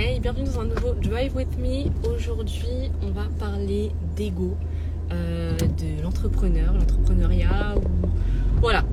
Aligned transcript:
Hey, 0.00 0.20
bienvenue 0.20 0.44
dans 0.44 0.60
un 0.60 0.66
nouveau 0.66 0.94
Drive 0.94 1.34
With 1.34 1.58
Me. 1.58 1.90
Aujourd'hui, 2.08 2.88
on 3.02 3.10
va 3.10 3.24
parler 3.36 3.90
d'ego, 4.14 4.56
euh, 5.10 5.56
de 5.56 6.00
l'entrepreneur, 6.04 6.72
l'entrepreneuriat. 6.72 7.74
Ou... 7.76 8.06
Voilà. 8.60 8.84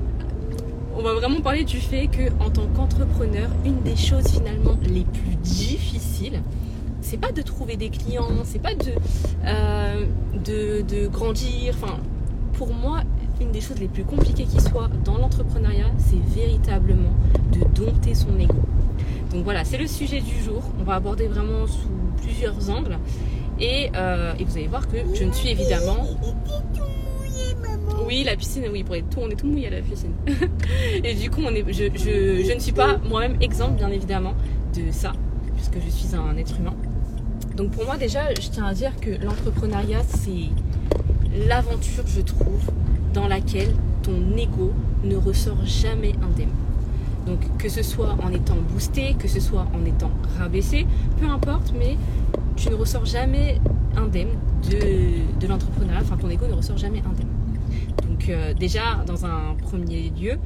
On 0.97 1.04
va 1.04 1.13
vraiment 1.13 1.41
parler 1.41 1.63
du 1.63 1.78
fait 1.78 2.07
que, 2.07 2.31
en 2.44 2.49
tant 2.49 2.65
qu'entrepreneur, 2.76 3.52
une 3.63 3.83
des 3.83 3.96
choses 3.96 4.28
finalement 4.29 4.76
les 4.81 5.04
plus 5.04 5.36
difficiles, 5.44 6.41
c'est 7.02 7.17
pas 7.17 7.31
de 7.31 7.43
trouver 7.43 7.77
des 7.77 7.89
clients, 7.89 8.41
c'est 8.43 8.57
pas 8.57 8.73
de, 8.73 8.93
euh, 9.45 10.05
de, 10.43 10.81
de 10.81 11.05
grandir. 11.05 11.75
Enfin, 11.79 11.99
pour 12.53 12.73
moi, 12.73 13.01
une 13.39 13.51
des 13.51 13.61
choses 13.61 13.79
les 13.79 13.89
plus 13.89 14.05
compliquées 14.05 14.45
qui 14.45 14.59
soit 14.59 14.89
dans 15.03 15.19
l'entrepreneuriat, 15.19 15.91
c'est 15.99 16.19
véritablement 16.35 17.13
de 17.51 17.59
dompter 17.79 18.15
son 18.15 18.39
ego. 18.39 18.55
Donc 19.36 19.43
voilà, 19.43 19.65
c'est 19.65 19.77
le 19.77 19.86
sujet 19.86 20.21
du 20.21 20.41
jour. 20.41 20.63
On 20.79 20.83
va 20.86 20.93
aborder 20.93 21.27
vraiment 21.27 21.68
sous 21.68 21.89
plusieurs 22.21 22.69
angles. 22.69 22.97
Et, 23.60 23.91
euh, 23.93 24.33
et 24.39 24.46
vous 24.46 24.55
allez 24.55 24.68
voir 24.68 24.87
que 24.87 24.96
je 25.14 25.25
ne 25.25 25.33
suis 25.33 25.50
évidemment. 25.50 26.07
Oui, 28.07 28.24
la 28.24 28.37
piscine, 28.37 28.63
oui, 28.71 28.86
pour 28.86 28.96
être 28.96 29.10
tout, 29.10 29.19
on 29.21 29.29
est 29.29 29.36
tout 29.36 29.47
mouillé 29.47 29.68
à 29.68 29.71
la 29.71 29.82
piscine. 29.82 30.13
et 31.04 31.13
du 31.15 31.29
coup, 31.29 31.41
je 31.41 32.53
ne 32.53 32.59
suis 32.59 32.72
pas 32.72 32.97
moi-même 33.09 33.36
exemple, 33.41 33.75
bien 33.75 33.89
évidemment, 33.89 34.36
de 34.73 34.89
ça, 34.91 35.11
puisque 35.53 35.83
je 35.86 35.89
suis 35.89 36.16
un 36.16 36.38
être 36.38 36.58
humain. 36.58 36.75
Donc 37.58 37.72
pour 37.72 37.83
moi, 37.83 37.97
déjà, 37.97 38.33
je 38.36 38.49
tiens 38.49 38.67
à 38.67 38.73
dire 38.73 38.94
que 39.02 39.22
l'entrepreneuriat, 39.22 40.03
c'est 40.08 40.49
l'aventure, 41.45 42.08
je 42.08 42.22
trouve, 42.22 42.72
dans 43.13 43.27
laquelle 43.27 43.73
ton 44.02 44.38
ego 44.38 44.72
ne 45.03 45.17
ressort 45.17 45.66
jamais 45.66 46.13
indemne. 46.23 46.53
Donc 47.25 47.39
que 47.58 47.70
ce 47.70 47.81
soit 47.81 48.16
en 48.23 48.31
étant 48.31 48.58
boosté, 48.72 49.16
que 49.16 49.28
ce 49.28 49.39
soit 49.39 49.66
en 49.73 49.86
étant 49.86 50.11
rabaissé, 50.38 50.86
peu 51.20 51.28
importe, 51.28 51.73
mais 51.78 51.97
tu 52.56 52.70
ne 52.70 52.75
ressors 52.75 53.06
jamais 53.06 53.59
indemne 53.97 54.30
de, 54.69 55.39
de 55.39 55.47
l'entrepreneuriat, 55.47 56.02
enfin 56.02 56.17
ton 56.17 56.30
ego 56.30 56.47
ne 56.47 56.53
ressort 56.53 56.77
jamais 56.77 56.99
indemne. 56.99 57.30
Donc 58.08 58.30
euh, 58.30 58.53
déjà, 58.53 59.03
dans 59.08 59.25
un 59.25 59.55
premier 59.61 60.09
lieu, 60.09 60.38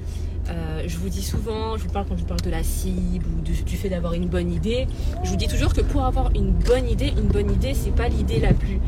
euh, 0.49 0.83
je 0.87 0.97
vous 0.97 1.09
dis 1.09 1.21
souvent, 1.21 1.77
je 1.77 1.83
vous 1.83 1.89
parle 1.89 2.05
quand 2.07 2.15
je 2.15 2.21
vous 2.21 2.27
parle 2.27 2.41
de 2.41 2.49
la 2.49 2.63
cible 2.63 3.25
ou 3.37 3.41
du 3.41 3.77
fait 3.77 3.89
d'avoir 3.89 4.13
une 4.13 4.27
bonne 4.27 4.51
idée, 4.51 4.87
je 5.23 5.29
vous 5.29 5.35
dis 5.35 5.47
toujours 5.47 5.73
que 5.73 5.81
pour 5.81 6.05
avoir 6.05 6.31
une 6.33 6.51
bonne 6.51 6.89
idée, 6.89 7.13
une 7.15 7.27
bonne 7.27 7.51
idée, 7.51 7.73
c'est 7.73 7.93
pas 7.93 8.07
l'idée 8.07 8.39
la 8.39 8.53
plus 8.53 8.79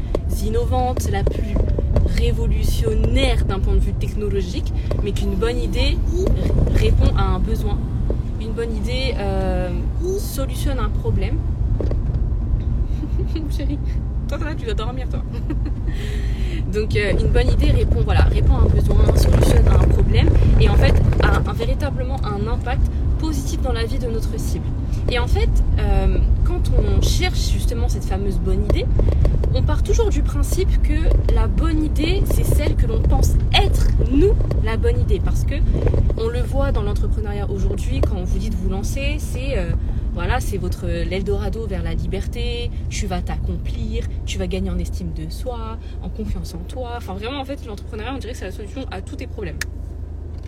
innovante, 0.43 1.09
la 1.11 1.23
plus 1.23 1.55
révolutionnaire 2.17 3.45
d'un 3.45 3.59
point 3.59 3.75
de 3.75 3.79
vue 3.79 3.93
technologique, 3.93 4.73
mais 5.03 5.11
qu'une 5.11 5.35
bonne 5.35 5.59
idée 5.59 5.97
répond 6.73 7.15
à 7.15 7.23
un 7.23 7.39
besoin. 7.39 7.77
Une 8.51 8.57
bonne 8.57 8.75
idée 8.75 9.15
euh, 9.17 9.69
solutionne 10.19 10.77
un 10.79 10.89
problème. 10.89 11.37
Chérie, 13.49 13.79
toi 14.27 14.39
là 14.39 14.53
tu 14.57 14.65
dois 14.65 14.73
dormir 14.73 15.07
toi. 15.07 15.21
Donc 16.73 16.93
euh, 16.97 17.13
une 17.17 17.29
bonne 17.29 17.49
idée 17.49 17.71
répond 17.71 18.01
voilà 18.03 18.23
répond 18.23 18.57
à 18.57 18.63
un 18.63 18.65
besoin, 18.65 19.05
solutionne 19.15 19.65
à 19.69 19.75
un 19.75 19.87
problème 19.87 20.27
et 20.59 20.67
en 20.67 20.75
fait 20.75 20.93
a 21.23 21.37
un, 21.49 21.53
véritablement 21.53 22.17
un 22.25 22.45
impact 22.45 22.91
positif 23.19 23.61
dans 23.61 23.71
la 23.71 23.85
vie 23.85 23.99
de 23.99 24.07
notre 24.07 24.37
cible. 24.37 24.65
Et 25.09 25.17
en 25.17 25.27
fait, 25.27 25.49
euh, 25.79 26.17
quand 26.43 26.71
on 26.77 27.01
cherche 27.01 27.51
justement 27.53 27.87
cette 27.87 28.03
fameuse 28.03 28.37
bonne 28.37 28.65
idée, 28.65 28.85
on 29.53 29.63
part 29.63 29.83
toujours 29.83 30.09
du 30.09 30.21
principe 30.21 30.81
que 30.81 31.33
la 31.33 31.47
bonne 31.47 31.83
idée, 31.83 32.23
c'est 32.25 32.43
celle 32.43 32.75
que 32.75 32.85
l'on 32.85 33.01
pense 33.01 33.35
être 33.53 33.87
nous 34.11 34.33
la 34.63 34.77
bonne 34.77 34.99
idée. 34.99 35.19
Parce 35.19 35.43
que 35.43 35.55
on 36.17 36.29
le 36.29 36.41
voit 36.41 36.71
dans 36.71 36.83
l'entrepreneuriat 36.83 37.49
aujourd'hui, 37.49 38.01
quand 38.01 38.15
on 38.15 38.23
vous 38.23 38.39
dit 38.39 38.49
de 38.49 38.55
vous 38.55 38.69
lancer, 38.69 39.17
c'est 39.19 39.57
euh, 39.57 39.71
voilà, 40.13 40.39
c'est 40.39 40.57
votre 40.57 40.87
l'Eldorado 40.87 41.65
vers 41.67 41.83
la 41.83 41.93
liberté, 41.93 42.71
tu 42.89 43.07
vas 43.07 43.21
t'accomplir, 43.21 44.05
tu 44.25 44.37
vas 44.37 44.47
gagner 44.47 44.69
en 44.69 44.77
estime 44.77 45.13
de 45.13 45.29
soi, 45.29 45.77
en 46.01 46.09
confiance 46.09 46.53
en 46.53 46.59
toi. 46.59 46.93
Enfin 46.97 47.13
vraiment 47.13 47.39
en 47.39 47.45
fait 47.45 47.65
l'entrepreneuriat 47.65 48.13
on 48.13 48.17
dirait 48.17 48.33
que 48.33 48.39
c'est 48.39 48.45
la 48.45 48.51
solution 48.51 48.85
à 48.91 49.01
tous 49.01 49.17
tes 49.17 49.27
problèmes. 49.27 49.59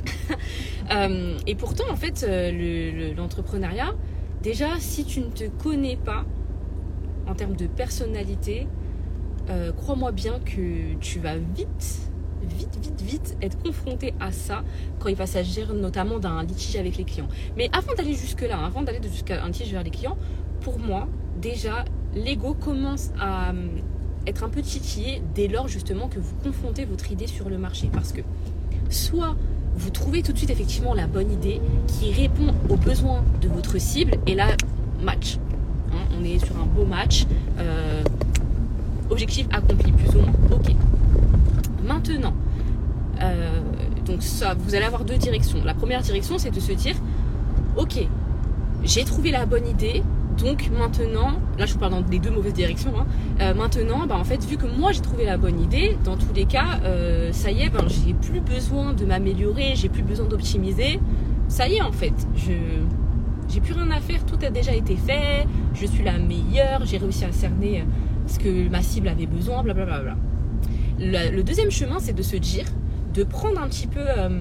euh, 0.91 1.37
et 1.47 1.55
pourtant 1.55 1.85
en 1.91 1.95
fait 1.95 2.25
euh, 2.27 3.13
l'entrepreneuriat, 3.15 3.87
le, 3.87 4.43
déjà 4.43 4.67
si 4.79 5.05
tu 5.05 5.19
ne 5.21 5.27
te 5.27 5.45
connais 5.45 5.97
pas 5.97 6.25
en 7.27 7.35
termes 7.35 7.55
de 7.55 7.67
personnalité, 7.67 8.67
euh, 9.49 9.71
crois-moi 9.71 10.11
bien 10.11 10.39
que 10.39 10.95
tu 10.99 11.19
vas 11.19 11.37
vite, 11.37 12.09
vite, 12.43 12.77
vite, 12.81 13.01
vite 13.01 13.37
être 13.41 13.61
confronté 13.61 14.13
à 14.19 14.31
ça 14.31 14.63
quand 14.99 15.09
il 15.09 15.15
va 15.15 15.25
s'agir 15.25 15.73
notamment 15.73 16.19
d'un 16.19 16.43
litige 16.43 16.75
avec 16.75 16.97
les 16.97 17.03
clients. 17.03 17.27
Mais 17.57 17.69
avant 17.73 17.93
d'aller 17.95 18.13
jusque-là, 18.13 18.57
hein, 18.57 18.65
avant 18.65 18.81
d'aller 18.81 18.99
jusqu'à 19.03 19.43
un 19.43 19.47
litige 19.47 19.71
vers 19.71 19.83
les 19.83 19.91
clients, 19.91 20.17
pour 20.61 20.79
moi, 20.79 21.07
déjà, 21.41 21.85
l'ego 22.15 22.53
commence 22.53 23.11
à 23.19 23.51
euh, 23.51 23.67
être 24.27 24.43
un 24.43 24.49
peu 24.49 24.61
titillé 24.61 25.21
dès 25.35 25.47
lors 25.47 25.67
justement 25.67 26.07
que 26.07 26.19
vous 26.19 26.35
confrontez 26.43 26.85
votre 26.85 27.11
idée 27.11 27.27
sur 27.27 27.49
le 27.49 27.57
marché. 27.57 27.89
Parce 27.91 28.13
que 28.13 28.21
soit 28.89 29.35
vous 29.75 29.89
trouvez 29.89 30.21
tout 30.21 30.33
de 30.33 30.37
suite 30.37 30.51
effectivement 30.51 30.93
la 30.93 31.07
bonne 31.07 31.31
idée 31.31 31.59
qui 31.87 32.13
répond 32.13 32.53
aux 32.69 32.77
besoins 32.77 33.23
de 33.41 33.47
votre 33.47 33.79
cible 33.79 34.13
et 34.27 34.35
là, 34.35 34.47
match. 35.01 35.37
Hein, 35.91 36.15
on 36.19 36.23
est 36.23 36.43
sur 36.43 36.55
un 36.57 36.65
beau 36.65 36.85
match. 36.85 37.25
Euh, 37.57 38.03
objectif 39.09 39.47
accompli, 39.51 39.91
plus 39.91 40.09
ou 40.15 40.21
moins. 40.21 40.33
Ok. 40.51 40.75
Maintenant, 41.87 42.33
euh, 43.21 43.59
donc 44.05 44.21
ça, 44.21 44.55
vous 44.57 44.75
allez 44.75 44.85
avoir 44.85 45.03
deux 45.05 45.17
directions. 45.17 45.59
La 45.63 45.73
première 45.73 46.01
direction, 46.01 46.37
c'est 46.37 46.51
de 46.51 46.59
se 46.59 46.71
dire, 46.73 46.95
ok, 47.77 48.07
j'ai 48.83 49.03
trouvé 49.03 49.31
la 49.31 49.45
bonne 49.45 49.67
idée, 49.67 50.03
donc 50.37 50.69
maintenant, 50.77 51.33
là 51.57 51.65
je 51.65 51.73
vous 51.73 51.79
parle 51.79 51.93
dans 51.93 52.03
les 52.09 52.19
deux 52.19 52.31
mauvaises 52.31 52.53
directions, 52.53 52.93
hein, 52.97 53.05
euh, 53.39 53.53
maintenant, 53.53 54.05
bah, 54.07 54.17
en 54.17 54.23
fait, 54.23 54.43
vu 54.45 54.57
que 54.57 54.65
moi 54.65 54.91
j'ai 54.91 55.01
trouvé 55.01 55.25
la 55.25 55.37
bonne 55.37 55.59
idée, 55.59 55.97
dans 56.03 56.17
tous 56.17 56.33
les 56.33 56.45
cas, 56.45 56.79
euh, 56.83 57.31
ça 57.31 57.51
y 57.51 57.61
est, 57.63 57.69
ben, 57.69 57.85
j'ai 57.87 58.13
plus 58.13 58.39
besoin 58.39 58.93
de 58.93 59.05
m'améliorer, 59.05 59.73
j'ai 59.75 59.89
plus 59.89 60.03
besoin 60.03 60.25
d'optimiser. 60.27 60.99
Ça 61.47 61.67
y 61.67 61.75
est, 61.75 61.81
en 61.81 61.91
fait, 61.91 62.13
je 62.35 62.53
j'ai 63.49 63.59
plus 63.59 63.73
rien 63.73 63.91
à 63.91 63.99
faire, 63.99 64.25
tout 64.25 64.39
a 64.43 64.49
déjà 64.49 64.73
été 64.73 64.95
fait, 64.95 65.45
je 65.75 65.85
suis 65.85 66.03
la 66.03 66.17
meilleure, 66.17 66.85
j'ai 66.85 66.97
réussi 66.97 67.25
à 67.25 67.31
cerner 67.31 67.83
que 68.37 68.69
ma 68.69 68.81
cible 68.81 69.07
avait 69.07 69.25
besoin, 69.25 69.63
blablabla. 69.63 70.01
Bla 70.01 70.13
bla. 70.13 71.29
Le, 71.29 71.35
le, 71.35 71.43
deuxième 71.43 71.71
chemin, 71.71 71.99
c'est 71.99 72.13
de 72.13 72.21
se 72.21 72.35
dire, 72.35 72.65
de 73.13 73.23
prendre 73.23 73.61
un 73.61 73.67
petit 73.67 73.87
peu 73.87 73.99
euh, 73.99 74.39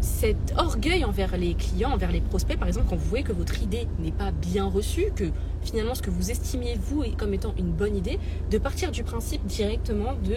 cet 0.00 0.52
orgueil 0.56 1.04
envers 1.04 1.36
les 1.36 1.54
clients, 1.54 1.92
envers 1.92 2.10
les 2.10 2.20
prospects, 2.20 2.58
par 2.58 2.68
exemple, 2.68 2.86
quand 2.90 2.96
vous 2.96 3.08
voyez 3.08 3.24
que 3.24 3.32
votre 3.32 3.62
idée 3.62 3.86
n'est 4.00 4.12
pas 4.12 4.32
bien 4.32 4.64
reçue, 4.64 5.06
que 5.14 5.24
finalement 5.62 5.94
ce 5.94 6.02
que 6.02 6.10
vous 6.10 6.30
estimiez 6.30 6.76
vous 6.76 7.04
comme 7.16 7.32
étant 7.32 7.54
une 7.56 7.70
bonne 7.70 7.96
idée, 7.96 8.18
de 8.50 8.58
partir 8.58 8.90
du 8.90 9.04
principe 9.04 9.44
directement 9.46 10.14
de 10.24 10.36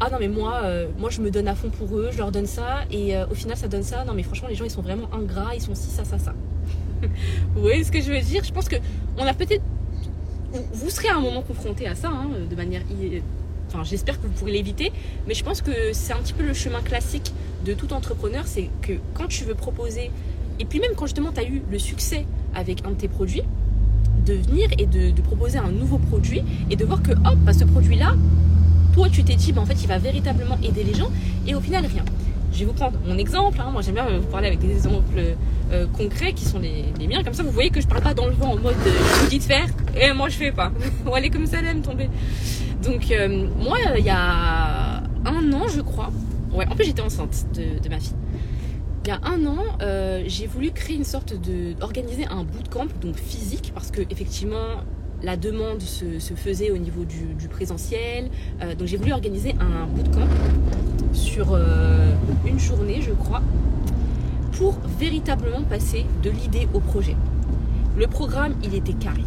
ah 0.00 0.08
non 0.10 0.16
mais 0.18 0.28
moi 0.28 0.62
euh, 0.64 0.88
moi 0.98 1.10
je 1.10 1.20
me 1.20 1.30
donne 1.30 1.46
à 1.46 1.54
fond 1.54 1.68
pour 1.68 1.96
eux, 1.96 2.08
je 2.10 2.18
leur 2.18 2.32
donne 2.32 2.46
ça 2.46 2.80
et 2.90 3.16
euh, 3.16 3.26
au 3.30 3.34
final 3.34 3.56
ça 3.56 3.68
donne 3.68 3.82
ça. 3.82 4.04
Non 4.04 4.14
mais 4.14 4.22
franchement 4.22 4.48
les 4.48 4.54
gens 4.54 4.64
ils 4.64 4.70
sont 4.70 4.82
vraiment 4.82 5.08
ingrats, 5.12 5.54
ils 5.54 5.60
sont 5.60 5.74
ci 5.74 5.90
ça 5.90 6.04
ça 6.04 6.18
ça. 6.18 6.34
vous 7.54 7.60
voyez 7.60 7.84
ce 7.84 7.92
que 7.92 8.00
je 8.00 8.10
veux 8.10 8.20
dire? 8.20 8.42
Je 8.42 8.52
pense 8.52 8.68
que 8.68 8.76
on 9.18 9.26
a 9.26 9.34
peut-être 9.34 9.62
vous 10.72 10.90
serez 10.90 11.08
à 11.08 11.16
un 11.16 11.20
moment 11.20 11.42
confronté 11.42 11.86
à 11.86 11.94
ça 11.94 12.08
hein, 12.08 12.30
de 12.48 12.56
manière 12.56 12.82
enfin 13.68 13.84
j'espère 13.84 14.20
que 14.20 14.26
vous 14.26 14.32
pourrez 14.32 14.52
l'éviter 14.52 14.92
mais 15.26 15.34
je 15.34 15.44
pense 15.44 15.62
que 15.62 15.92
c'est 15.92 16.12
un 16.12 16.18
petit 16.18 16.32
peu 16.32 16.44
le 16.44 16.52
chemin 16.52 16.80
classique 16.80 17.32
de 17.64 17.72
tout 17.74 17.92
entrepreneur 17.92 18.46
c'est 18.46 18.68
que 18.82 18.92
quand 19.14 19.28
tu 19.28 19.44
veux 19.44 19.54
proposer 19.54 20.10
et 20.58 20.64
puis 20.64 20.80
même 20.80 20.92
quand 20.96 21.06
justement 21.06 21.32
tu 21.32 21.40
as 21.40 21.44
eu 21.44 21.62
le 21.70 21.78
succès 21.78 22.26
avec 22.54 22.84
un 22.84 22.90
de 22.90 22.96
tes 22.96 23.08
produits 23.08 23.42
de 24.26 24.34
venir 24.34 24.68
et 24.78 24.86
de, 24.86 25.10
de, 25.10 25.22
proposer 25.22 25.58
un 25.58 25.70
nouveau 25.70 25.98
produit 25.98 26.42
et 26.70 26.76
de 26.76 26.84
voir 26.84 27.02
que 27.02 27.12
hop 27.12 27.38
bah, 27.44 27.52
ce 27.52 27.64
produit 27.64 27.96
là 27.96 28.14
toi 28.92 29.08
tu 29.08 29.24
t'es 29.24 29.34
dit 29.34 29.52
bah, 29.52 29.62
en 29.62 29.66
fait 29.66 29.82
il 29.82 29.88
va 29.88 29.98
véritablement 29.98 30.58
aider 30.62 30.84
les 30.84 30.94
gens 30.94 31.10
et 31.46 31.54
au 31.54 31.60
final 31.60 31.86
rien 31.86 32.04
je 32.52 32.58
vais 32.60 32.64
vous 32.66 32.72
prendre 32.72 32.98
mon 33.06 33.18
exemple. 33.18 33.58
Hein. 33.60 33.70
Moi, 33.72 33.82
j'aime 33.82 33.94
bien 33.94 34.06
vous 34.18 34.26
parler 34.26 34.48
avec 34.48 34.60
des 34.60 34.70
exemples 34.70 35.20
euh, 35.72 35.86
concrets 35.96 36.32
qui 36.32 36.44
sont 36.44 36.58
les, 36.58 36.84
miens. 37.06 37.22
Comme 37.24 37.34
ça, 37.34 37.42
vous 37.42 37.50
voyez 37.50 37.70
que 37.70 37.80
je 37.80 37.86
parle 37.86 38.02
pas 38.02 38.14
dans 38.14 38.26
le 38.26 38.32
vent 38.32 38.52
en 38.52 38.58
mode 38.58 38.74
euh, 38.86 38.90
vous 39.22 39.28
dites 39.28 39.44
faire 39.44 39.66
et 39.98 40.12
moi 40.12 40.28
je 40.28 40.36
fais 40.36 40.52
pas. 40.52 40.70
Ou 41.06 41.14
aller 41.14 41.30
comme 41.30 41.46
ça, 41.46 41.62
là, 41.62 41.74
me 41.74 41.82
tomber. 41.82 42.08
Donc, 42.82 43.10
euh, 43.10 43.46
moi, 43.58 43.78
il 43.96 44.04
y 44.04 44.10
a 44.10 45.02
un 45.24 45.52
an, 45.52 45.68
je 45.68 45.80
crois. 45.80 46.10
Ouais, 46.52 46.66
en 46.68 46.74
plus, 46.74 46.84
j'étais 46.84 47.02
enceinte 47.02 47.46
de, 47.54 47.88
ma 47.88 47.98
fille. 47.98 48.14
Il 49.04 49.08
y 49.08 49.10
a 49.10 49.20
un 49.24 49.46
an, 49.46 49.64
euh, 49.80 50.22
j'ai 50.26 50.46
voulu 50.46 50.70
créer 50.70 50.96
une 50.96 51.04
sorte 51.04 51.34
de. 51.40 51.74
organiser 51.80 52.26
un 52.26 52.44
bootcamp, 52.44 52.88
donc 53.00 53.16
physique, 53.16 53.72
parce 53.74 53.90
que 53.90 54.02
effectivement, 54.10 54.82
la 55.22 55.36
demande 55.36 55.80
se, 55.80 56.34
faisait 56.34 56.70
au 56.70 56.78
niveau 56.78 57.04
du, 57.04 57.34
du 57.34 57.48
présentiel. 57.48 58.30
Euh, 58.60 58.74
donc 58.74 58.88
j'ai 58.88 58.96
voulu 58.96 59.12
organiser 59.12 59.54
un 59.60 59.86
bootcamp 59.86 60.28
sur 61.12 61.52
euh, 61.52 62.12
une 62.46 62.58
journée, 62.58 63.00
je 63.02 63.12
crois, 63.12 63.42
pour 64.52 64.76
véritablement 64.98 65.62
passer 65.62 66.06
de 66.22 66.30
l'idée 66.30 66.68
au 66.74 66.80
projet. 66.80 67.16
Le 67.96 68.06
programme, 68.06 68.54
il 68.64 68.74
était 68.74 68.94
carré. 68.94 69.22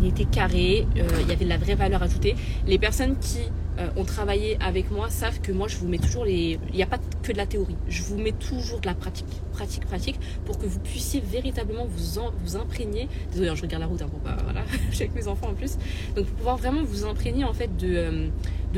Il 0.00 0.08
était 0.08 0.24
carré, 0.24 0.86
euh, 0.96 1.08
il 1.20 1.28
y 1.28 1.32
avait 1.32 1.44
de 1.44 1.50
la 1.50 1.58
vraie 1.58 1.74
valeur 1.74 2.02
ajoutée. 2.02 2.34
Les 2.66 2.78
personnes 2.78 3.18
qui 3.18 3.40
euh, 3.78 3.88
ont 3.96 4.04
travaillé 4.04 4.56
avec 4.60 4.90
moi 4.90 5.10
savent 5.10 5.40
que 5.40 5.52
moi 5.52 5.68
je 5.68 5.76
vous 5.76 5.88
mets 5.88 5.98
toujours 5.98 6.24
les. 6.24 6.58
Il 6.70 6.76
n'y 6.76 6.82
a 6.82 6.86
pas 6.86 6.98
que 7.22 7.32
de 7.32 7.36
la 7.36 7.46
théorie. 7.46 7.76
Je 7.88 8.02
vous 8.02 8.16
mets 8.16 8.32
toujours 8.32 8.80
de 8.80 8.86
la 8.86 8.94
pratique, 8.94 9.26
pratique, 9.52 9.84
pratique, 9.84 10.18
pour 10.44 10.58
que 10.58 10.66
vous 10.66 10.80
puissiez 10.80 11.20
véritablement 11.20 11.86
vous 11.86 12.56
imprégner. 12.56 13.08
Désolé, 13.30 13.48
hein, 13.48 13.54
je 13.54 13.62
regarde 13.62 13.82
la 13.82 13.88
route 13.88 14.02
hein, 14.02 14.08
pour 14.08 14.20
pas. 14.20 14.36
Voilà, 14.46 14.62
avec 14.94 15.14
mes 15.14 15.28
enfants 15.28 15.48
en 15.48 15.54
plus. 15.54 15.76
Donc 16.14 16.26
pour 16.26 16.36
pouvoir 16.36 16.56
vraiment 16.56 16.82
vous 16.82 17.04
imprégner 17.04 17.44
en 17.44 17.52
fait 17.52 17.76
de, 17.76 17.96
euh, 17.96 18.28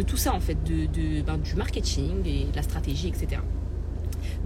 tout 0.07 0.17
ça 0.17 0.33
en 0.33 0.41
fait, 0.41 0.63
de, 0.65 0.87
de 0.87 1.23
ben, 1.23 1.37
du 1.39 1.55
marketing 1.55 2.25
et 2.25 2.45
de 2.45 2.57
la 2.57 2.63
stratégie, 2.63 3.09
etc. 3.09 3.41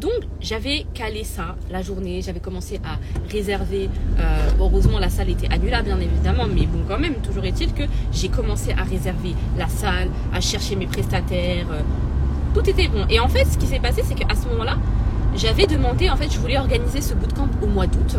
Donc 0.02 0.10
j'avais 0.40 0.84
calé 0.94 1.22
ça 1.22 1.54
la 1.70 1.80
journée, 1.80 2.22
j'avais 2.22 2.40
commencé 2.40 2.80
à 2.84 2.98
réserver. 3.30 3.88
Euh, 4.18 4.50
heureusement 4.58 4.98
la 4.98 5.08
salle 5.08 5.30
était 5.30 5.46
annulable 5.52 5.84
bien 5.86 6.00
évidemment, 6.00 6.46
mais 6.52 6.66
bon 6.66 6.80
quand 6.88 6.98
même, 6.98 7.14
toujours 7.22 7.44
est-il 7.44 7.72
que 7.72 7.84
j'ai 8.12 8.28
commencé 8.28 8.72
à 8.72 8.82
réserver 8.82 9.34
la 9.56 9.68
salle, 9.68 10.08
à 10.34 10.40
chercher 10.40 10.74
mes 10.74 10.86
prestataires. 10.86 11.66
euh, 11.70 11.82
tout 12.52 12.68
était 12.68 12.88
bon. 12.88 13.06
Et 13.08 13.18
en 13.20 13.28
fait, 13.28 13.44
ce 13.44 13.56
qui 13.56 13.66
s'est 13.66 13.78
passé, 13.78 14.02
c'est 14.04 14.14
qu'à 14.14 14.34
ce 14.34 14.46
moment-là, 14.48 14.76
j'avais 15.36 15.66
demandé, 15.66 16.10
en 16.10 16.16
fait, 16.16 16.30
je 16.30 16.38
voulais 16.38 16.58
organiser 16.58 17.00
ce 17.00 17.14
bootcamp 17.14 17.48
au 17.62 17.66
mois 17.66 17.86
d'août. 17.86 18.16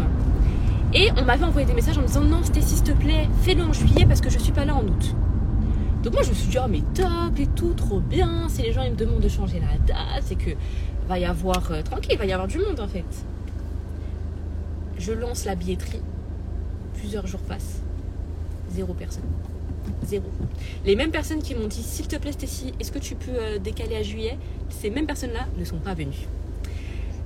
Et 0.94 1.10
on 1.18 1.24
m'avait 1.24 1.46
envoyé 1.46 1.68
des 1.68 1.74
messages 1.74 1.98
en 1.98 2.02
me 2.02 2.08
disant 2.08 2.22
non, 2.22 2.44
Stécie, 2.44 2.78
s'il 2.78 2.84
te 2.84 2.92
plaît, 2.94 3.28
fais-le 3.42 3.64
en 3.64 3.74
juillet 3.74 4.06
parce 4.08 4.22
que 4.22 4.30
je 4.30 4.40
suis 4.40 4.52
pas 4.52 4.66
là 4.66 4.74
en 4.76 4.84
août. 4.84 5.16
Donc 6.04 6.14
moi 6.14 6.22
je 6.24 6.30
me 6.32 6.36
suis 6.36 6.50
dit 6.50 6.58
oh 6.60 6.68
mais 6.70 6.82
top 6.94 7.40
et 7.40 7.48
tout, 7.48 7.74
trop 7.74 8.02
bien. 8.02 8.50
Si 8.50 8.62
les 8.62 8.74
gens 8.74 8.84
ils 8.84 8.92
me 8.92 8.98
demandent 8.98 9.22
de 9.22 9.30
changer 9.30 9.62
la 9.62 9.78
date, 9.88 10.22
c'est 10.22 10.36
que 10.36 10.50
va 11.08 11.20
y 11.20 11.26
avoir 11.26 11.72
euh, 11.72 11.82
tranquille, 11.82 12.12
il 12.14 12.18
va 12.18 12.26
y 12.26 12.34
avoir 12.34 12.48
du 12.48 12.58
monde 12.60 12.80
en 12.80 12.88
fait. 12.88 13.04
Je 14.98 15.12
lance 15.12 15.46
la 15.46 15.56
billetterie, 15.56 16.02
plusieurs 16.96 17.28
jours 17.28 17.42
passent, 17.42 17.82
zéro 18.72 18.94
personne, 18.94 19.24
zéro. 20.06 20.26
Les 20.86 20.96
mêmes 20.96 21.12
personnes 21.12 21.42
qui 21.42 21.56
m'ont 21.56 21.68
dit 21.68 21.84
s'il 21.84 22.08
te 22.08 22.16
plaît 22.16 22.32
Stécie, 22.32 22.74
est-ce 22.80 22.92
que 22.92 23.00
tu 23.00 23.16
peux 23.16 23.32
euh, 23.32 23.60
décaler 23.60 23.96
à 23.96 24.04
juillet? 24.04 24.38
Ces 24.70 24.90
mêmes 24.90 25.06
personnes-là 25.06 25.48
ne 25.58 25.66
sont 25.66 25.78
pas 25.78 25.94
venues. 25.94 26.28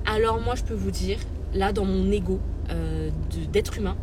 Alors 0.06 0.40
moi 0.40 0.54
je 0.54 0.64
peux 0.64 0.74
vous 0.74 0.90
dire, 0.90 1.18
là 1.54 1.72
dans 1.72 1.84
mon 1.84 2.10
ego 2.10 2.40
euh, 2.70 3.10
d'être 3.52 3.78
humain, 3.78 3.96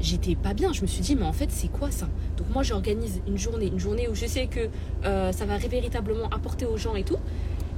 j'étais 0.00 0.34
pas 0.34 0.54
bien. 0.54 0.72
Je 0.72 0.82
me 0.82 0.86
suis 0.86 1.02
dit, 1.02 1.14
mais 1.14 1.26
en 1.26 1.32
fait, 1.32 1.50
c'est 1.50 1.68
quoi 1.68 1.90
ça? 1.90 2.08
Donc, 2.38 2.48
moi, 2.54 2.62
j'organise 2.62 3.20
une 3.28 3.36
journée, 3.36 3.66
une 3.66 3.78
journée 3.78 4.08
où 4.08 4.14
je 4.14 4.24
sais 4.24 4.46
que 4.46 4.70
ça 5.02 5.44
va 5.44 5.58
véritablement 5.58 6.26
apporter 6.30 6.64
aux 6.64 6.78
gens 6.78 6.96
et 6.96 7.04
tout. 7.04 7.18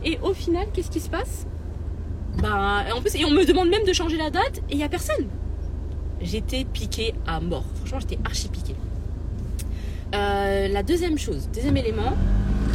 Et 0.05 0.19
au 0.23 0.33
final, 0.33 0.67
qu'est-ce 0.73 0.91
qui 0.91 1.01
se 1.01 1.11
passe 1.11 1.47
Bah, 2.43 2.85
et 2.89 3.25
on 3.25 3.31
me 3.31 3.45
demande 3.45 3.69
même 3.69 3.85
de 3.85 3.93
changer 3.93 4.17
la 4.17 4.31
date 4.31 4.59
et 4.69 4.73
il 4.73 4.79
y 4.79 4.85
a 4.85 4.89
personne. 4.89 5.27
J'étais 6.21 6.65
piquée 6.65 7.15
à 7.27 7.41
mort. 7.41 7.65
Franchement, 7.77 8.01
j'étais 8.01 8.19
archi 8.25 8.49
piquée. 8.49 8.77
Euh, 10.15 10.69
la 10.69 10.83
deuxième 10.83 11.19
chose, 11.19 11.49
deuxième 11.55 11.77
élément, 11.77 12.13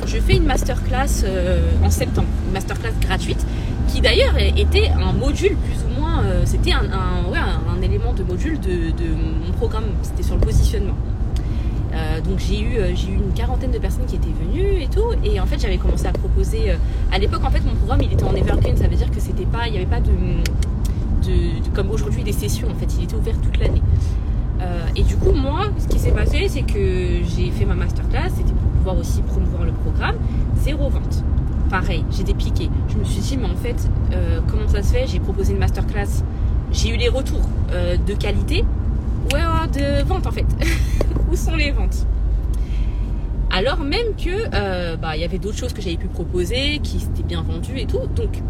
je 0.05 0.17
fais 0.17 0.37
une 0.37 0.45
masterclass 0.45 1.23
euh, 1.23 1.69
en 1.83 1.89
septembre, 1.91 2.27
une 2.47 2.53
masterclass 2.53 2.93
gratuite, 2.99 3.45
qui 3.87 4.01
d'ailleurs 4.01 4.37
était 4.37 4.89
un 4.89 5.13
module 5.13 5.55
plus 5.55 5.83
ou 5.85 6.01
moins, 6.01 6.23
euh, 6.23 6.41
c'était 6.45 6.71
un, 6.71 6.81
élément 7.83 8.13
de 8.13 8.23
module 8.23 8.59
de 8.59 8.91
mon 9.45 9.53
programme, 9.53 9.85
c'était 10.01 10.23
sur 10.23 10.35
le 10.35 10.41
positionnement. 10.41 10.95
Euh, 11.97 12.21
donc 12.21 12.37
j'ai 12.37 12.61
eu, 12.61 12.77
euh, 12.77 12.91
j'ai 12.93 13.09
eu 13.09 13.15
une 13.15 13.33
quarantaine 13.33 13.71
de 13.71 13.79
personnes 13.79 14.05
qui 14.05 14.17
étaient 14.17 14.27
venues 14.27 14.83
et 14.83 14.87
tout, 14.87 15.09
et 15.23 15.39
en 15.39 15.47
fait 15.47 15.59
j'avais 15.59 15.77
commencé 15.77 16.05
à 16.05 16.11
proposer. 16.11 16.69
euh, 16.69 16.75
à 17.11 17.17
l'époque 17.17 17.43
en 17.43 17.49
fait 17.49 17.63
mon 17.65 17.73
programme 17.73 18.01
il 18.03 18.13
était 18.13 18.23
en 18.23 18.35
evergreen, 18.35 18.77
ça 18.77 18.87
veut 18.87 18.95
dire 18.95 19.09
que 19.09 19.19
c'était 19.19 19.45
pas, 19.45 19.67
il 19.67 19.71
n'y 19.71 19.77
avait 19.77 19.87
pas 19.87 19.99
de, 19.99 20.11
comme 21.73 21.89
aujourd'hui 21.89 22.23
des 22.23 22.33
sessions 22.33 22.69
en 22.69 22.75
fait, 22.75 22.93
il 22.97 23.05
était 23.05 23.15
ouvert 23.15 23.35
toute 23.41 23.57
l'année. 23.57 23.81
Euh, 24.61 24.85
et 24.95 25.03
du 25.03 25.15
coup, 25.17 25.33
moi, 25.33 25.61
ce 25.77 25.87
qui 25.87 25.99
s'est 25.99 26.11
passé, 26.11 26.47
c'est 26.49 26.63
que 26.63 27.23
j'ai 27.23 27.51
fait 27.51 27.65
ma 27.65 27.75
masterclass, 27.75 28.29
c'était 28.35 28.53
pour 28.53 28.69
pouvoir 28.71 28.97
aussi 28.97 29.21
promouvoir 29.21 29.65
le 29.65 29.71
programme. 29.71 30.15
Zéro 30.61 30.89
vente. 30.89 31.23
Pareil, 31.69 32.03
j'étais 32.11 32.33
piquée. 32.33 32.69
Je 32.89 32.97
me 32.97 33.03
suis 33.03 33.21
dit, 33.21 33.37
mais 33.37 33.45
en 33.45 33.55
fait, 33.55 33.89
comment 34.47 34.67
ça 34.67 34.81
se 34.81 34.93
fait? 34.93 35.05
J'ai 35.05 35.19
proposé 35.19 35.53
une 35.53 35.59
masterclass, 35.59 36.23
j'ai 36.71 36.89
eu 36.89 36.97
les 36.97 37.09
retours 37.09 37.47
de 37.71 38.13
qualité. 38.13 38.65
Ouais, 39.33 39.41
de 39.73 40.03
vente 40.03 40.25
en 40.27 40.31
fait. 40.31 40.45
Où 41.31 41.35
sont 41.35 41.55
les 41.55 41.71
ventes? 41.71 42.05
Alors 43.51 43.79
même 43.79 44.15
que 44.17 44.29
euh, 44.53 44.97
bah, 44.97 45.15
il 45.15 45.21
y 45.21 45.25
avait 45.25 45.39
d'autres 45.39 45.57
choses 45.57 45.73
que 45.73 45.81
j'avais 45.81 45.97
pu 45.97 46.07
proposer, 46.07 46.79
qui 46.83 46.97
étaient 46.97 47.23
bien 47.23 47.41
vendues 47.41 47.79
et 47.79 47.85
tout. 47.85 48.05
Donc, 48.15 48.41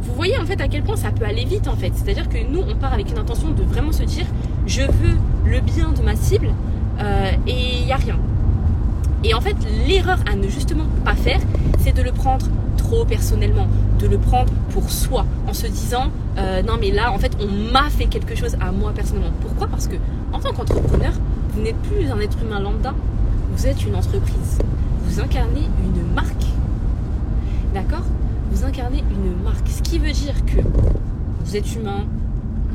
vous 0.00 0.14
voyez 0.14 0.38
en 0.38 0.44
fait 0.44 0.60
à 0.60 0.68
quel 0.68 0.82
point 0.82 0.96
ça 0.96 1.10
peut 1.10 1.24
aller 1.24 1.44
vite 1.44 1.68
en 1.68 1.76
fait. 1.76 1.92
C'est-à-dire 1.94 2.28
que 2.28 2.38
nous, 2.38 2.60
on 2.60 2.74
part 2.74 2.92
avec 2.92 3.10
une 3.10 3.18
intention 3.18 3.50
de 3.50 3.62
vraiment 3.62 3.92
se 3.92 4.02
dire, 4.02 4.26
je 4.66 4.82
veux 4.82 5.16
le 5.44 5.60
bien 5.60 5.92
de 5.92 6.02
ma 6.02 6.16
cible 6.16 6.48
euh, 7.00 7.32
et 7.46 7.78
il 7.80 7.86
n'y 7.86 7.92
a 7.92 7.96
rien. 7.96 8.18
Et 9.24 9.34
en 9.34 9.40
fait, 9.40 9.56
l'erreur 9.86 10.18
à 10.30 10.36
ne 10.36 10.48
justement 10.48 10.86
pas 11.04 11.14
faire, 11.14 11.40
c'est 11.78 11.94
de 11.94 12.02
le 12.02 12.12
prendre 12.12 12.46
personnellement, 13.06 13.66
de 13.98 14.06
le 14.06 14.18
prendre 14.18 14.52
pour 14.70 14.90
soi, 14.90 15.26
en 15.48 15.52
se 15.52 15.66
disant 15.66 16.10
euh, 16.38 16.62
non 16.62 16.74
mais 16.80 16.90
là, 16.90 17.12
en 17.12 17.18
fait, 17.18 17.36
on 17.40 17.72
m'a 17.72 17.88
fait 17.90 18.06
quelque 18.06 18.34
chose 18.34 18.56
à 18.60 18.72
moi 18.72 18.92
personnellement. 18.94 19.32
Pourquoi? 19.40 19.66
Parce 19.66 19.88
que 19.88 19.96
en 20.32 20.38
tant 20.38 20.52
qu'entrepreneur, 20.52 21.12
vous 21.50 21.62
n'êtes 21.62 21.76
plus 21.76 22.10
un 22.10 22.18
être 22.20 22.36
humain 22.42 22.60
lambda, 22.60 22.94
vous 23.52 23.66
êtes 23.66 23.84
une 23.84 23.96
entreprise. 23.96 24.58
Vous 25.04 25.20
incarnez 25.20 25.68
une 25.84 26.14
marque. 26.14 26.46
D'accord? 27.74 28.04
Vous 28.50 28.64
incarnez 28.64 29.02
une 29.10 29.42
marque. 29.42 29.68
Ce 29.68 29.82
qui 29.82 29.98
veut 29.98 30.12
dire 30.12 30.34
que 30.44 30.60
vous 31.44 31.56
êtes 31.56 31.74
humain, 31.74 32.04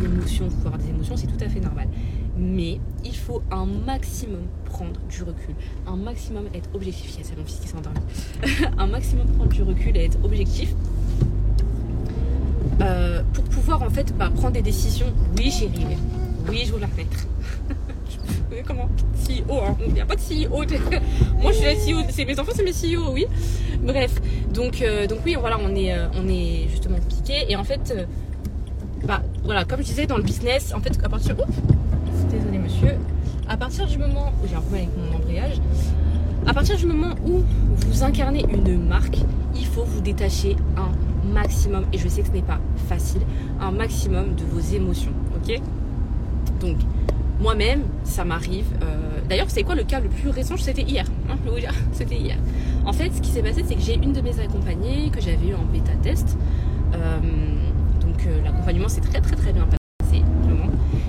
l'émotion, 0.01 0.45
vous 0.45 0.55
pouvez 0.55 0.67
avoir 0.67 0.79
des 0.79 0.89
émotions, 0.89 1.15
c'est 1.17 1.27
tout 1.27 1.43
à 1.43 1.49
fait 1.49 1.59
normal. 1.59 1.87
Mais 2.41 2.79
il 3.05 3.15
faut 3.15 3.43
un 3.51 3.65
maximum 3.65 4.41
prendre 4.65 4.99
du 5.07 5.21
recul, 5.21 5.53
un 5.85 5.95
maximum 5.95 6.45
être 6.55 6.69
objectif. 6.73 7.13
Il 7.19 7.23
y 7.29 7.31
a 7.33 7.35
mon 7.37 7.45
fils 7.45 7.59
qui 7.59 7.67
s'est 7.67 7.75
un 8.77 8.87
maximum 8.87 9.27
prendre 9.27 9.51
du 9.51 9.61
recul 9.61 9.95
et 9.95 10.05
être 10.05 10.17
objectif 10.23 10.73
euh, 12.81 13.21
pour 13.33 13.43
pouvoir 13.43 13.83
en 13.83 13.89
fait 13.91 14.15
bah, 14.17 14.31
prendre 14.33 14.53
des 14.53 14.63
décisions. 14.63 15.13
Oui, 15.37 15.51
chérie, 15.51 15.85
oui, 16.49 16.63
je 16.65 16.71
vous 16.73 16.79
la 16.79 16.87
remettre. 16.87 17.27
Je- 18.09 18.61
Comment? 18.67 18.89
CEO, 19.15 19.59
hein. 19.63 19.77
il 19.87 19.93
n'y 19.93 20.01
a 20.01 20.05
pas 20.05 20.15
de 20.15 20.21
CEO. 20.21 20.49
Moi, 21.41 21.51
je 21.51 21.57
suis 21.57 21.65
la 21.65 21.75
CEO. 21.75 22.05
C'est 22.09 22.25
mes 22.25 22.37
enfants, 22.39 22.51
c'est 22.55 22.63
mes 22.63 22.71
CEO, 22.73 23.11
oui. 23.13 23.25
Bref, 23.81 24.19
donc, 24.53 24.81
euh, 24.81 25.05
donc 25.07 25.19
oui, 25.25 25.37
voilà, 25.39 25.57
on 25.63 25.73
est, 25.75 25.93
euh, 25.93 26.07
on 26.15 26.27
est 26.27 26.67
justement 26.69 26.97
piqué. 27.07 27.45
Et 27.49 27.55
en 27.55 27.63
fait, 27.63 27.95
bah, 29.05 29.21
voilà, 29.43 29.63
comme 29.63 29.79
je 29.81 29.85
disais 29.85 30.05
dans 30.07 30.17
le 30.17 30.23
business, 30.23 30.73
en 30.75 30.81
fait, 30.81 30.97
à 31.03 31.07
partir. 31.07 31.39
Oups, 31.39 31.55
À 33.47 33.57
partir 33.57 33.85
du 33.85 33.97
moment 33.97 34.31
où 34.43 34.47
j'ai 34.47 34.55
un 34.55 34.61
problème 34.61 34.87
avec 34.87 34.97
mon 35.11 35.17
embrayage, 35.17 35.57
à 36.47 36.53
partir 36.53 36.77
du 36.77 36.85
moment 36.85 37.13
où 37.25 37.41
vous 37.75 38.03
incarnez 38.03 38.45
une 38.49 38.87
marque, 38.87 39.17
il 39.55 39.65
faut 39.65 39.83
vous 39.83 40.01
détacher 40.01 40.55
un 40.77 40.89
maximum, 41.33 41.83
et 41.93 41.97
je 41.97 42.07
sais 42.07 42.21
que 42.21 42.27
ce 42.29 42.33
n'est 42.33 42.41
pas 42.41 42.59
facile, 42.87 43.21
un 43.59 43.71
maximum 43.71 44.35
de 44.35 44.43
vos 44.45 44.59
émotions, 44.75 45.11
ok? 45.35 45.61
Donc, 46.61 46.77
moi-même, 47.39 47.81
ça 48.03 48.23
m'arrive. 48.23 48.65
euh, 48.83 49.19
D'ailleurs, 49.27 49.47
c'est 49.49 49.63
quoi 49.63 49.75
le 49.75 49.83
cas 49.83 49.99
le 49.99 50.09
plus 50.09 50.29
récent? 50.29 50.55
C'était 50.57 50.83
hier. 50.83 51.05
hein, 51.29 51.35
je 51.45 51.49
vous 51.51 51.59
dire, 51.59 51.73
C'était 51.91 52.17
hier. 52.17 52.37
En 52.85 52.93
fait, 52.93 53.11
ce 53.13 53.21
qui 53.21 53.29
s'est 53.31 53.41
passé, 53.43 53.63
c'est 53.67 53.75
que 53.75 53.81
j'ai 53.81 53.95
une 53.95 54.13
de 54.13 54.21
mes 54.21 54.39
accompagnées 54.39 55.09
que 55.11 55.19
j'avais 55.21 55.47
eu 55.49 55.55
en 55.55 55.63
bêta 55.71 55.91
test. 56.01 56.37
Euh, 56.93 57.17
donc, 57.99 58.25
euh, 58.27 58.41
l'accompagnement 58.43 58.87
s'est 58.87 59.01
très 59.01 59.21
très 59.21 59.35
très 59.35 59.51
bien 59.53 59.65
passé. 59.65 60.21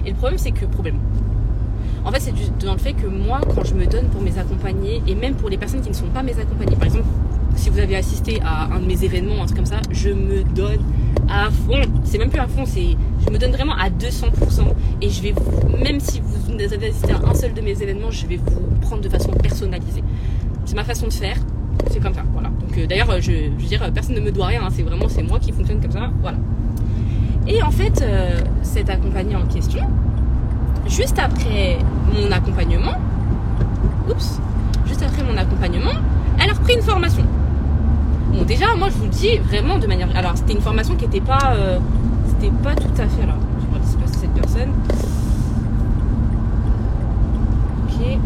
Et 0.05 0.11
le 0.11 0.17
problème, 0.17 0.39
c'est 0.39 0.53
que 0.53 0.65
problème. 0.67 0.99
En 2.05 2.11
fait, 2.11 2.21
c'est 2.21 2.65
dans 2.65 2.73
le 2.73 2.79
fait 2.79 2.95
que 2.95 3.07
moi, 3.07 3.41
quand 3.55 3.65
je 3.65 3.75
me 3.75 3.87
donne 3.87 4.07
pour 4.09 4.23
mes 4.23 4.37
accompagnés, 4.39 5.03
et 5.07 5.15
même 5.15 5.35
pour 5.35 5.49
les 5.49 5.57
personnes 5.57 5.83
qui 5.83 5.89
ne 5.89 5.95
sont 5.95 6.07
pas 6.07 6.23
mes 6.23 6.39
accompagnées, 6.39 6.77
par 6.77 6.85
exemple, 6.85 7.07
si 7.57 7.71
vous 7.71 7.79
avez 7.79 7.97
assisté 7.97 8.41
à 8.45 8.65
un 8.75 8.81
de 8.81 8.87
mes 8.87 9.05
événements, 9.05 9.43
un 9.43 9.47
truc 9.47 9.57
comme 9.57 9.67
ça, 9.67 9.81
je 9.91 10.11
me 10.11 10.43
donne 10.43 10.81
à 11.29 11.51
fond. 11.51 11.81
C'est 12.05 12.19
même 12.19 12.31
plus 12.31 12.41
à 12.41 12.49
fond, 12.49 12.65
c'est 12.67 12.97
je 13.25 13.31
me 13.31 13.39
donne 13.39 13.53
vraiment 13.53 13.75
à 13.75 13.89
200%. 13.89 14.31
Et 15.01 15.11
je 15.11 15.23
vais 15.23 15.33
vous, 15.33 15.77
même 15.77 16.01
si 16.01 16.21
vous 16.21 16.53
avez 16.61 16.89
assisté 16.89 17.13
à 17.13 17.29
un 17.29 17.35
seul 17.35 17.55
de 17.55 17.61
mes 17.61 17.81
événements, 17.83 18.11
je 18.11 18.27
vais 18.27 18.37
vous 18.37 18.61
prendre 18.81 19.03
de 19.03 19.09
façon 19.09 19.31
personnalisée. 19.33 20.03
C'est 20.65 20.75
ma 20.75 20.85
façon 20.85 21.07
de 21.07 21.13
faire. 21.13 21.37
C'est 21.91 22.01
comme 22.01 22.15
ça, 22.15 22.23
voilà. 22.33 22.49
Donc 22.49 22.77
euh, 22.79 22.87
d'ailleurs, 22.87 23.21
je, 23.21 23.33
veux 23.33 23.67
dire, 23.67 23.91
personne 23.93 24.15
ne 24.15 24.21
me 24.21 24.31
doit 24.31 24.47
rien. 24.47 24.63
hein, 24.65 24.69
c'est 24.71 24.83
vraiment 24.83 25.09
c'est 25.09 25.23
moi 25.23 25.39
qui 25.39 25.53
fonctionne 25.53 25.81
comme 25.81 25.93
ça, 25.93 26.11
voilà. 26.21 26.39
Et 27.47 27.63
en 27.63 27.71
fait, 27.71 28.03
euh, 28.03 28.41
cette 28.63 28.89
accompagnée 28.89 29.35
en 29.35 29.47
question, 29.47 29.83
juste 30.87 31.19
après 31.19 31.79
mon 32.13 32.31
accompagnement, 32.31 32.97
oups, 34.09 34.41
juste 34.87 35.03
après 35.03 35.23
mon 35.23 35.37
accompagnement, 35.37 35.93
elle 36.43 36.51
a 36.51 36.53
repris 36.55 36.75
une 36.75 36.83
formation. 36.83 37.25
Bon, 38.33 38.45
déjà, 38.45 38.75
moi, 38.75 38.89
je 38.89 38.95
vous 38.95 39.05
le 39.05 39.11
dis 39.11 39.37
vraiment 39.39 39.79
de 39.79 39.87
manière. 39.87 40.09
Alors, 40.17 40.33
c'était 40.37 40.55
une 40.55 40.61
formation 40.61 40.95
qui 40.97 41.05
n'était 41.05 41.21
pas, 41.21 41.53
euh, 41.55 41.79
c'était 42.27 42.53
pas 42.63 42.75
tout 42.75 42.89
à 42.99 43.07
fait. 43.07 43.23
Alors, 43.23 43.37
je 43.61 43.99
vais 43.99 44.07
si 44.07 44.19
cette 44.19 44.33
personne. 44.33 44.71
Ok. 47.85 48.19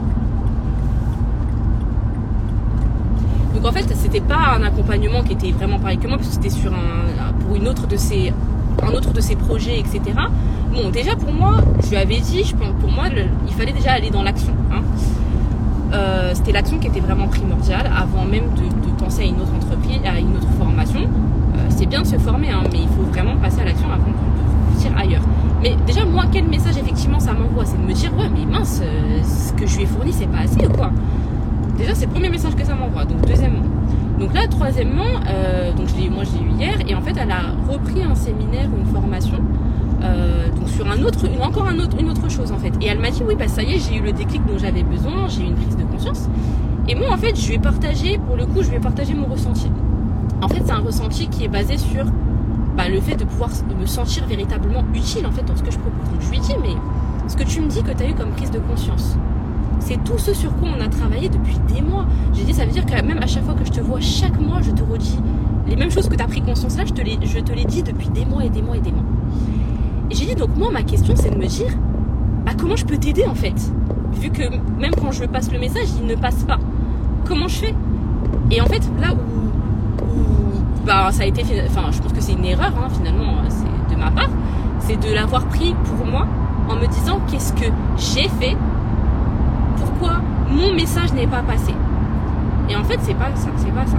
Donc 3.54 3.66
en 3.66 3.72
fait, 3.72 3.94
c'était 3.96 4.20
pas 4.20 4.56
un 4.58 4.62
accompagnement 4.62 5.22
qui 5.22 5.32
était 5.32 5.50
vraiment 5.50 5.78
pareil 5.78 5.98
que 5.98 6.06
moi, 6.06 6.18
parce 6.18 6.28
que 6.28 6.34
c'était 6.34 6.50
sur 6.50 6.72
un, 6.72 7.32
pour 7.40 7.56
une 7.56 7.66
autre 7.66 7.86
de 7.86 7.96
ses, 7.96 8.32
un 8.82 8.92
autre 8.92 9.12
de 9.12 9.20
ses 9.20 9.36
projets, 9.36 9.78
etc. 9.78 10.00
bon, 10.72 10.90
déjà 10.90 11.16
pour 11.16 11.32
moi, 11.32 11.56
je 11.82 11.90
lui 11.90 11.96
avais 11.96 12.18
dit, 12.18 12.44
je 12.44 12.54
pense, 12.54 12.72
pour 12.80 12.90
moi, 12.90 13.04
il 13.46 13.52
fallait 13.54 13.72
déjà 13.72 13.92
aller 13.92 14.10
dans 14.10 14.22
l'action. 14.22 14.52
Hein. 14.72 14.82
Euh, 15.92 16.32
c'était 16.34 16.52
l'action 16.52 16.78
qui 16.78 16.88
était 16.88 17.00
vraiment 17.00 17.28
primordiale 17.28 17.90
avant 17.96 18.24
même 18.24 18.50
de, 18.54 18.86
penser 18.98 19.22
à 19.22 19.24
une 19.26 19.40
autre 19.40 19.54
entreprise, 19.54 20.00
à 20.04 20.18
une 20.18 20.36
autre 20.36 20.48
formation. 20.58 21.00
Euh, 21.02 21.66
c'est 21.68 21.86
bien 21.86 22.02
de 22.02 22.06
se 22.06 22.16
former, 22.18 22.50
hein, 22.50 22.62
mais 22.72 22.80
il 22.80 22.88
faut 22.88 23.02
vraiment 23.10 23.36
passer 23.36 23.60
à 23.60 23.64
l'action 23.64 23.88
avant 23.88 24.08
de 24.08 24.72
partir 24.72 24.96
ailleurs. 24.96 25.22
Mais 25.62 25.76
déjà, 25.86 26.04
moi, 26.04 26.24
quel 26.30 26.46
message 26.46 26.76
effectivement 26.76 27.20
ça 27.20 27.32
m'envoie 27.32 27.64
C'est 27.64 27.80
de 27.80 27.86
me 27.86 27.92
dire, 27.92 28.10
ouais, 28.16 28.28
mais 28.34 28.46
mince, 28.46 28.80
euh, 28.82 29.22
ce 29.22 29.52
que 29.52 29.66
je 29.66 29.76
lui 29.76 29.82
ai 29.84 29.86
fourni, 29.86 30.12
c'est 30.12 30.26
pas 30.26 30.38
assez 30.38 30.66
ou 30.66 30.70
quoi 30.70 30.90
Déjà, 31.76 31.94
c'est 31.94 32.06
le 32.06 32.12
premier 32.12 32.30
message 32.30 32.54
que 32.54 32.64
ça 32.64 32.74
m'envoie. 32.74 33.04
Donc, 33.04 33.20
deuxièmement. 33.26 33.64
Donc 34.18 34.32
là, 34.32 34.46
troisièmement, 34.48 35.20
je 35.24 36.10
moi 36.10 36.24
je 36.24 36.38
l'ai 36.38 36.44
eu 36.44 36.50
hier, 36.58 36.78
et 36.88 36.94
en 36.94 37.02
fait, 37.02 37.14
elle 37.20 37.30
a 37.30 37.52
repris 37.70 38.02
un 38.02 38.14
séminaire 38.14 38.68
ou 38.74 38.78
une 38.78 38.86
formation 38.86 39.38
euh, 40.02 40.46
sur 40.66 40.86
un 40.86 41.02
autre, 41.02 41.24
une, 41.26 41.42
encore 41.42 41.66
autre, 41.66 41.96
une 41.98 42.10
autre 42.10 42.30
chose 42.30 42.52
en 42.52 42.58
fait. 42.58 42.72
Et 42.80 42.86
elle 42.86 42.98
m'a 42.98 43.10
dit 43.10 43.22
oui 43.26 43.34
bah 43.34 43.48
ça 43.48 43.62
y 43.62 43.74
est 43.74 43.78
j'ai 43.78 43.96
eu 43.96 44.02
le 44.02 44.12
déclic 44.12 44.44
dont 44.46 44.58
j'avais 44.58 44.82
besoin, 44.82 45.28
j'ai 45.28 45.42
eu 45.42 45.46
une 45.46 45.54
prise 45.54 45.76
de 45.76 45.84
conscience. 45.84 46.28
Et 46.88 46.94
moi 46.94 47.12
en 47.12 47.16
fait 47.16 47.34
je 47.34 47.48
vais 47.48 47.58
partager, 47.58 48.18
pour 48.18 48.36
le 48.36 48.46
coup 48.46 48.62
je 48.62 48.70
vais 48.70 48.78
partager 48.78 49.14
mon 49.14 49.26
ressenti. 49.26 49.70
En 50.42 50.48
fait 50.48 50.62
c'est 50.64 50.72
un 50.72 50.80
ressenti 50.80 51.28
qui 51.28 51.44
est 51.44 51.48
basé 51.48 51.78
sur 51.78 52.04
bah, 52.76 52.88
le 52.88 53.00
fait 53.00 53.16
de 53.16 53.24
pouvoir 53.24 53.50
me 53.78 53.86
sentir 53.86 54.26
véritablement 54.26 54.84
utile 54.94 55.26
en 55.26 55.32
fait 55.32 55.44
dans 55.44 55.56
ce 55.56 55.62
que 55.62 55.70
je 55.70 55.78
propose. 55.78 56.10
Donc 56.10 56.20
je 56.20 56.30
lui 56.30 56.40
dis 56.40 56.54
mais 56.62 56.76
ce 57.28 57.36
que 57.36 57.44
tu 57.44 57.60
me 57.60 57.68
dis 57.68 57.82
que 57.82 57.92
tu 57.92 58.02
as 58.02 58.10
eu 58.10 58.14
comme 58.14 58.30
prise 58.30 58.50
de 58.50 58.58
conscience, 58.58 59.16
c'est 59.78 60.02
tout 60.04 60.18
ce 60.18 60.34
sur 60.34 60.54
quoi 60.56 60.68
on 60.76 60.80
a 60.80 60.88
travaillé 60.88 61.28
depuis 61.28 61.58
des 61.72 61.82
mois. 61.82 62.06
J'ai 62.32 62.44
dit 62.44 62.54
ça 62.54 62.64
veut 62.64 62.72
dire 62.72 62.86
que 62.86 62.92
même 62.92 63.18
à 63.22 63.26
chaque 63.26 63.44
fois 63.44 63.54
que 63.54 63.64
je 63.64 63.70
te 63.70 63.80
vois, 63.80 64.00
chaque 64.00 64.40
mois 64.40 64.60
je 64.62 64.70
te 64.70 64.82
redis 64.82 65.18
les 65.66 65.76
mêmes 65.76 65.90
choses 65.90 66.08
que 66.08 66.14
tu 66.14 66.22
as 66.22 66.28
pris 66.28 66.42
conscience 66.42 66.76
là, 66.76 66.84
je 66.84 66.92
te 66.92 67.02
les, 67.02 67.18
je 67.22 67.38
te 67.40 67.52
les 67.52 67.64
dis 67.64 67.82
depuis 67.82 68.08
des 68.08 68.24
mois 68.24 68.44
et 68.44 68.48
des 68.48 68.62
mois 68.62 68.76
et 68.76 68.80
des 68.80 68.92
mois. 68.92 69.04
Et 70.10 70.14
j'ai 70.14 70.26
dit, 70.26 70.34
donc 70.34 70.56
moi, 70.56 70.70
ma 70.70 70.82
question, 70.82 71.14
c'est 71.16 71.30
de 71.30 71.36
me 71.36 71.46
dire, 71.46 71.72
bah, 72.44 72.52
comment 72.58 72.76
je 72.76 72.84
peux 72.84 72.96
t'aider 72.96 73.26
en 73.26 73.34
fait? 73.34 73.54
Vu 74.12 74.30
que 74.30 74.42
même 74.78 74.94
quand 74.94 75.10
je 75.10 75.24
passe 75.24 75.52
le 75.52 75.58
message, 75.58 75.88
il 76.00 76.06
ne 76.06 76.14
passe 76.14 76.44
pas. 76.44 76.58
Comment 77.26 77.48
je 77.48 77.56
fais? 77.56 77.74
Et 78.50 78.60
en 78.60 78.66
fait, 78.66 78.88
là 79.00 79.12
où, 79.12 80.86
bah, 80.86 81.10
ça 81.10 81.24
a 81.24 81.26
été, 81.26 81.42
enfin, 81.66 81.90
je 81.90 82.00
pense 82.00 82.12
que 82.12 82.20
c'est 82.20 82.34
une 82.34 82.44
erreur 82.44 82.72
hein, 82.78 82.88
finalement, 82.88 83.38
c'est 83.48 83.94
de 83.94 83.98
ma 83.98 84.12
part, 84.12 84.30
c'est 84.78 84.96
de 84.96 85.12
l'avoir 85.12 85.46
pris 85.46 85.74
pour 85.84 86.06
moi 86.06 86.26
en 86.68 86.76
me 86.76 86.86
disant 86.86 87.20
qu'est-ce 87.28 87.52
que 87.52 87.66
j'ai 87.96 88.28
fait, 88.28 88.56
pourquoi 89.76 90.20
mon 90.50 90.74
message 90.74 91.12
n'est 91.12 91.26
pas 91.26 91.42
passé. 91.42 91.74
Et 92.68 92.76
en 92.76 92.84
fait, 92.84 92.98
c'est 93.02 93.14
pas 93.14 93.30
ça, 93.34 93.48
c'est 93.56 93.72
pas 93.72 93.86
ça. 93.86 93.98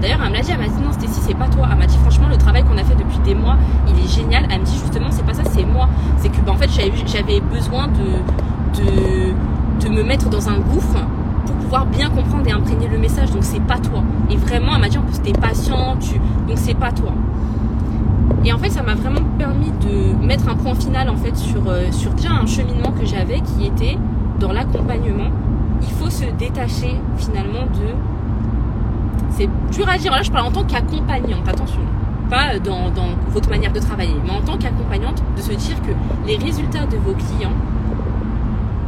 D'ailleurs, 0.00 0.20
elle 0.22 0.30
me 0.30 0.36
l'a 0.36 0.42
dit, 0.42 0.50
elle 0.52 0.58
m'a 0.58 0.68
dit 0.68 0.82
non, 0.82 0.92
Stécie, 0.92 1.20
c'est 1.20 1.36
pas 1.36 1.48
toi. 1.48 1.68
Elle 1.70 1.78
m'a 1.78 1.86
dit 1.86 1.96
franchement, 1.98 2.28
le 2.28 2.36
travail 2.36 2.62
qu'on 2.64 2.76
a 2.76 2.84
fait 2.84 2.94
depuis 2.94 3.18
des 3.24 3.34
mois, 3.34 3.56
il 3.88 4.04
est 4.04 4.08
génial. 4.08 4.46
Elle 4.50 4.60
me 4.60 4.64
dit 4.64 4.78
justement, 4.78 5.08
c'est 5.10 5.24
pas 5.24 5.34
ça, 5.34 5.42
c'est 5.50 5.64
moi. 5.64 5.88
C'est 6.18 6.28
que, 6.28 6.40
bah, 6.44 6.52
en 6.52 6.56
fait, 6.56 6.70
j'avais 6.70 7.40
besoin 7.40 7.88
de, 7.88 9.88
me 9.88 10.02
mettre 10.02 10.28
dans 10.28 10.48
un 10.48 10.58
gouffre 10.58 10.98
pour 11.46 11.56
pouvoir 11.56 11.86
bien 11.86 12.10
comprendre 12.10 12.46
et 12.48 12.52
imprégner 12.52 12.88
le 12.88 12.98
message. 12.98 13.30
Donc, 13.30 13.44
c'est 13.44 13.62
pas 13.62 13.78
toi. 13.78 14.02
Et 14.30 14.36
vraiment, 14.36 14.74
elle 14.74 14.80
m'a 14.80 14.88
dit 14.88 14.98
en 14.98 15.02
plus, 15.02 15.20
t'es 15.20 15.32
patient, 15.32 15.96
donc 16.48 16.58
c'est 16.58 16.74
pas 16.74 16.92
toi. 16.92 17.12
Et 18.44 18.52
en 18.52 18.58
fait, 18.58 18.70
ça 18.70 18.82
m'a 18.82 18.94
vraiment 18.94 19.22
permis 19.38 19.72
de 19.80 20.14
mettre 20.24 20.48
un 20.48 20.54
point 20.54 20.74
final 20.74 21.08
en 21.08 21.16
fait 21.16 21.36
sur, 21.36 21.62
euh, 21.68 21.88
un 22.28 22.46
cheminement 22.46 22.92
que 22.92 23.06
j'avais 23.06 23.40
qui 23.40 23.66
était 23.66 23.98
dans 24.38 24.52
l'accompagnement. 24.52 25.30
Il 25.82 25.90
faut 25.90 26.10
se 26.10 26.24
détacher 26.38 26.96
finalement 27.16 27.66
de 27.66 27.94
c'est 29.36 29.48
dur 29.72 29.88
à 29.88 29.98
dire. 29.98 30.12
Là, 30.12 30.22
je 30.22 30.30
parle 30.30 30.46
en 30.46 30.52
tant 30.52 30.64
qu'accompagnante, 30.64 31.48
attention. 31.48 31.80
Pas 32.30 32.58
dans, 32.58 32.90
votre 33.28 33.50
manière 33.50 33.72
de 33.72 33.80
travailler, 33.80 34.14
mais 34.24 34.30
en 34.30 34.40
tant 34.40 34.56
qu'accompagnante, 34.56 35.22
de 35.36 35.42
se 35.42 35.52
dire 35.52 35.76
que 35.82 35.90
les 36.26 36.36
résultats 36.36 36.86
de 36.86 36.96
vos 36.96 37.12
clients, 37.12 37.52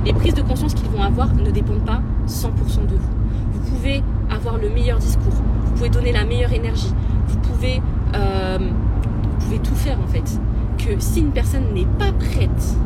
les 0.05 0.13
prises 0.13 0.35
de 0.35 0.43
conscience 0.43 0.73
qu'ils 0.73 0.89
vont 0.89 1.03
avoir 1.03 1.35
ne 1.35 1.51
dépendent 1.51 1.85
pas 1.85 2.01
100% 2.29 2.87
de 2.87 2.95
vous. 2.95 3.11
Vous 3.53 3.71
pouvez 3.71 4.03
avoir 4.31 4.57
le 4.57 4.71
meilleur 4.71 4.99
discours, 4.99 5.33
vous 5.33 5.73
pouvez 5.73 5.91
donner 5.91 6.13
la 6.13 6.25
meilleure 6.25 6.53
énergie, 6.53 6.95
vous 7.27 7.39
pouvez, 7.39 7.83
euh, 8.15 8.59
vous 8.61 9.45
pouvez 9.45 9.59
tout 9.59 9.75
faire 9.75 9.99
en 10.01 10.07
fait. 10.07 10.41
Que 10.79 11.01
si 11.01 11.21
une 11.21 11.33
personne 11.33 11.75
n'est 11.75 11.87
pas 11.99 12.13
prête 12.13 12.77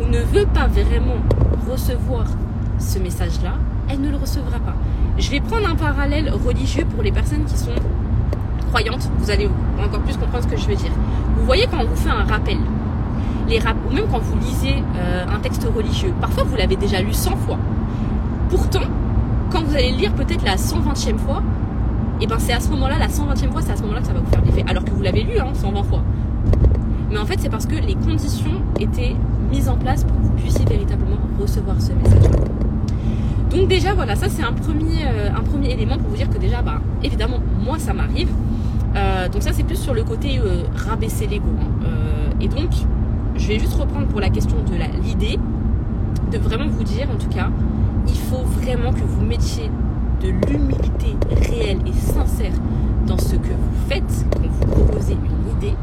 ou 0.00 0.08
ne 0.08 0.20
veut 0.20 0.46
pas 0.46 0.66
vraiment 0.66 1.16
recevoir 1.70 2.26
ce 2.78 2.98
message-là, 2.98 3.54
elle 3.88 4.00
ne 4.00 4.10
le 4.10 4.16
recevra 4.16 4.58
pas. 4.58 4.74
Je 5.18 5.30
vais 5.30 5.40
prendre 5.40 5.68
un 5.68 5.74
parallèle 5.74 6.32
religieux 6.46 6.84
pour 6.84 7.02
les 7.02 7.12
personnes 7.12 7.44
qui 7.44 7.56
sont 7.56 7.74
croyantes. 8.70 9.10
Vous 9.18 9.30
allez 9.30 9.48
encore 9.82 10.00
plus 10.00 10.16
comprendre 10.16 10.44
ce 10.44 10.48
que 10.48 10.56
je 10.56 10.68
veux 10.68 10.76
dire. 10.76 10.92
Vous 11.36 11.44
voyez 11.44 11.66
quand 11.70 11.78
on 11.80 11.86
vous 11.86 11.96
fait 11.96 12.10
un 12.10 12.24
rappel, 12.24 12.58
les 13.48 13.58
ou 13.58 13.94
même 13.94 14.04
quand 14.10 14.18
vous 14.18 14.38
lisez 14.38 14.82
euh, 14.96 15.24
un 15.26 15.38
texte 15.40 15.66
religieux, 15.74 16.12
parfois 16.20 16.44
vous 16.44 16.56
l'avez 16.56 16.76
déjà 16.76 17.00
lu 17.00 17.12
100 17.12 17.36
fois. 17.36 17.58
Pourtant, 18.50 18.86
quand 19.50 19.62
vous 19.62 19.74
allez 19.74 19.92
le 19.92 19.96
lire 19.96 20.12
peut-être 20.14 20.44
la 20.44 20.56
120e 20.56 21.16
fois, 21.16 21.42
et 22.20 22.24
eh 22.24 22.26
ben 22.26 22.36
c'est 22.38 22.52
à 22.52 22.60
ce 22.60 22.68
moment-là, 22.70 22.98
la 22.98 23.06
120e 23.06 23.50
fois, 23.52 23.62
c'est 23.62 23.72
à 23.72 23.76
ce 23.76 23.82
moment-là 23.82 24.00
que 24.00 24.08
ça 24.08 24.12
va 24.12 24.18
vous 24.18 24.30
faire 24.30 24.42
l'effet. 24.44 24.64
Alors 24.68 24.84
que 24.84 24.90
vous 24.90 25.02
l'avez 25.02 25.22
lu 25.22 25.38
hein, 25.38 25.46
120 25.54 25.82
fois. 25.84 26.02
Mais 27.10 27.18
en 27.18 27.24
fait, 27.24 27.38
c'est 27.38 27.48
parce 27.48 27.64
que 27.64 27.76
les 27.76 27.94
conditions 27.94 28.60
étaient 28.78 29.14
mises 29.50 29.68
en 29.68 29.76
place 29.76 30.04
pour 30.04 30.16
que 30.16 30.22
vous 30.22 30.32
puissiez 30.32 30.64
véritablement 30.64 31.18
recevoir 31.40 31.80
ce 31.80 31.92
message. 31.92 32.30
Donc 33.50 33.68
déjà 33.68 33.94
voilà, 33.94 34.14
ça 34.14 34.28
c'est 34.28 34.42
un 34.42 34.52
premier, 34.52 35.04
euh, 35.06 35.30
un 35.34 35.42
premier 35.42 35.72
élément 35.72 35.96
pour 35.96 36.10
vous 36.10 36.16
dire 36.16 36.28
que 36.28 36.38
déjà, 36.38 36.60
bah, 36.60 36.80
évidemment, 37.02 37.38
moi 37.64 37.78
ça 37.78 37.94
m'arrive. 37.94 38.28
Euh, 38.96 39.28
donc 39.28 39.42
ça 39.42 39.52
c'est 39.52 39.62
plus 39.62 39.76
sur 39.76 39.94
le 39.94 40.04
côté 40.04 40.38
euh, 40.38 40.64
rabaisser 40.74 41.26
l'ego. 41.26 41.48
Hein. 41.60 41.86
et 42.40 42.48
donc, 42.48 42.70
je 43.36 43.48
vais 43.48 43.58
juste 43.58 43.74
reprendre 43.74 44.06
pour 44.06 44.20
la 44.20 44.30
question 44.30 44.56
de 44.58 45.02
l'idée, 45.02 45.38
de 46.30 46.38
vraiment 46.38 46.68
vous 46.68 46.84
dire 46.84 47.08
en 47.12 47.16
tout 47.16 47.28
cas, 47.28 47.48
il 48.06 48.18
faut 48.18 48.44
vraiment 48.60 48.92
que 48.92 49.00
vous 49.00 49.24
mettiez 49.24 49.70
de 50.22 50.28
l'humilité 50.28 51.16
réelle 51.30 51.78
et 51.86 51.92
sincère 51.92 52.52
dans 53.06 53.18
ce 53.18 53.36
que 53.36 53.48
vous 53.48 53.88
faites 53.88 54.26
quand 54.32 54.42
vous 54.42 54.66
proposez 54.66 55.14
une 55.14 55.56
idée, 55.56 55.74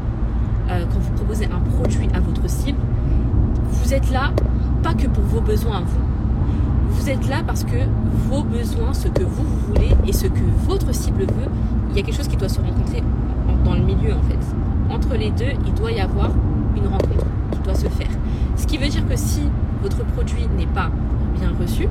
quand 0.68 0.98
vous 0.98 1.12
proposez 1.12 1.46
un 1.46 1.60
produit 1.78 2.08
à 2.14 2.20
votre 2.20 2.48
cible. 2.48 2.78
Vous 3.70 3.94
êtes 3.94 4.10
là 4.10 4.32
pas 4.82 4.94
que 4.94 5.06
pour 5.06 5.24
vos 5.24 5.40
besoins 5.40 5.78
à 5.78 5.80
vous, 5.80 6.06
vous 6.90 7.10
êtes 7.10 7.28
là 7.28 7.42
parce 7.46 7.64
que 7.64 7.76
vos 8.28 8.42
besoins, 8.42 8.92
ce 8.94 9.08
que 9.08 9.22
vous, 9.22 9.44
voulez 9.66 9.90
et 10.06 10.12
ce 10.12 10.26
que 10.26 10.42
votre 10.66 10.92
cible 10.94 11.22
veut, 11.22 11.50
il 11.90 11.96
y 11.96 12.00
a 12.00 12.02
quelque 12.02 12.16
chose 12.16 12.28
qui 12.28 12.36
doit 12.36 12.48
se 12.48 12.60
rencontrer 12.60 13.02
dans 13.64 13.74
le 13.74 13.82
milieu 13.82 14.12
en 14.12 14.22
fait. 14.22 14.38
Entre 14.90 15.16
les 15.16 15.30
deux, 15.30 15.52
il 15.66 15.74
doit 15.74 15.92
y 15.92 16.00
avoir 16.00 16.30
une 16.76 16.86
rencontre 16.86 17.26
qui 17.52 17.58
doit 17.60 17.74
se 17.74 17.88
faire. 17.88 18.10
Ce 18.56 18.66
qui 18.66 18.78
veut 18.78 18.88
dire 18.88 19.06
que 19.08 19.16
si 19.16 19.42
votre 19.82 20.04
produit 20.04 20.46
n'est 20.56 20.66
pas 20.66 20.90
bien 21.38 21.50
reçu, 21.60 21.88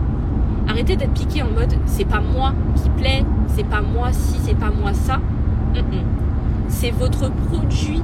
arrêtez 0.67 0.95
d'être 0.95 1.13
piqué 1.13 1.43
en 1.43 1.51
mode 1.51 1.73
c'est 1.85 2.05
pas 2.05 2.21
moi 2.21 2.53
qui 2.75 2.89
plaît, 2.89 3.23
c'est 3.55 3.65
pas 3.67 3.81
moi 3.81 4.09
si, 4.11 4.37
c'est 4.43 4.57
pas 4.57 4.71
moi 4.71 4.93
ça. 4.93 5.19
C'est 6.67 6.91
votre 6.91 7.29
produit. 7.31 8.01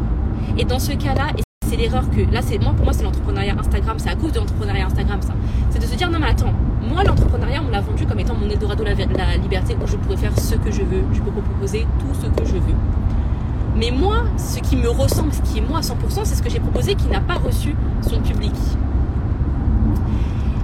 Et 0.58 0.66
dans 0.66 0.80
ce 0.80 0.92
cas-là, 0.92 1.28
c'est 1.72 1.78
l'erreur 1.78 2.04
que 2.10 2.20
là 2.34 2.42
c'est 2.42 2.62
moi 2.62 2.74
pour 2.74 2.84
moi 2.84 2.92
c'est 2.92 3.04
l'entrepreneuriat 3.04 3.56
Instagram 3.58 3.96
c'est 3.98 4.10
à 4.10 4.16
cause 4.16 4.34
de 4.34 4.40
l'entrepreneuriat 4.40 4.88
Instagram 4.88 5.22
ça. 5.22 5.34
C'est 5.70 5.80
de 5.80 5.86
se 5.86 5.96
dire 5.96 6.12
non 6.12 6.20
mais 6.20 6.28
attends 6.28 6.52
moi 6.82 7.02
l'entrepreneuriat 7.02 7.62
on 7.66 7.72
l'a 7.72 7.80
vendu 7.80 8.06
comme 8.06 8.20
étant 8.20 8.36
mon 8.36 8.50
Eldorado 8.50 8.84
la, 8.84 9.38
liberté 9.38 9.78
où 9.82 9.88
je 9.88 9.96
pourrais 9.96 10.18
faire 10.18 10.38
ce 10.38 10.56
que 10.56 10.70
je 10.70 10.82
veux. 10.82 11.04
Je 11.14 11.22
peux 11.22 11.32
proposer 11.32 11.88
tout 11.98 12.14
ce 12.14 12.28
que 12.28 12.46
je 12.46 12.56
veux. 12.56 12.76
Mais 13.78 13.90
moi 13.90 14.26
ce 14.36 14.60
qui 14.60 14.76
me 14.76 14.90
ressemble 14.90 15.32
ce 15.32 15.42
qui 15.44 15.60
est 15.60 15.62
moi 15.62 15.78
à 15.78 15.82
100% 15.82 15.94
c'est 16.26 16.36
ce 16.36 16.44
que 16.44 16.50
j'ai 16.50 16.60
proposé 16.60 16.96
qui 16.96 17.08
n'a 17.08 17.22
pas 17.22 17.36
reçu 17.36 17.74
son 18.02 18.20
public. 18.20 18.54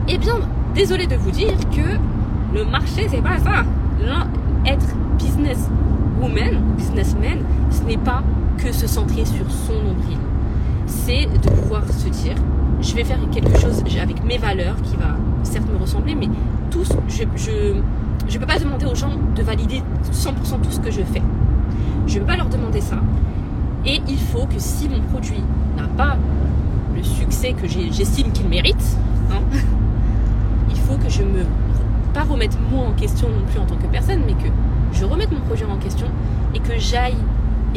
Eh 0.10 0.18
bien 0.18 0.36
désolé 0.76 1.08
de 1.08 1.16
vous 1.16 1.32
dire 1.32 1.56
que 1.70 2.54
le 2.54 2.66
marché 2.66 3.08
c'est 3.10 3.24
pas 3.24 3.38
ça. 3.38 3.64
Être 4.66 4.88
business 5.18 5.70
woman 6.22 6.62
businessman 6.76 7.46
ce 7.72 7.82
n'est 7.84 7.96
pas 7.96 8.24
que 8.58 8.74
se 8.74 8.88
centrer 8.88 9.24
sur 9.24 9.50
son 9.50 9.82
nombril 9.82 10.18
c'est 10.88 11.28
de 11.28 11.50
pouvoir 11.50 11.84
se 11.88 12.10
dire 12.10 12.36
je 12.82 12.96
vais 12.96 13.04
faire 13.04 13.20
quelque 13.32 13.60
chose 13.60 13.84
avec 14.02 14.24
mes 14.24 14.38
valeurs 14.38 14.76
qui 14.84 14.96
va 14.96 15.16
certes 15.44 15.68
me 15.72 15.78
ressembler, 15.78 16.16
mais 16.16 16.30
je 17.10 17.24
ne 17.24 17.82
je, 18.30 18.40
peux 18.40 18.46
pas 18.46 18.60
demander 18.60 18.86
aux 18.86 18.96
gens 18.96 19.12
de 19.36 19.42
valider 19.42 19.82
100% 20.12 20.62
tout 20.62 20.72
ce 20.72 20.80
que 20.80 20.92
je 20.92 21.02
fais. 21.02 21.22
Je 22.06 22.16
ne 22.16 22.20
peux 22.20 22.26
pas 22.26 22.38
leur 22.38 22.50
demander 22.50 22.82
ça. 22.82 22.98
Et 23.86 24.02
il 24.08 24.20
faut 24.20 24.46
que 24.46 24.60
si 24.60 24.90
mon 24.90 25.02
produit 25.02 25.44
n'a 25.76 25.88
pas 25.88 26.18
le 26.96 27.04
succès 27.04 27.54
que 27.54 27.68
j'estime 27.68 28.32
qu'il 28.32 28.48
mérite, 28.48 28.98
hein, 29.32 29.42
il 30.70 30.78
faut 30.78 30.98
que 30.98 31.10
je 31.10 31.24
me 31.24 31.46
pas 32.14 32.24
remette 32.24 32.58
moi 32.72 32.88
en 32.88 32.94
question 32.94 33.30
non 33.30 33.46
plus 33.50 33.60
en 33.60 33.66
tant 33.66 33.76
que 33.76 33.88
personne, 33.88 34.22
mais 34.26 34.34
que 34.34 34.50
je 34.94 35.06
remette 35.06 35.32
mon 35.32 35.42
projet 35.42 35.66
en 35.66 35.78
question 35.78 36.08
et 36.54 36.60
que 36.60 36.78
j'aille 36.78 37.18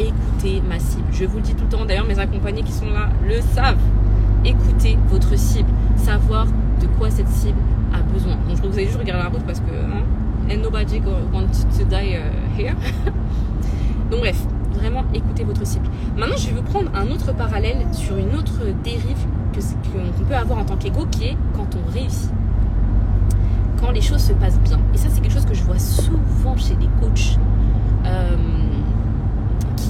écoutez 0.07 0.61
ma 0.67 0.79
cible. 0.79 1.03
Je 1.11 1.25
vous 1.25 1.37
le 1.37 1.43
dis 1.43 1.55
tout 1.55 1.63
le 1.63 1.69
temps, 1.69 1.85
d'ailleurs 1.85 2.05
mes 2.05 2.19
accompagnés 2.19 2.63
qui 2.63 2.71
sont 2.71 2.89
là 2.89 3.09
le 3.27 3.41
savent. 3.41 3.77
Écoutez 4.43 4.97
votre 5.09 5.37
cible, 5.37 5.69
savoir 5.95 6.45
de 6.45 6.87
quoi 6.97 7.09
cette 7.09 7.29
cible 7.29 7.59
a 7.93 8.01
besoin. 8.01 8.35
Donc 8.47 8.57
je 8.57 8.67
vous 8.67 8.79
ai 8.79 8.85
juste 8.85 8.97
regarder 8.97 9.23
la 9.23 9.29
route 9.29 9.45
parce 9.45 9.59
que 9.59 9.71
hein, 9.71 10.03
and 10.49 10.61
nobody 10.61 10.99
want 11.31 11.53
to 11.77 11.85
die 11.85 12.15
uh, 12.15 12.57
here. 12.57 12.75
Donc 14.09 14.19
bref, 14.19 14.45
vraiment 14.73 15.03
écouter 15.13 15.43
votre 15.43 15.65
cible. 15.65 15.87
Maintenant, 16.17 16.37
je 16.37 16.47
vais 16.47 16.53
vous 16.53 16.63
prendre 16.63 16.91
un 16.93 17.09
autre 17.11 17.33
parallèle 17.33 17.85
sur 17.93 18.17
une 18.17 18.35
autre 18.35 18.59
dérive 18.83 19.25
qu'on 19.53 20.23
peut 20.23 20.35
avoir 20.35 20.59
en 20.59 20.65
tant 20.65 20.75
qu'ego 20.77 21.05
qui 21.09 21.25
est 21.25 21.37
quand 21.55 21.67
on 21.75 21.91
réussit. 21.91 22.31
Quand 23.79 23.91
les 23.91 24.01
choses 24.01 24.21
se 24.21 24.33
passent 24.33 24.59
bien. 24.59 24.79
Et 24.93 24.97
ça, 24.97 25.07
c'est 25.09 25.21
quelque 25.21 25.33
chose 25.33 25.45
que 25.45 25.53
je 25.53 25.63
vois 25.63 25.79
souvent 25.79 26.55
chez 26.57 26.75
les 26.79 26.89
coachs. 26.99 27.37
Euh, 28.05 28.35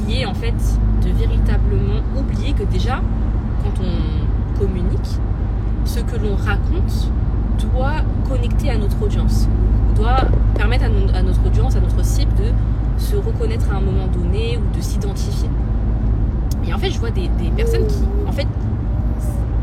est 0.09 0.25
en 0.25 0.33
fait 0.33 0.55
de 1.03 1.09
véritablement 1.11 2.01
oublier 2.17 2.53
que 2.53 2.63
déjà, 2.63 3.01
quand 3.63 3.83
on 3.83 4.59
communique, 4.59 5.19
ce 5.85 5.99
que 5.99 6.15
l'on 6.15 6.35
raconte 6.35 7.09
doit 7.59 8.01
connecter 8.27 8.69
à 8.69 8.77
notre 8.77 9.01
audience, 9.01 9.47
doit 9.95 10.25
permettre 10.55 10.85
à, 10.85 11.21
notre 11.21 11.45
audience, 11.45 11.75
à 11.75 11.81
notre 11.81 12.03
cible 12.03 12.33
de 12.35 12.51
se 12.97 13.15
reconnaître 13.15 13.65
à 13.71 13.77
un 13.77 13.81
moment 13.81 14.07
donné 14.07 14.57
ou 14.57 14.75
de 14.75 14.81
s'identifier. 14.81 15.49
Et 16.67 16.73
en 16.73 16.77
fait, 16.77 16.91
je 16.91 16.99
vois 16.99 17.11
des, 17.11 17.29
personnes 17.55 17.87
qui, 17.87 18.03
en 18.27 18.31
fait, 18.31 18.47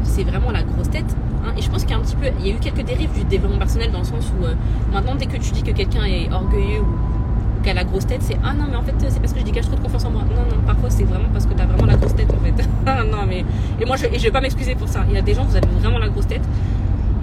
c'est 0.02 0.25
vraiment 0.25 0.50
la 0.50 0.62
grosse 0.62 0.90
tête. 0.90 1.16
Hein, 1.45 1.52
et 1.57 1.62
je 1.62 1.71
pense 1.71 1.83
qu'il 1.83 1.90
y 1.90 1.95
a 1.95 1.99
un 1.99 2.02
petit 2.02 2.16
peu, 2.16 2.26
il 2.40 2.47
y 2.47 2.50
a 2.50 2.54
eu 2.54 2.59
quelques 2.59 2.85
dérives 2.85 3.12
du 3.12 3.25
développement 3.25 3.59
personnel 3.59 3.92
dans 3.92 4.00
le 4.00 4.04
sens 4.04 4.33
où 4.38 4.45
euh, 4.45 4.54
maintenant, 4.92 5.14
dès 5.14 5.26
que 5.26 5.37
tu 5.37 5.52
dis 5.52 5.62
que 5.62 5.71
quelqu'un 5.71 6.04
est 6.04 6.30
orgueilleux 6.33 6.80
ou 6.80 7.18
a 7.67 7.75
la 7.75 7.85
grosse 7.85 8.07
tête, 8.07 8.23
c'est 8.23 8.37
ah 8.45 8.53
non, 8.55 8.65
mais 8.71 8.77
en 8.77 8.83
fait, 8.83 8.95
c'est 8.99 9.21
parce 9.21 9.33
que 9.33 9.41
je 9.41 9.45
dégage 9.45 9.67
trop 9.67 9.77
de 9.77 9.81
confiance 9.81 10.05
en 10.05 10.11
moi. 10.11 10.23
Non, 10.23 10.43
non, 10.43 10.62
parfois 10.67 10.91
c'est 10.91 11.05
vraiment 11.05 11.29
parce 11.33 11.47
que 11.47 11.55
tu 11.55 11.61
as 11.61 11.67
vraiment 11.67 11.87
la 11.87 11.97
grosse 11.97 12.15
tête 12.15 12.31
en 12.33 12.45
fait. 12.45 12.69
non, 13.11 13.27
mais. 13.27 13.45
Et 13.81 13.85
moi, 13.85 13.97
je, 13.97 14.07
et 14.07 14.19
vais 14.19 14.31
pas 14.31 14.41
m'excuser 14.41 14.75
pour 14.75 14.88
ça. 14.88 15.05
Il 15.09 15.15
y 15.15 15.19
a 15.19 15.23
des 15.23 15.35
gens, 15.35 15.45
vous 15.45 15.57
avez 15.57 15.67
vraiment 15.81 15.99
la 15.99 16.09
grosse 16.09 16.27
tête. 16.27 16.43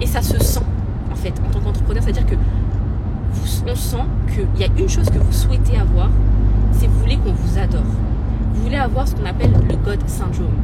Et 0.00 0.06
ça 0.06 0.22
se 0.22 0.38
sent, 0.38 0.60
en 1.10 1.14
fait, 1.14 1.32
en 1.46 1.50
tant 1.50 1.60
qu'entrepreneur. 1.60 2.02
C'est-à-dire 2.02 2.26
que 2.26 2.34
on 3.68 3.74
sent 3.74 4.04
qu'il 4.32 4.60
y 4.60 4.64
a 4.64 4.68
une 4.78 4.88
chose 4.88 5.08
que 5.10 5.18
vous 5.18 5.32
souhaitez 5.32 5.76
avoir, 5.76 6.10
c'est 6.72 6.86
vous 6.86 7.00
voulez 7.00 7.16
qu'on 7.16 7.32
vous 7.32 7.58
adore. 7.58 7.82
Vous 8.54 8.62
voulez 8.62 8.76
avoir 8.76 9.06
ce 9.06 9.14
qu'on 9.14 9.26
appelle 9.26 9.52
le 9.52 9.76
God 9.76 10.00
Syndrome. 10.06 10.54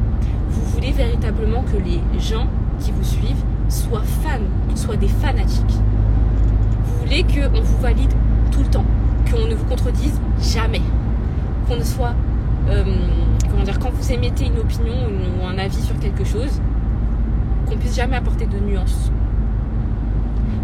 Vous 0.49 0.61
voulez 0.71 0.91
véritablement 0.91 1.63
que 1.63 1.77
les 1.77 2.01
gens 2.19 2.47
qui 2.79 2.91
vous 2.91 3.03
suivent 3.03 3.43
soient 3.69 4.03
fans, 4.23 4.75
soient 4.75 4.95
des 4.95 5.07
fanatiques. 5.07 5.77
Vous 6.85 6.99
voulez 7.01 7.23
qu'on 7.23 7.61
vous 7.61 7.77
valide 7.77 8.11
tout 8.51 8.59
le 8.59 8.69
temps, 8.69 8.85
qu'on 9.33 9.47
ne 9.47 9.55
vous 9.55 9.65
contredise 9.65 10.19
jamais, 10.39 10.81
qu'on 11.67 11.75
ne 11.75 11.83
soit, 11.83 12.13
euh, 12.69 12.83
comment 13.49 13.63
dire, 13.63 13.79
quand 13.79 13.91
vous 13.91 14.11
émettez 14.11 14.45
une 14.45 14.59
opinion 14.59 14.93
ou 14.93 15.45
un 15.45 15.57
avis 15.57 15.81
sur 15.81 15.97
quelque 15.99 16.23
chose, 16.23 16.61
qu'on 17.67 17.77
puisse 17.77 17.95
jamais 17.95 18.15
apporter 18.15 18.45
de 18.45 18.59
nuances. 18.59 19.11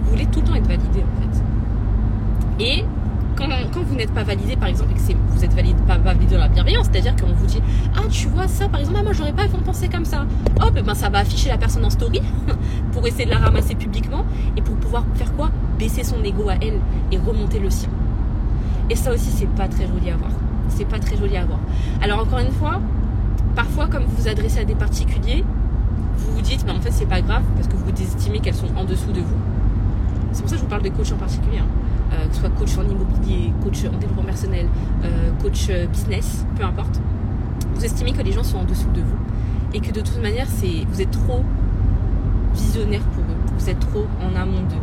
Vous 0.04 0.12
voulez 0.12 0.26
tout 0.28 0.42
le 0.42 0.48
temps 0.48 0.56
être 0.56 0.68
validé 0.68 1.04
en 1.04 1.22
fait. 1.22 2.64
Et 2.64 2.86
quand, 3.38 3.82
vous 3.84 3.96
n'êtes 3.96 4.14
pas 4.14 4.24
validé, 4.24 4.58
par 4.58 4.68
exemple, 4.68 4.92
et 4.92 5.14
que 5.14 5.18
vous 5.30 5.46
êtes 5.46 5.56
pas 5.86 5.98
validé 5.98 6.36
dans 6.36 6.42
la 6.42 6.50
bienveillance, 6.50 6.88
c'est-à-dire 6.92 7.16
qu'on 7.16 7.32
vous 7.32 7.46
dit 7.46 7.62
Ah, 7.96 8.02
tu 8.10 8.28
vois 8.28 8.50
ça, 8.50 8.68
par 8.68 8.82
exemple, 8.82 8.98
ah, 9.00 9.04
moi 9.04 9.14
j'aurais 9.14 9.34
pas 9.34 9.44
penser 9.66 9.88
comme 9.88 10.06
ça. 10.06 10.26
Hop, 10.62 10.74
ben 10.74 10.94
ça 10.94 11.10
va 11.10 11.20
afficher 11.20 11.48
la 11.50 11.58
personne 11.58 11.86
en 11.86 11.90
story 11.90 12.22
pour 12.92 13.08
essayer 13.08 13.26
de 13.26 13.30
la 13.30 13.38
ramasser 13.38 13.76
publiquement 13.76 14.26
et 14.58 14.62
pour 14.62 14.76
pouvoir 14.76 15.06
faire 15.16 15.34
quoi? 15.36 15.52
Baisser 15.78 16.04
son 16.04 16.22
ego 16.24 16.50
à 16.50 16.56
elle 16.56 16.82
et 17.12 17.18
remonter 17.18 17.60
le 17.60 17.70
sien. 17.70 17.90
Et 18.90 18.96
ça 18.96 19.14
aussi, 19.14 19.30
c'est 19.30 19.50
pas 19.50 19.68
très 19.68 19.88
joli 19.88 20.10
à 20.10 20.18
voir. 20.18 20.32
C'est 20.70 20.86
pas 20.86 21.00
très 21.00 21.18
joli 21.18 21.38
à 21.38 21.46
voir. 21.46 21.60
Alors, 22.02 22.20
encore 22.20 22.40
une 22.40 22.52
fois, 22.52 22.80
parfois, 23.56 23.88
comme 23.88 24.04
vous 24.04 24.24
vous 24.24 24.28
adressez 24.28 24.60
à 24.60 24.66
des 24.66 24.76
particuliers, 24.76 25.44
vous 26.18 26.32
vous 26.34 26.42
dites, 26.42 26.64
mais 26.66 26.72
en 26.72 26.82
fait, 26.82 26.92
c'est 26.92 27.08
pas 27.08 27.22
grave 27.22 27.44
parce 27.56 27.68
que 27.68 27.76
vous 27.76 27.90
estimez 27.90 28.40
qu'elles 28.40 28.56
sont 28.56 28.76
en 28.76 28.84
dessous 28.84 29.12
de 29.12 29.22
vous. 29.22 29.38
C'est 30.32 30.42
pour 30.42 30.50
ça 30.50 30.56
que 30.56 30.60
je 30.60 30.66
vous 30.66 30.70
parle 30.70 30.84
de 30.84 30.90
coach 30.90 31.12
en 31.12 31.18
particulier. 31.18 31.60
Hein. 31.60 31.68
Euh, 32.14 32.28
que 32.28 32.34
ce 32.34 32.40
soit 32.40 32.50
coach 32.50 32.78
en 32.78 32.84
immobilier, 32.84 33.54
coach 33.64 33.86
en 33.86 33.98
développement 33.98 34.24
personnel, 34.24 34.68
euh, 35.04 35.32
coach 35.42 35.68
euh, 35.70 35.86
business, 35.88 36.46
peu 36.56 36.64
importe. 36.64 37.00
Vous 37.76 37.86
estimez 37.86 38.14
que 38.14 38.22
les 38.24 38.32
gens 38.32 38.44
sont 38.44 38.58
en 38.58 38.64
dessous 38.64 38.90
de 38.94 39.02
vous 39.02 39.18
et 39.74 39.80
que 39.80 39.92
de 39.92 40.02
toute 40.02 40.22
manière, 40.22 40.48
c'est 40.48 40.86
vous 40.92 41.02
êtes 41.02 41.12
trop 41.12 41.44
visionnaire 42.56 43.02
pour 43.02 43.24
eux, 43.24 43.38
vous 43.58 43.70
êtes 43.70 43.80
trop 43.80 44.08
en 44.22 44.36
amont 44.36 44.62
d'eux. 44.62 44.76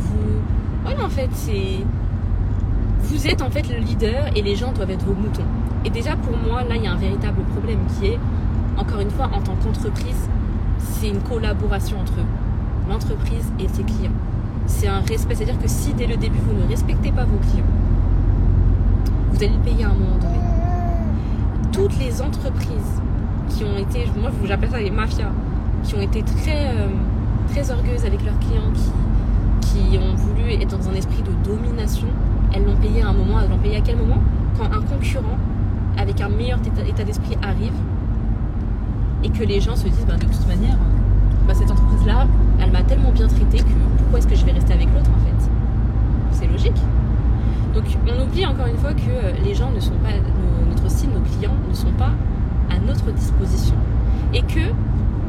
Vous, 0.00 0.40
voilà, 0.82 1.04
en 1.04 1.08
fait, 1.08 1.28
c'est 1.32 1.78
vous 3.14 3.26
êtes 3.28 3.42
en 3.42 3.50
fait 3.50 3.68
le 3.68 3.78
leader 3.78 4.26
et 4.34 4.42
les 4.42 4.56
gens 4.56 4.72
doivent 4.72 4.90
être 4.90 5.04
vos 5.04 5.14
moutons. 5.14 5.46
Et 5.84 5.90
déjà 5.90 6.16
pour 6.16 6.36
moi, 6.36 6.64
là, 6.64 6.76
il 6.76 6.82
y 6.82 6.86
a 6.86 6.92
un 6.92 6.96
véritable 6.96 7.42
problème 7.54 7.80
qui 7.98 8.06
est, 8.06 8.18
encore 8.76 9.00
une 9.00 9.10
fois, 9.10 9.26
en 9.32 9.40
tant 9.40 9.54
qu'entreprise, 9.56 10.28
c'est 10.78 11.08
une 11.08 11.20
collaboration 11.20 12.00
entre 12.00 12.14
l'entreprise 12.88 13.50
et 13.58 13.68
ses 13.68 13.82
clients 13.82 14.12
c'est 14.66 14.86
un 14.86 15.00
respect. 15.00 15.34
C'est-à-dire 15.34 15.58
que 15.58 15.68
si 15.68 15.92
dès 15.94 16.06
le 16.06 16.16
début 16.16 16.38
vous 16.38 16.54
ne 16.54 16.68
respectez 16.68 17.12
pas 17.12 17.24
vos 17.24 17.38
clients, 17.38 17.64
vous 19.32 19.36
allez 19.36 19.52
le 19.52 19.62
payer 19.62 19.84
à 19.84 19.90
un 19.90 19.94
moment 19.94 20.16
donné. 20.16 20.38
Toutes 21.72 21.98
les 21.98 22.22
entreprises 22.22 23.02
qui 23.48 23.64
ont 23.64 23.76
été, 23.76 24.06
moi 24.20 24.30
j'appelle 24.44 24.70
ça 24.70 24.80
les 24.80 24.90
mafias, 24.90 25.32
qui 25.82 25.94
ont 25.96 26.00
été 26.00 26.22
très, 26.22 26.68
euh, 26.68 26.88
très 27.50 27.70
orgueuses 27.70 28.04
avec 28.04 28.24
leurs 28.24 28.38
clients, 28.38 28.70
qui, 29.60 29.90
qui 29.90 29.98
ont 29.98 30.14
voulu 30.14 30.52
être 30.52 30.78
dans 30.78 30.88
un 30.88 30.94
esprit 30.94 31.22
de 31.22 31.32
domination, 31.48 32.08
elles 32.54 32.64
l'ont 32.64 32.76
payé 32.76 33.02
à 33.02 33.08
un 33.08 33.12
moment. 33.12 33.40
Elles 33.40 33.50
l'ont 33.50 33.58
payé 33.58 33.76
à 33.76 33.80
quel 33.80 33.96
moment 33.96 34.22
Quand 34.56 34.66
un 34.66 34.82
concurrent 34.82 35.38
avec 35.96 36.20
un 36.20 36.28
meilleur 36.28 36.58
état 36.86 37.04
d'esprit 37.04 37.36
arrive 37.42 37.72
et 39.22 39.30
que 39.30 39.44
les 39.44 39.60
gens 39.60 39.76
se 39.76 39.84
disent 39.84 40.06
bah, 40.06 40.16
de 40.16 40.24
toute 40.24 40.46
manière, 40.46 40.76
bah, 41.46 41.54
cette 41.54 41.70
entreprise-là, 41.70 42.26
elle 42.60 42.72
m'a 42.72 42.82
tellement 42.82 43.10
bien 43.10 43.28
traité 43.28 43.58
que 43.58 43.72
pourquoi 43.98 44.18
est-ce 44.18 44.28
que 44.28 44.34
je 44.34 44.44
vais 44.44 44.52
rester 44.52 44.72
avec 44.72 44.88
l'autre 44.94 45.10
en 45.10 45.24
fait 45.24 45.50
C'est 46.32 46.46
logique. 46.46 46.80
Donc 47.74 47.84
on 48.06 48.22
oublie 48.22 48.46
encore 48.46 48.66
une 48.66 48.76
fois 48.76 48.92
que 48.92 49.42
les 49.44 49.54
gens 49.54 49.70
ne 49.70 49.80
sont 49.80 49.96
pas, 50.02 50.10
notre 50.68 50.88
style, 50.90 51.10
nos 51.10 51.20
clients 51.20 51.54
ne 51.68 51.74
sont 51.74 51.92
pas 51.92 52.12
à 52.70 52.78
notre 52.78 53.10
disposition. 53.12 53.76
Et 54.32 54.42
que, 54.42 54.70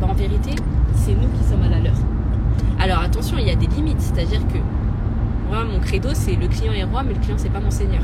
bah, 0.01 0.07
en 0.09 0.13
vérité, 0.13 0.51
c'est 0.93 1.13
nous 1.13 1.27
qui 1.37 1.43
sommes 1.49 1.63
à 1.63 1.69
la 1.69 1.79
leur. 1.79 1.95
Alors 2.79 2.99
attention, 2.99 3.37
il 3.39 3.47
y 3.47 3.51
a 3.51 3.55
des 3.55 3.67
limites, 3.67 4.01
c'est-à-dire 4.01 4.41
que 4.47 4.57
moi, 5.47 5.63
mon 5.63 5.79
credo, 5.79 6.09
c'est 6.13 6.35
le 6.35 6.47
client 6.47 6.73
est 6.73 6.83
roi, 6.83 7.03
mais 7.03 7.13
le 7.13 7.19
client, 7.19 7.37
c'est 7.37 7.51
pas 7.51 7.59
mon 7.59 7.71
seigneur. 7.71 8.03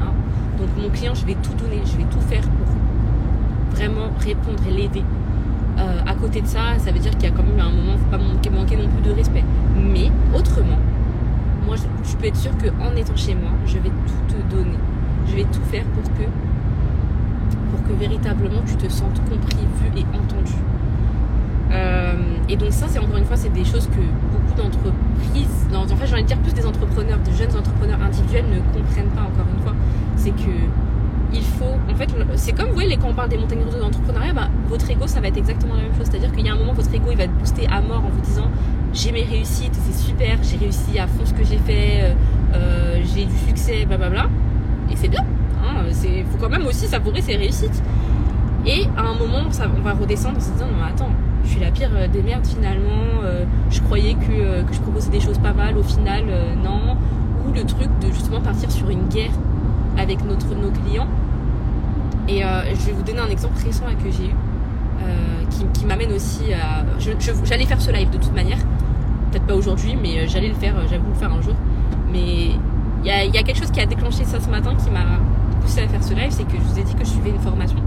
Hein? 0.00 0.12
Donc 0.58 0.68
mon 0.80 0.90
client, 0.90 1.14
je 1.14 1.24
vais 1.26 1.36
tout 1.36 1.54
donner, 1.54 1.80
je 1.84 1.96
vais 1.96 2.04
tout 2.10 2.20
faire 2.20 2.42
pour 2.42 3.76
vraiment 3.76 4.10
répondre 4.20 4.60
et 4.68 4.70
l'aider 4.70 5.02
euh, 5.78 5.98
à 6.06 6.14
côté 6.14 6.42
de 6.42 6.46
ça, 6.46 6.78
ça 6.78 6.92
veut 6.92 6.98
dire 6.98 7.12
qu'il 7.12 7.24
y 7.24 7.26
a 7.26 7.30
quand 7.30 7.42
même 7.42 7.58
un 7.58 7.70
moment, 7.70 7.96
faut 7.96 8.10
pas 8.10 8.18
manquer, 8.18 8.50
manquer 8.50 8.76
non 8.76 8.88
plus 8.88 9.02
de 9.02 9.14
respect. 9.14 9.44
Mais 9.76 10.10
autrement, 10.36 10.78
moi 11.66 11.76
je, 11.76 12.16
peux 12.16 12.26
être 12.26 12.36
sûre 12.36 12.52
qu'en 12.58 12.94
étant 12.94 13.16
chez 13.16 13.34
moi, 13.34 13.50
je 13.66 13.78
vais 13.78 13.88
tout 13.88 14.34
te 14.34 14.54
donner. 14.54 14.78
Je 15.26 15.36
vais 15.36 15.44
tout 15.44 15.62
faire 15.70 15.84
pour 15.84 16.02
que, 16.02 16.24
pour 17.70 17.82
que 17.88 17.92
véritablement 17.98 18.60
tu 18.66 18.76
te 18.76 18.90
sentes 18.92 19.20
compris, 19.28 19.56
vu 19.80 20.00
et 20.00 20.04
entendu. 20.14 20.52
Euh, 21.70 22.14
et 22.48 22.56
donc 22.56 22.72
ça, 22.72 22.86
c'est 22.88 22.98
encore 22.98 23.16
une 23.16 23.24
fois, 23.24 23.36
c'est 23.36 23.52
des 23.52 23.64
choses 23.64 23.86
que 23.86 24.02
beaucoup 24.32 24.54
d'entreprises, 24.56 24.92
en 25.74 25.96
fait 25.96 26.06
j'ai 26.06 26.14
envie 26.14 26.22
de 26.22 26.28
dire 26.28 26.38
plus 26.38 26.52
des 26.52 26.66
entrepreneurs, 26.66 27.18
de 27.18 27.32
jeunes 27.32 27.56
entrepreneurs 27.56 28.00
individuels 28.02 28.44
ne 28.46 28.60
comprennent 28.78 29.10
pas 29.10 29.22
encore 29.22 29.46
une 29.54 29.62
fois. 29.62 29.74
C'est 30.16 30.30
que 30.30 30.50
il 31.34 31.42
faut, 31.42 31.64
en 31.64 31.94
fait, 31.94 32.10
c'est 32.36 32.52
comme 32.52 32.68
vous 32.68 32.74
voyez, 32.74 32.96
quand 32.96 33.08
on 33.08 33.14
parle 33.14 33.30
des 33.30 33.38
montagnes 33.38 33.62
russes 33.62 33.74
de 33.74 33.80
l'entrepreneuriat, 33.80 34.34
bah, 34.34 34.48
votre 34.68 34.90
ego, 34.90 35.06
ça 35.06 35.20
va 35.20 35.28
être 35.28 35.38
exactement 35.38 35.74
la 35.74 35.82
même 35.82 35.94
chose. 35.96 36.06
C'est-à-dire 36.10 36.30
qu'il 36.32 36.44
y 36.44 36.48
a 36.50 36.52
un 36.52 36.58
moment, 36.58 36.74
votre 36.74 36.92
ego, 36.94 37.06
il 37.10 37.16
va 37.16 37.24
être 37.24 37.38
boosté 37.38 37.66
à 37.68 37.80
mort 37.80 38.04
en 38.04 38.10
vous 38.10 38.20
disant 38.20 38.50
j'ai 38.92 39.12
mes 39.12 39.22
réussites, 39.22 39.74
c'est 39.74 39.98
super, 40.06 40.38
j'ai 40.42 40.58
réussi 40.58 40.98
à 40.98 41.06
fond 41.06 41.24
ce 41.24 41.32
que 41.32 41.44
j'ai 41.44 41.56
fait, 41.56 42.02
euh, 42.02 42.14
euh, 42.54 43.02
j'ai 43.14 43.24
du 43.24 43.38
succès, 43.48 43.86
blablabla. 43.86 44.28
Et 44.90 44.96
c'est 44.96 45.08
bien. 45.08 45.24
Il 45.84 46.20
hein, 46.20 46.24
faut 46.30 46.38
quand 46.38 46.50
même 46.50 46.66
aussi 46.66 46.86
savourer 46.86 47.22
ses 47.22 47.36
réussites. 47.36 47.82
Et 48.66 48.84
à 48.96 49.02
un 49.02 49.14
moment, 49.14 49.44
on 49.46 49.80
va 49.80 49.92
redescendre 49.94 50.36
en 50.36 50.40
se 50.40 50.50
disant 50.50 50.66
non, 50.66 50.84
attends, 50.84 51.10
suis 51.52 51.60
la 51.60 51.70
pire 51.70 51.90
euh, 51.94 52.08
des 52.08 52.22
merdes 52.22 52.46
finalement. 52.46 52.90
je 53.70 53.80
croyais 53.80 54.14
que, 54.14 54.62
que, 54.62 54.72
je 54.72 54.80
proposais 54.80 55.10
des 55.10 55.20
choses 55.20 55.38
pas 55.38 55.52
mal, 55.52 55.78
au 55.78 55.82
final, 55.82 56.24
non. 56.62 56.96
Ou 57.46 57.52
le 57.52 57.64
truc 57.64 57.88
de 58.00 58.08
justement 58.08 58.40
partir 58.40 58.70
sur 58.70 58.88
une 58.90 59.08
guerre 59.08 59.32
avec 59.96 60.24
notre, 60.24 60.54
nos 60.54 60.70
clients 60.70 61.08
et 62.28 62.44
euh, 62.44 62.62
je 62.74 62.86
vais 62.86 62.92
vous 62.92 63.02
donner 63.02 63.18
un 63.18 63.28
exemple 63.28 63.54
récent 63.64 63.84
que 64.02 64.10
j'ai 64.10 64.26
eu, 64.26 64.34
euh, 65.02 65.66
qui, 65.74 65.84
m'amène 65.84 66.12
aussi 66.12 66.52
à. 66.54 66.84
J'allais 67.44 67.66
faire 67.66 67.80
ce 67.80 67.90
live 67.90 68.10
de 68.10 68.18
toute 68.18 68.32
manière, 68.32 68.58
peut-être 69.30 69.46
pas 69.46 69.54
aujourd'hui, 69.54 69.96
mais 70.00 70.20
euh, 70.20 70.24
j'allais 70.28 70.48
le 70.48 70.54
faire, 70.54 70.74
j'avoue 70.88 71.08
le 71.08 71.14
faire 71.14 71.32
un 71.32 71.42
jour. 71.42 71.54
Mais 72.12 72.52
il 73.04 73.06
y 73.06 73.08
y 73.08 73.38
a, 73.38 73.42
quelque 73.42 73.58
chose 73.58 73.70
qui 73.70 73.80
a 73.80 73.86
déclenché 73.86 74.24
ça 74.24 74.38
ce 74.40 74.48
matin 74.48 74.74
qui 74.76 74.90
m'a 74.90 75.04
poussé 75.60 75.80
à 75.80 75.88
faire 75.88 76.02
ce 76.02 76.14
live, 76.14 76.30
c'est 76.30 76.44
que 76.44 76.56
je 76.56 76.62
vous 76.62 76.78
ai 76.78 76.84
dit 76.84 76.94
que 76.94 77.04
je 77.04 77.10
suivais 77.10 77.30
une 77.30 77.40
formation. 77.40 77.78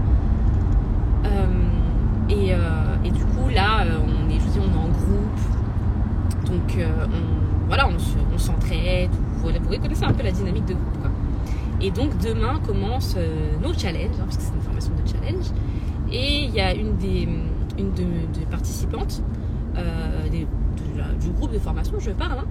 Et, 2.28 2.50
et, 3.04 3.10
du 3.10 3.24
là, 3.48 3.84
on 4.04 4.30
est, 4.30 4.40
je 4.40 4.46
dis, 4.46 4.58
on 4.58 4.74
est 4.74 4.84
en 4.84 4.88
groupe. 4.88 5.40
Donc, 6.46 6.78
on, 6.78 7.66
voilà, 7.66 7.88
on 7.88 8.38
s'entraide. 8.38 9.10
Vous, 9.38 9.48
vous 9.48 9.78
connaissez 9.78 10.04
un 10.04 10.12
peu 10.12 10.22
la 10.22 10.32
dynamique 10.32 10.66
de 10.66 10.74
groupe. 10.74 11.06
Et 11.80 11.90
donc 11.90 12.16
demain 12.18 12.58
commence 12.66 13.14
euh, 13.18 13.52
nos 13.62 13.74
challenges, 13.74 14.18
hein, 14.18 14.24
parce 14.24 14.38
que 14.38 14.42
c'est 14.42 14.54
une 14.54 14.62
formation 14.62 14.92
de 14.94 15.08
challenge. 15.08 15.46
Et 16.10 16.44
il 16.44 16.54
y 16.54 16.60
a 16.60 16.74
une 16.74 16.96
des, 16.96 17.28
participantes 18.50 19.22
euh, 19.76 20.28
du 20.28 21.30
groupe 21.30 21.52
de 21.52 21.58
formation, 21.58 21.98
je 21.98 22.10
parle, 22.12 22.38
hein, 22.38 22.46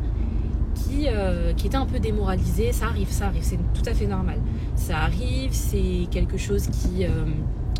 qui, 0.75 1.07
euh, 1.07 1.51
était 1.51 1.75
un 1.75 1.85
peu 1.85 1.99
démoralisé. 1.99 2.71
Ça 2.71 2.85
arrive, 2.85 3.09
ça 3.09 3.27
arrive, 3.27 3.43
c'est 3.43 3.57
tout 3.73 3.87
à 3.87 3.93
fait 3.93 4.05
normal. 4.05 4.39
Ça 4.75 4.99
arrive, 4.99 5.51
c'est 5.51 6.07
quelque 6.11 6.37
chose 6.37 6.67
qui, 6.67 7.05
euh, 7.05 7.25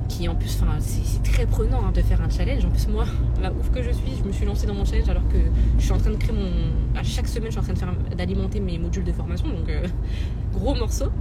qui 0.08 0.28
en 0.28 0.36
plus, 0.36 0.60
enfin, 0.62 0.78
c'est 0.80 1.24
très 1.24 1.46
prenant 1.46 1.86
hein, 1.86 1.92
de 1.94 2.02
faire 2.02 2.22
un 2.22 2.30
challenge. 2.30 2.66
En 2.66 2.70
plus, 2.70 2.88
moi, 2.88 3.06
la 3.42 3.52
ouf 3.52 3.72
que 3.72 3.82
je 3.82 3.92
suis, 3.92 4.12
je 4.18 4.28
me 4.28 4.32
suis 4.32 4.46
lancée 4.46 4.68
dans 4.68 4.74
mon 4.74 4.86
challenge 4.86 5.10
alors 5.10 5.28
que 5.28 5.38
je 5.78 5.84
suis 5.84 5.92
en 5.92 5.98
train 5.98 6.12
de 6.12 6.18
créer 6.18 6.36
mon. 6.36 7.00
À 7.00 7.04
chaque 7.04 7.28
semaine, 7.28 7.48
je 7.48 7.52
suis 7.52 7.60
en 7.60 7.64
train 7.64 7.74
de 7.74 7.80
faire 7.80 7.94
d'alimenter 8.16 8.60
mes 8.60 8.78
modules 8.78 9.04
de 9.04 9.12
formation, 9.12 9.48
donc 9.48 9.70
euh, 9.70 9.88
gros 10.54 10.76
morceau. 10.76 11.12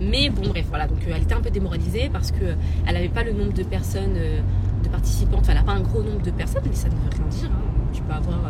Mais 0.00 0.28
bon, 0.28 0.48
bref, 0.48 0.66
voilà. 0.68 0.86
Donc, 0.86 0.98
elle 1.06 1.22
était 1.22 1.34
un 1.34 1.40
peu 1.40 1.50
démoralisée 1.50 2.10
parce 2.12 2.30
que 2.30 2.56
elle 2.86 2.94
n'avait 2.94 3.08
pas 3.08 3.22
le 3.22 3.32
nombre 3.32 3.52
de 3.52 3.62
personnes, 3.62 4.14
de 4.14 4.88
participantes. 4.88 5.40
Enfin, 5.40 5.52
elle 5.52 5.58
n'a 5.58 5.64
pas 5.64 5.72
un 5.72 5.80
gros 5.80 6.02
nombre 6.02 6.22
de 6.22 6.30
personnes, 6.30 6.64
mais 6.66 6.74
ça 6.74 6.88
ne 6.88 6.94
veut 6.94 7.10
rien 7.16 7.26
dire. 7.28 7.50
Hein. 7.52 7.70
Tu 7.92 8.02
peux 8.02 8.12
avoir 8.12 8.40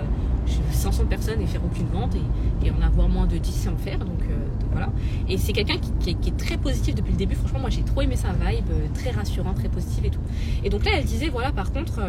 500 0.72 1.06
personnes 1.06 1.40
et 1.40 1.46
faire 1.46 1.64
aucune 1.64 1.86
vente 1.86 2.14
et, 2.64 2.70
en 2.70 2.80
avoir 2.82 3.08
moins 3.08 3.26
de 3.26 3.36
10 3.36 3.52
sans 3.52 3.76
faire. 3.76 3.98
Donc, 3.98 4.22
euh, 4.30 4.36
Et 5.28 5.38
c'est 5.38 5.52
quelqu'un 5.52 5.76
qui, 6.00 6.10
est 6.10 6.36
très 6.36 6.56
positif 6.56 6.94
depuis 6.94 7.12
le 7.12 7.18
début. 7.18 7.34
Franchement, 7.34 7.60
moi 7.60 7.70
j'ai 7.70 7.82
trop 7.82 8.02
aimé 8.02 8.16
sa 8.16 8.28
vibe, 8.32 8.64
euh, 8.70 8.86
très 8.94 9.10
rassurant, 9.10 9.54
très 9.54 9.68
positif 9.68 10.04
et 10.04 10.10
tout. 10.10 10.20
Et 10.62 10.70
donc 10.70 10.84
là, 10.84 10.92
elle 10.96 11.04
disait 11.04 11.28
voilà, 11.28 11.52
par 11.52 11.72
contre. 11.72 12.00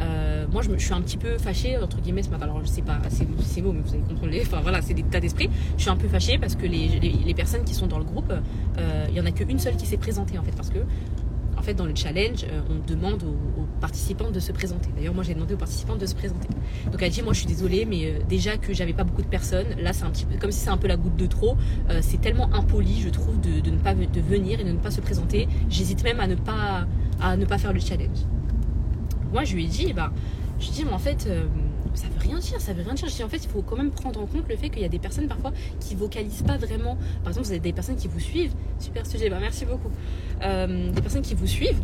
Euh, 0.00 0.46
moi 0.52 0.62
je, 0.62 0.70
me, 0.70 0.78
suis 0.78 0.92
un 0.94 1.00
petit 1.00 1.16
peu 1.16 1.38
fâchée 1.38 1.76
entre 1.76 2.00
guillemets 2.00 2.22
ce 2.22 2.30
matin 2.30 2.44
alors 2.44 2.60
je 2.62 2.68
sais 2.68 2.82
pas 2.82 3.00
c'est 3.08 3.60
mots 3.60 3.72
mais 3.72 3.80
vous 3.80 3.94
allez 3.94 4.04
comprendre 4.04 4.32
enfin 4.42 4.60
voilà 4.62 4.80
c'est 4.80 4.94
des 4.94 5.02
tas 5.02 5.18
d'esprit 5.18 5.50
je 5.76 5.82
suis 5.82 5.90
un 5.90 5.96
peu 5.96 6.06
fâchée 6.06 6.38
parce 6.38 6.54
que 6.54 6.66
les, 6.66 7.00
les, 7.00 7.34
personnes 7.34 7.64
qui 7.64 7.74
sont 7.74 7.88
dans 7.88 7.98
le 7.98 8.04
groupe 8.04 8.32
il 9.08 9.14
y 9.16 9.20
en 9.20 9.26
a 9.26 9.32
qu'une 9.32 9.58
seule 9.58 9.74
qui 9.74 9.86
s'est 9.86 9.96
présentée 9.96 10.38
en 10.38 10.44
fait 10.44 10.54
parce 10.54 10.70
que 10.70 10.78
en 11.58 11.62
fait, 11.62 11.74
dans 11.74 11.86
le 11.86 11.94
challenge, 11.94 12.44
euh, 12.44 12.60
on 12.70 12.86
demande 12.88 13.24
aux, 13.24 13.66
participants 13.80 14.30
de 14.30 14.40
se 14.40 14.50
présenter. 14.50 14.90
D'ailleurs, 14.96 15.14
moi, 15.14 15.22
j'ai 15.22 15.34
demandé 15.34 15.54
aux 15.54 15.58
participants 15.58 15.96
de 15.96 16.06
se 16.06 16.14
présenter. 16.14 16.48
Donc, 16.90 17.00
elle 17.00 17.10
dit, 17.10 17.22
moi, 17.22 17.32
je 17.32 17.40
suis 17.40 17.48
désolée, 17.48 17.84
mais 17.84 18.06
euh, 18.06 18.18
déjà 18.28 18.56
que 18.56 18.72
j'avais 18.72 18.92
pas 18.92 19.04
beaucoup 19.04 19.22
de 19.22 19.28
personnes, 19.28 19.66
là, 19.80 19.92
c'est 19.92 20.04
un 20.04 20.10
petit 20.10 20.24
peu 20.24 20.36
comme 20.36 20.50
si 20.50 20.60
c'est 20.60 20.70
un 20.70 20.76
peu 20.76 20.88
la 20.88 20.96
goutte 20.96 21.16
de 21.16 21.26
trop. 21.26 21.56
Euh, 21.88 22.00
c'est 22.02 22.20
tellement 22.20 22.52
impoli, 22.52 23.00
je 23.00 23.08
trouve, 23.08 23.40
de, 23.40 23.70
ne 23.70 23.76
pas 23.76 23.94
venir 23.94 24.60
et 24.60 24.64
de 24.64 24.72
ne 24.72 24.78
pas 24.78 24.90
se 24.90 25.00
présenter. 25.00 25.48
J'hésite 25.68 26.02
même 26.02 26.20
à 26.20 26.26
ne 26.26 26.34
pas 27.44 27.58
faire 27.58 27.72
le 27.72 27.80
challenge. 27.80 28.18
Moi, 29.32 29.44
je 29.44 29.54
lui 29.54 29.64
ai 29.64 29.68
dit, 29.68 29.92
bah, 29.92 30.12
je 30.58 30.70
dis, 30.70 30.84
mais 30.84 30.92
en 30.92 30.98
fait 30.98 31.28
ça 31.94 32.06
veut 32.06 32.20
rien 32.20 32.38
dire, 32.38 32.60
ça 32.60 32.72
veut 32.72 32.82
rien 32.82 32.94
dire. 32.94 33.26
En 33.26 33.28
fait, 33.28 33.38
il 33.38 33.48
faut 33.48 33.62
quand 33.62 33.76
même 33.76 33.90
prendre 33.90 34.20
en 34.20 34.26
compte 34.26 34.48
le 34.48 34.56
fait 34.56 34.70
qu'il 34.70 34.82
y 34.82 34.84
a 34.84 34.88
des 34.88 34.98
personnes 34.98 35.28
parfois 35.28 35.52
qui 35.80 35.94
vocalisent 35.94 36.42
pas 36.42 36.56
vraiment. 36.56 36.96
Par 37.22 37.28
exemple, 37.28 37.46
vous 37.46 37.52
avez 37.52 37.60
des 37.60 37.72
personnes 37.72 37.96
qui 37.96 38.08
vous 38.08 38.20
suivent, 38.20 38.52
super 38.78 39.06
sujet, 39.06 39.30
bah 39.30 39.38
merci 39.40 39.64
beaucoup. 39.64 39.90
Euh, 40.42 40.90
des 40.90 41.00
personnes 41.00 41.22
qui 41.22 41.34
vous 41.34 41.46
suivent 41.46 41.80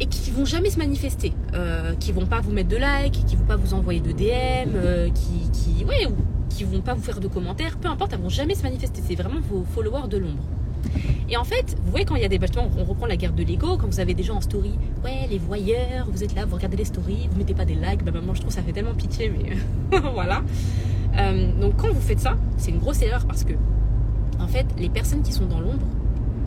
et 0.00 0.06
qui 0.06 0.30
vont 0.30 0.44
jamais 0.44 0.70
se 0.70 0.78
manifester, 0.78 1.32
euh, 1.54 1.94
qui 1.96 2.12
vont 2.12 2.26
pas 2.26 2.40
vous 2.40 2.52
mettre 2.52 2.68
de 2.68 2.76
like, 2.76 3.24
qui 3.26 3.36
vont 3.36 3.44
pas 3.44 3.56
vous 3.56 3.74
envoyer 3.74 4.00
de 4.00 4.12
DM, 4.12 4.74
euh, 4.74 5.08
qui, 5.10 5.50
qui, 5.52 5.84
qui 6.50 6.64
vont 6.64 6.80
pas 6.80 6.94
vous 6.94 7.02
faire 7.02 7.20
de 7.20 7.28
commentaires, 7.28 7.76
peu 7.78 7.88
importe, 7.88 8.12
elles 8.12 8.20
vont 8.20 8.28
jamais 8.28 8.54
se 8.54 8.62
manifester. 8.62 9.02
C'est 9.06 9.16
vraiment 9.16 9.40
vos 9.40 9.64
followers 9.64 10.08
de 10.08 10.18
l'ombre. 10.18 10.42
Et 11.30 11.36
en 11.36 11.44
fait, 11.44 11.76
vous 11.82 11.90
voyez, 11.90 12.06
quand 12.06 12.16
il 12.16 12.22
y 12.22 12.24
a 12.24 12.28
des 12.28 12.38
bâtiments, 12.38 12.70
on 12.78 12.84
reprend 12.84 13.06
la 13.06 13.16
guerre 13.16 13.34
de 13.34 13.42
l'ego, 13.42 13.76
quand 13.76 13.86
vous 13.86 14.00
avez 14.00 14.14
des 14.14 14.22
gens 14.22 14.36
en 14.36 14.40
story, 14.40 14.72
ouais, 15.04 15.26
les 15.28 15.38
voyeurs, 15.38 16.08
vous 16.10 16.24
êtes 16.24 16.34
là, 16.34 16.46
vous 16.46 16.56
regardez 16.56 16.78
les 16.78 16.86
stories, 16.86 17.28
vous 17.30 17.36
mettez 17.36 17.54
pas 17.54 17.66
des 17.66 17.74
likes, 17.74 18.02
bah, 18.02 18.12
moi 18.24 18.34
je 18.34 18.40
trouve 18.40 18.52
ça 18.52 18.62
fait 18.62 18.72
tellement 18.72 18.94
pitié, 18.94 19.30
mais 19.30 19.98
voilà. 20.14 20.42
Euh, 21.18 21.60
donc 21.60 21.76
quand 21.76 21.92
vous 21.92 22.00
faites 22.00 22.20
ça, 22.20 22.36
c'est 22.56 22.70
une 22.70 22.78
grosse 22.78 23.02
erreur 23.02 23.26
parce 23.26 23.44
que, 23.44 23.52
en 24.40 24.48
fait, 24.48 24.66
les 24.78 24.88
personnes 24.88 25.22
qui 25.22 25.32
sont 25.32 25.46
dans 25.46 25.60
l'ombre, 25.60 25.86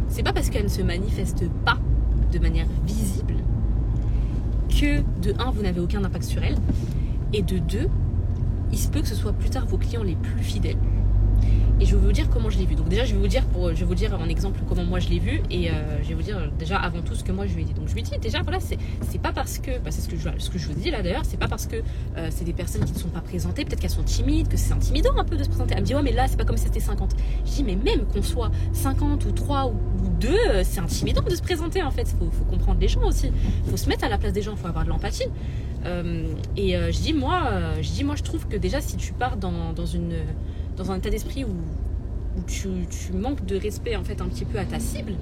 c'est 0.10 0.24
pas 0.24 0.34
parce 0.34 0.50
qu'elles 0.50 0.64
ne 0.64 0.70
se 0.70 0.82
manifestent 0.82 1.48
pas 1.64 1.78
de 2.32 2.40
manière 2.40 2.68
visible 2.88 3.36
que, 4.70 5.02
de 5.22 5.34
un, 5.40 5.52
vous 5.52 5.62
n'avez 5.62 5.80
aucun 5.80 6.04
impact 6.04 6.26
sur 6.26 6.44
elles, 6.44 6.58
et 7.34 7.44
de 7.44 7.60
deux, 7.60 7.88
il 8.72 8.80
se 8.80 8.88
peut 8.88 9.02
que 9.02 9.08
ce 9.08 9.16
soit 9.16 9.34
plus 9.34 9.50
tard 9.50 9.66
vos 9.68 9.78
clients 9.78 10.04
les 10.04 10.16
plus 10.16 10.42
fidèles 10.42 10.78
et 11.82 11.86
je 11.86 11.96
vais 11.96 12.02
vous 12.02 12.12
dire 12.12 12.30
comment 12.30 12.50
je 12.52 12.60
l'ai 12.60 12.66
vu. 12.66 12.76
Donc 12.76 12.90
déjà 12.90 13.06
je 13.06 13.14
vais 13.14 13.20
vous 13.20 13.28
dire 13.28 13.44
pour 13.48 13.70
je 13.70 13.80
vais 13.80 13.86
vous 13.86 13.96
dire 13.96 14.14
en 14.14 14.30
exemple 14.30 14.60
comment 14.70 14.84
moi 14.84 15.00
je 15.00 15.10
l'ai 15.10 15.18
vu 15.18 15.42
et 15.50 15.72
euh, 15.72 15.74
je 16.04 16.10
vais 16.10 16.14
vous 16.14 16.22
dire 16.22 16.52
déjà 16.60 16.78
avant 16.78 17.02
tout 17.02 17.16
ce 17.16 17.24
que 17.24 17.32
moi 17.32 17.48
je 17.48 17.56
lui 17.56 17.64
ai 17.64 17.66
dit. 17.66 17.74
Donc 17.74 17.88
je 17.88 17.96
lui 17.96 18.04
dit 18.04 18.12
déjà 18.22 18.42
voilà 18.44 18.60
c'est 18.60 18.78
pas 19.22 19.34
parce 19.34 19.58
que 19.58 19.80
bah, 19.80 19.90
c'est 19.90 20.02
ce 20.02 20.08
que 20.08 20.16
je 20.16 20.30
ce 20.38 20.50
que 20.52 20.60
je 20.60 20.68
vous 20.68 20.76
dis 20.76 20.92
là 20.92 21.02
d'ailleurs 21.02 21.26
c'est 21.26 21.40
pas 21.40 21.48
parce 21.48 21.66
que 21.66 21.78
euh, 22.18 22.28
c'est 22.30 22.46
des 22.46 22.54
personnes 22.54 22.86
qui 22.86 22.94
ne 22.94 23.00
sont 23.00 23.10
pas 23.10 23.22
présentées 23.22 23.66
peut-être 23.66 23.80
qu'elles 23.80 23.90
sont 23.90 24.04
timides 24.04 24.48
que 24.48 24.58
c'est 24.58 24.74
intimidant 24.74 25.18
un 25.18 25.24
peu 25.26 25.38
de 25.38 25.44
se 25.44 25.50
présenter. 25.50 25.74
Elle 25.76 25.82
me 25.82 25.86
dit 25.88 25.96
ouais 25.96 26.04
mais 26.04 26.12
là 26.12 26.28
c'est 26.28 26.38
pas 26.38 26.46
comme 26.46 26.58
si 26.58 26.66
c'était 26.66 26.80
50. 26.80 27.16
Je 27.46 27.52
dis 27.52 27.64
mais 27.64 27.76
même 27.76 28.06
qu'on 28.06 28.22
soit 28.22 28.52
50 28.74 29.26
ou 29.26 29.32
3 29.32 29.66
ou 29.66 29.74
2 30.20 30.30
euh, 30.30 30.64
c'est 30.64 30.82
intimidant 30.82 31.24
de 31.24 31.36
se 31.36 31.42
présenter 31.42 31.82
en 31.82 31.92
fait. 31.92 32.08
Faut 32.20 32.30
faut 32.30 32.46
comprendre 32.46 32.80
les 32.80 32.88
gens 32.88 33.04
aussi. 33.04 33.32
Faut 33.66 33.78
se 33.78 33.90
mettre 33.90 34.04
à 34.04 34.10
la 34.10 34.20
place 34.20 34.34
des 34.34 34.44
gens. 34.44 34.56
Faut 34.56 34.68
avoir 34.68 34.84
de 34.84 34.90
l'empathie. 34.90 35.28
et 36.58 36.74
je 36.74 37.02
dis 37.02 37.14
moi 37.14 37.50
je 37.82 37.90
dis 37.90 38.04
moi 38.04 38.16
je 38.16 38.22
trouve 38.22 38.48
que 38.48 38.56
déjà 38.56 38.82
si 38.82 38.98
tu 38.98 39.14
pars 39.14 39.38
dans, 39.38 39.74
dans 39.74 39.88
une 39.88 40.14
dans 40.78 40.92
un 40.92 40.98
état 40.98 41.10
d'esprit 41.10 41.46
où, 41.46 41.50
tu, 42.48 42.70
manques 43.14 43.46
de 43.46 43.58
respect 43.58 43.96
en 43.96 44.04
fait 44.04 44.22
un 44.22 44.28
petit 44.28 44.46
peu 44.46 44.58
à 44.58 44.66
ta 44.66 44.80
cible, 44.80 45.14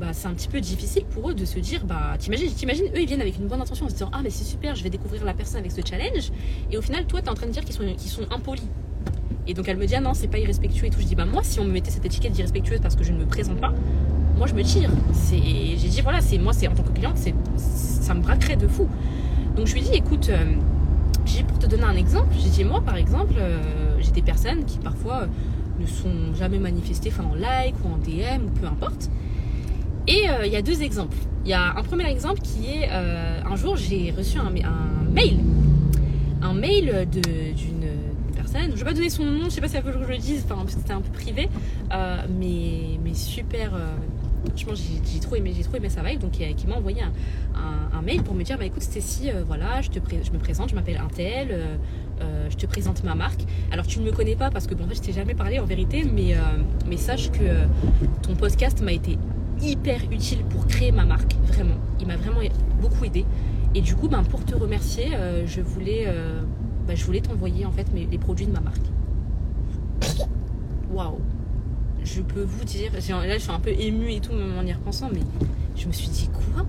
bah, 0.00 0.12
c'est 0.12 0.28
un 0.28 0.32
petit 0.32 0.48
peu 0.48 0.60
difficile 0.60 1.04
pour 1.04 1.30
eux 1.30 1.34
de 1.34 1.44
se 1.44 1.58
dire 1.58 1.84
bah 1.84 2.14
t'imagines, 2.18 2.52
t'imagines 2.52 2.86
eux 2.86 3.00
ils 3.00 3.06
viennent 3.06 3.20
avec 3.20 3.36
une 3.36 3.48
bonne 3.48 3.60
intention 3.60 3.86
en 3.86 3.88
se 3.88 3.94
disant 3.94 4.10
ah 4.12 4.20
mais 4.22 4.30
c'est 4.30 4.44
super 4.44 4.76
je 4.76 4.84
vais 4.84 4.90
découvrir 4.90 5.24
la 5.24 5.34
personne 5.34 5.58
avec 5.58 5.72
ce 5.72 5.80
challenge. 5.84 6.30
Et 6.70 6.78
au 6.78 6.82
final 6.82 7.04
toi 7.06 7.20
t'es 7.20 7.28
en 7.28 7.34
train 7.34 7.46
de 7.46 7.52
dire 7.52 7.64
qu'ils 7.64 7.74
sont, 7.74 8.22
impolis. 8.30 8.68
Et 9.46 9.54
donc 9.54 9.68
elle 9.68 9.76
me 9.76 9.86
dit 9.86 9.96
ah 9.96 10.00
non 10.00 10.14
c'est 10.14 10.28
pas 10.28 10.38
irrespectueux 10.38 10.86
et 10.86 10.90
tout. 10.90 11.00
Je 11.00 11.06
dis 11.06 11.16
bah 11.16 11.24
moi 11.24 11.42
si 11.42 11.58
on 11.58 11.64
me 11.64 11.72
mettait 11.72 11.90
cette 11.90 12.04
étiquette 12.04 12.32
d'irrespectueuse 12.32 12.80
parce 12.80 12.94
que 12.94 13.02
je 13.02 13.12
ne 13.12 13.18
me 13.18 13.26
présente 13.26 13.60
pas 13.60 13.74
moi 14.36 14.46
je 14.46 14.54
me 14.54 14.62
tire. 14.62 14.90
C'est 15.12 15.36
j'ai 15.36 15.88
dit 15.88 16.00
voilà 16.00 16.20
c'est 16.20 16.38
moi 16.38 16.52
c'est 16.52 16.68
en 16.68 16.74
tant 16.74 16.84
que 16.84 16.92
cliente 16.92 17.16
c'est 17.16 17.34
ça 17.56 18.14
me 18.14 18.22
braquerait 18.22 18.56
de 18.56 18.68
fou. 18.68 18.88
Donc 19.56 19.66
je 19.66 19.74
lui 19.74 19.82
dis 19.82 19.94
écoute 19.94 20.28
euh, 20.30 20.44
j'ai 21.28 21.44
pour 21.44 21.58
te 21.58 21.66
donner 21.66 21.84
un 21.84 21.96
exemple 21.96 22.34
j'ai 22.38 22.48
dit 22.48 22.64
moi 22.64 22.80
par 22.80 22.96
exemple 22.96 23.34
euh, 23.38 23.96
j'ai 24.00 24.10
des 24.10 24.22
personnes 24.22 24.64
qui 24.64 24.78
parfois 24.78 25.26
ne 25.78 25.86
sont 25.86 26.34
jamais 26.34 26.58
manifestées 26.58 27.12
en 27.18 27.34
like 27.34 27.74
ou 27.84 27.88
en 27.88 27.98
DM 27.98 28.46
ou 28.46 28.50
peu 28.60 28.66
importe. 28.66 29.10
Et 30.06 30.28
euh, 30.28 30.46
il 30.46 30.52
y 30.52 30.56
a 30.56 30.62
deux 30.62 30.82
exemples. 30.82 31.16
Il 31.44 31.50
y 31.50 31.54
a 31.54 31.74
un 31.76 31.82
premier 31.82 32.10
exemple 32.10 32.40
qui 32.40 32.66
est 32.66 32.88
euh, 32.90 33.40
un 33.44 33.56
jour 33.56 33.76
j'ai 33.76 34.12
reçu 34.16 34.38
un, 34.38 34.50
mail. 34.50 35.38
Un 36.42 36.54
mail 36.54 37.06
d'une 37.10 38.34
personne. 38.34 38.62
Je 38.66 38.70
ne 38.70 38.76
vais 38.76 38.84
pas 38.84 38.92
donner 38.92 39.10
son 39.10 39.24
nom, 39.24 39.40
je 39.40 39.44
ne 39.44 39.50
sais 39.50 39.60
pas 39.60 39.68
si 39.68 39.76
il 39.76 39.82
faut 39.82 39.98
que 39.98 40.04
je 40.04 40.08
le 40.08 40.18
dise, 40.18 40.44
que 40.44 40.70
c'était 40.70 40.92
un 40.92 41.00
peu 41.00 41.10
privé. 41.10 41.48
Euh, 41.92 42.22
mais, 42.38 42.98
mais 43.04 43.14
super 43.14 43.72
franchement 44.48 44.74
j'ai 44.74 45.20
trop 45.20 45.36
aimé 45.36 45.52
j'ai 45.56 45.62
trop 45.62 45.76
aimé 45.76 45.88
sa 45.88 46.02
vibe 46.02 46.20
donc 46.20 46.32
qui, 46.32 46.66
m'a 46.66 46.76
envoyé 46.76 47.02
un, 47.02 48.02
mail 48.02 48.22
pour 48.22 48.34
me 48.34 48.42
dire 48.42 48.56
bah 48.56 48.64
écoute 48.64 48.82
Stécie 48.82 49.30
voilà 49.46 49.82
je 49.82 49.90
te 49.90 49.98
je 49.98 50.30
me 50.30 50.38
présente 50.38 50.70
je 50.70 50.74
m'appelle 50.74 50.98
Intel 51.04 51.78
euh, 52.20 52.48
je 52.50 52.56
te 52.56 52.66
présente 52.66 53.04
ma 53.04 53.14
marque. 53.14 53.40
Alors 53.70 53.86
tu 53.86 54.00
ne 54.00 54.04
me 54.04 54.12
connais 54.12 54.36
pas 54.36 54.50
parce 54.50 54.66
que 54.66 54.74
en 54.74 54.88
fait, 54.88 54.96
je 54.96 55.00
t'ai 55.00 55.12
jamais 55.12 55.34
parlé 55.34 55.58
en 55.58 55.64
vérité, 55.64 56.04
mais, 56.04 56.34
euh, 56.34 56.38
mais 56.86 56.96
sache 56.96 57.30
que 57.30 57.42
euh, 57.42 57.64
ton 58.22 58.34
podcast 58.34 58.80
m'a 58.82 58.92
été 58.92 59.18
hyper 59.60 60.00
utile 60.10 60.44
pour 60.50 60.66
créer 60.66 60.92
ma 60.92 61.04
marque, 61.04 61.34
vraiment. 61.46 61.76
Il 62.00 62.06
m'a 62.06 62.16
vraiment 62.16 62.40
beaucoup 62.80 63.04
aidé. 63.04 63.24
Et 63.74 63.80
du 63.80 63.94
coup, 63.94 64.08
ben, 64.08 64.22
pour 64.22 64.44
te 64.44 64.54
remercier, 64.54 65.08
je 65.46 65.60
voulais, 65.60 66.06
ben, 66.86 66.96
je 66.96 67.04
voulais 67.04 67.20
t'envoyer 67.20 67.66
en 67.66 67.72
fait 67.72 67.86
les 67.94 68.18
produits 68.18 68.46
de 68.46 68.52
ma 68.52 68.60
marque. 68.60 68.80
Waouh 70.90 71.18
Je 72.04 72.22
peux 72.22 72.42
vous 72.42 72.64
dire, 72.64 72.92
là 72.92 73.00
je 73.00 73.42
suis 73.42 73.50
un 73.50 73.60
peu 73.60 73.70
émue 73.70 74.12
et 74.12 74.20
tout, 74.20 74.32
même 74.32 74.56
en 74.58 74.66
y 74.66 74.72
repensant, 74.72 75.10
mais 75.12 75.20
je 75.76 75.86
me 75.86 75.92
suis 75.92 76.08
dit 76.08 76.28
quoi? 76.28 76.64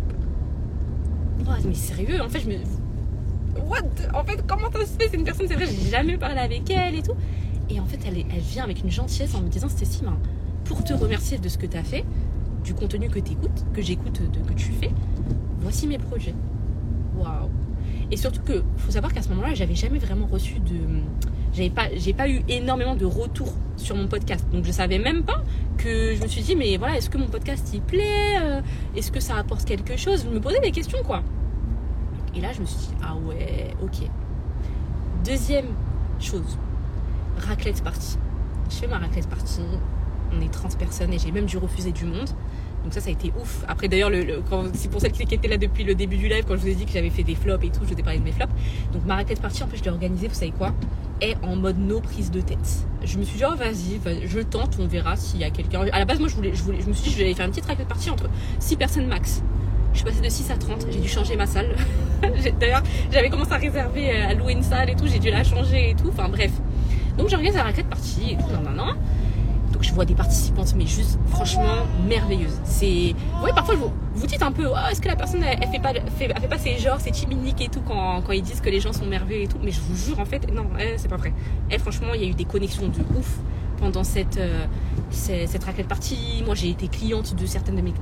Mais 1.65 1.73
sérieux, 1.73 2.21
en 2.21 2.29
fait, 2.29 2.39
je 2.41 2.47
me, 2.47 2.55
what? 3.65 3.81
En 4.13 4.23
fait, 4.23 4.43
comment 4.47 4.71
ça 4.71 4.85
se 4.85 4.91
fait? 4.91 5.09
C'est 5.09 5.17
une 5.17 5.23
personne, 5.23 5.47
c'est 5.47 5.55
vrai, 5.55 5.65
j'ai 5.65 5.89
jamais 5.89 6.17
parlé 6.17 6.39
avec 6.39 6.69
elle 6.69 6.95
et 6.95 7.01
tout. 7.01 7.15
Et 7.69 7.79
en 7.79 7.85
fait, 7.85 7.99
elle, 8.05 8.17
elle 8.17 8.41
vient 8.41 8.63
avec 8.63 8.83
une 8.83 8.91
gentillesse 8.91 9.33
en 9.35 9.41
me 9.41 9.49
disant 9.49 9.69
Stécie, 9.69 10.01
ben, 10.03 10.17
pour 10.65 10.83
te 10.83 10.93
remercier 10.93 11.37
de 11.37 11.49
ce 11.49 11.57
que 11.57 11.65
tu 11.65 11.77
as 11.77 11.83
fait, 11.83 12.05
du 12.63 12.73
contenu 12.73 13.09
que 13.09 13.19
tu 13.19 13.33
écoutes, 13.33 13.65
que 13.73 13.81
j'écoute, 13.81 14.21
que 14.47 14.53
tu 14.53 14.71
fais, 14.71 14.91
voici 15.59 15.87
mes 15.87 15.97
projets. 15.97 16.35
Waouh 17.17 17.49
Et 18.11 18.17
surtout 18.17 18.41
que, 18.41 18.63
faut 18.77 18.91
savoir 18.91 19.13
qu'à 19.13 19.21
ce 19.21 19.29
moment-là, 19.29 19.53
j'avais 19.53 19.75
jamais 19.75 19.99
vraiment 19.99 20.27
reçu 20.27 20.59
de. 20.59 21.01
Pas, 21.75 21.89
j'ai 21.95 22.13
pas 22.13 22.29
eu 22.29 22.41
énormément 22.47 22.95
de 22.95 23.05
retours 23.05 23.53
sur 23.75 23.95
mon 23.95 24.07
podcast. 24.07 24.45
Donc 24.51 24.65
je 24.65 24.71
savais 24.71 24.99
même 24.99 25.23
pas 25.23 25.43
que 25.77 26.15
je 26.15 26.21
me 26.21 26.27
suis 26.27 26.41
dit, 26.41 26.55
mais 26.55 26.77
voilà, 26.77 26.97
est-ce 26.97 27.09
que 27.09 27.17
mon 27.17 27.27
podcast 27.27 27.69
il 27.73 27.81
plaît 27.81 28.37
euh, 28.41 28.61
Est-ce 28.95 29.11
que 29.11 29.19
ça 29.19 29.35
apporte 29.37 29.65
quelque 29.65 29.97
chose? 29.97 30.25
Je 30.25 30.33
me 30.33 30.39
posais 30.39 30.59
des 30.59 30.71
questions 30.71 30.99
quoi. 31.03 31.23
Et 32.35 32.41
là, 32.41 32.53
je 32.53 32.61
me 32.61 32.65
suis 32.65 32.77
dit, 32.77 32.93
ah 33.03 33.15
ouais, 33.15 33.73
ok. 33.81 34.07
Deuxième 35.25 35.65
chose, 36.19 36.57
raclette 37.37 37.83
partie. 37.83 38.17
Je 38.69 38.75
fais 38.75 38.87
ma 38.87 38.99
raclette 38.99 39.27
partie. 39.27 39.61
On 40.31 40.41
est 40.41 40.51
30 40.51 40.77
personnes 40.77 41.11
et 41.13 41.19
j'ai 41.19 41.31
même 41.31 41.45
dû 41.45 41.57
refuser 41.57 41.91
du 41.91 42.05
monde. 42.05 42.29
Donc 42.83 42.93
ça, 42.93 43.01
ça 43.01 43.09
a 43.09 43.11
été 43.11 43.31
ouf. 43.39 43.63
Après, 43.67 43.87
d'ailleurs, 43.87 44.09
le, 44.09 44.41
c'est 44.73 44.89
pour 44.89 45.01
celles 45.01 45.11
qui 45.11 45.23
étaient 45.23 45.47
là 45.47 45.57
depuis 45.57 45.83
le 45.83 45.95
début 45.95 46.17
du 46.17 46.27
live, 46.27 46.45
quand 46.47 46.55
je 46.55 46.61
vous 46.61 46.67
ai 46.69 46.75
dit 46.75 46.85
que 46.85 46.91
j'avais 46.91 47.09
fait 47.09 47.23
des 47.23 47.35
flops 47.35 47.63
et 47.65 47.69
tout, 47.69 47.81
je 47.83 47.93
vous 47.93 47.99
ai 47.99 48.03
parlé 48.03 48.19
de 48.19 48.23
mes 48.23 48.31
flops. 48.31 48.53
Donc 48.93 49.05
ma 49.05 49.15
raclette 49.15 49.41
partie, 49.41 49.63
en 49.63 49.67
fait, 49.67 49.77
je 49.77 49.83
l'ai 49.83 49.89
organisée, 49.89 50.27
vous 50.27 50.35
savez 50.35 50.51
quoi 50.51 50.73
Est 51.21 51.35
en 51.43 51.55
mode 51.55 51.77
no 51.77 51.99
prise 51.99 52.31
de 52.31 52.41
tête. 52.41 52.85
Je 53.03 53.17
me 53.17 53.23
suis 53.23 53.37
dit, 53.37 53.43
oh 53.45 53.55
vas-y, 53.55 53.99
je 54.25 54.39
tente, 54.39 54.77
on 54.79 54.87
verra 54.87 55.15
s'il 55.15 55.39
y 55.39 55.43
a 55.43 55.49
quelqu'un. 55.49 55.81
À 55.91 55.99
la 55.99 56.05
base, 56.05 56.19
moi, 56.19 56.29
je, 56.29 56.35
voulais, 56.35 56.51
je, 56.53 56.63
voulais, 56.63 56.79
je 56.81 56.87
me 56.87 56.93
suis 56.93 57.09
dit, 57.09 57.17
je 57.17 57.23
vais 57.23 57.33
faire 57.33 57.45
une 57.45 57.51
petite 57.51 57.65
raclette 57.65 57.87
partie 57.87 58.09
entre 58.09 58.29
6 58.59 58.77
personnes 58.77 59.07
max. 59.07 59.43
Je 59.91 59.97
suis 59.97 60.05
passée 60.05 60.21
de 60.21 60.29
6 60.29 60.51
à 60.51 60.55
30. 60.55 60.85
J'ai 60.91 60.99
dû 60.99 61.07
changer 61.07 61.35
ma 61.35 61.47
salle. 61.47 61.75
D'ailleurs, 62.59 62.83
j'avais 63.11 63.29
commencé 63.29 63.51
à 63.51 63.57
réserver, 63.57 64.11
euh, 64.11 64.29
à 64.29 64.33
louer 64.33 64.53
une 64.53 64.63
salle 64.63 64.89
et 64.89 64.95
tout. 64.95 65.07
J'ai 65.07 65.19
dû 65.19 65.29
la 65.29 65.43
changer 65.43 65.91
et 65.91 65.95
tout. 65.95 66.09
Enfin 66.09 66.29
bref. 66.29 66.51
Donc 67.17 67.29
j'organise 67.29 67.55
la 67.55 67.63
raclette 67.63 67.89
partie 67.89 68.31
et 68.31 68.37
tout. 68.37 68.49
Non, 68.53 68.61
non, 68.69 68.85
non. 68.85 68.93
Donc 69.79 69.87
je 69.87 69.93
vois 69.93 70.03
des 70.03 70.13
participantes, 70.13 70.75
mais 70.75 70.85
juste 70.85 71.17
franchement 71.29 71.87
merveilleuses. 72.05 72.59
C'est, 72.65 73.15
ouais, 73.41 73.53
parfois 73.55 73.75
vous, 73.75 73.93
vous 74.13 74.27
dites 74.27 74.43
un 74.43 74.51
peu, 74.51 74.67
oh, 74.67 74.91
est-ce 74.91 74.99
que 74.99 75.07
la 75.07 75.15
personne 75.15 75.41
elle, 75.41 75.69
fait 75.69 75.79
pas, 75.79 75.91
elle 75.91 76.11
fait 76.11 76.27
pas 76.49 76.57
ses 76.57 76.77
genres, 76.77 76.99
c'est 76.99 77.15
chimiques 77.15 77.61
et 77.61 77.69
tout 77.69 77.79
quand, 77.87 78.21
quand 78.21 78.33
ils 78.33 78.41
disent 78.41 78.59
que 78.59 78.69
les 78.69 78.81
gens 78.81 78.91
sont 78.91 79.05
merveilleux 79.05 79.43
et 79.43 79.47
tout? 79.47 79.57
Mais 79.63 79.71
je 79.71 79.79
vous 79.79 79.95
jure 79.95 80.19
en 80.19 80.25
fait, 80.25 80.51
non, 80.51 80.65
c'est 80.97 81.07
pas 81.07 81.15
vrai. 81.15 81.31
Franchement, 81.77 82.09
il 82.13 82.21
y 82.21 82.25
a 82.25 82.27
eu 82.27 82.33
des 82.33 82.43
connexions 82.43 82.89
de 82.89 82.99
ouf 83.17 83.39
pendant 83.79 84.03
cette, 84.03 84.37
euh, 84.37 84.65
cette, 85.11 85.63
raclette 85.63 85.87
partie. 85.87 86.43
Moi, 86.45 86.55
j'ai 86.55 86.71
été 86.71 86.89
cliente 86.89 87.33
de 87.33 87.45
certaines 87.45 87.77
de, 87.77 87.81
mes, 87.81 87.93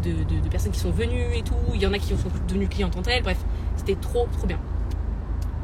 personnes 0.49 0.71
qui 0.71 0.79
sont 0.79 0.89
venues 0.89 1.35
et 1.35 1.43
tout. 1.43 1.53
Il 1.75 1.79
y 1.79 1.85
en 1.85 1.93
a 1.93 1.99
qui 1.99 2.07
sont 2.07 2.17
devenues 2.47 2.69
clientes 2.69 2.97
entre 2.97 3.11
elles. 3.11 3.21
Bref, 3.21 3.37
c'était 3.75 3.95
trop, 3.95 4.27
trop 4.35 4.47
bien. 4.47 4.57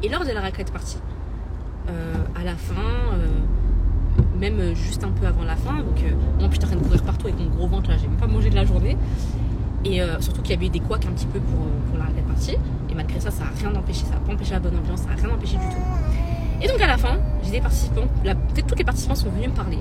Et 0.04 0.08
lors 0.08 0.24
de 0.24 0.30
la 0.30 0.40
raclette 0.40 0.72
partie, 0.72 0.98
euh, 1.88 2.14
à 2.40 2.44
la 2.44 2.54
fin, 2.54 2.74
euh, 3.14 3.26
même 4.50 4.74
juste 4.74 5.04
un 5.04 5.10
peu 5.10 5.26
avant 5.26 5.44
la 5.44 5.56
fin, 5.56 5.76
donc 5.76 6.02
moi, 6.38 6.48
j'étais 6.50 6.64
en 6.64 6.68
train 6.68 6.76
de 6.76 6.82
courir 6.82 7.02
partout 7.02 7.26
avec 7.26 7.38
mon 7.38 7.46
gros 7.46 7.66
ventre 7.66 7.90
là, 7.90 7.96
j'ai 7.96 8.06
même 8.06 8.16
pas 8.16 8.26
mangé 8.26 8.50
de 8.50 8.54
la 8.54 8.64
journée. 8.64 8.96
Et 9.84 10.00
surtout 10.20 10.40
qu'il 10.40 10.52
y 10.52 10.54
avait 10.56 10.66
eu 10.66 10.70
des 10.70 10.80
couacs 10.80 11.04
un 11.04 11.12
petit 11.12 11.26
peu 11.26 11.40
pour, 11.40 11.58
pour 11.88 11.98
la 11.98 12.04
raclette 12.04 12.26
partie. 12.26 12.56
Et 12.90 12.94
malgré 12.94 13.20
ça, 13.20 13.30
ça 13.30 13.44
n'a 13.44 13.50
rien 13.58 13.78
empêché, 13.78 14.04
ça 14.04 14.14
n'a 14.14 14.20
pas 14.20 14.32
empêché 14.32 14.52
la 14.52 14.60
bonne 14.60 14.76
ambiance, 14.76 15.00
ça 15.00 15.10
n'a 15.10 15.16
rien 15.16 15.28
empêché 15.28 15.56
du 15.56 15.66
tout. 15.68 15.82
Et 16.62 16.68
donc 16.68 16.80
à 16.80 16.86
la 16.86 16.96
fin, 16.96 17.18
j'ai 17.42 17.50
des 17.50 17.60
participants, 17.60 18.06
peut-être 18.22 18.66
tous 18.66 18.74
les 18.74 18.84
participants 18.84 19.14
sont 19.14 19.28
venus 19.28 19.50
me 19.50 19.54
parler. 19.54 19.78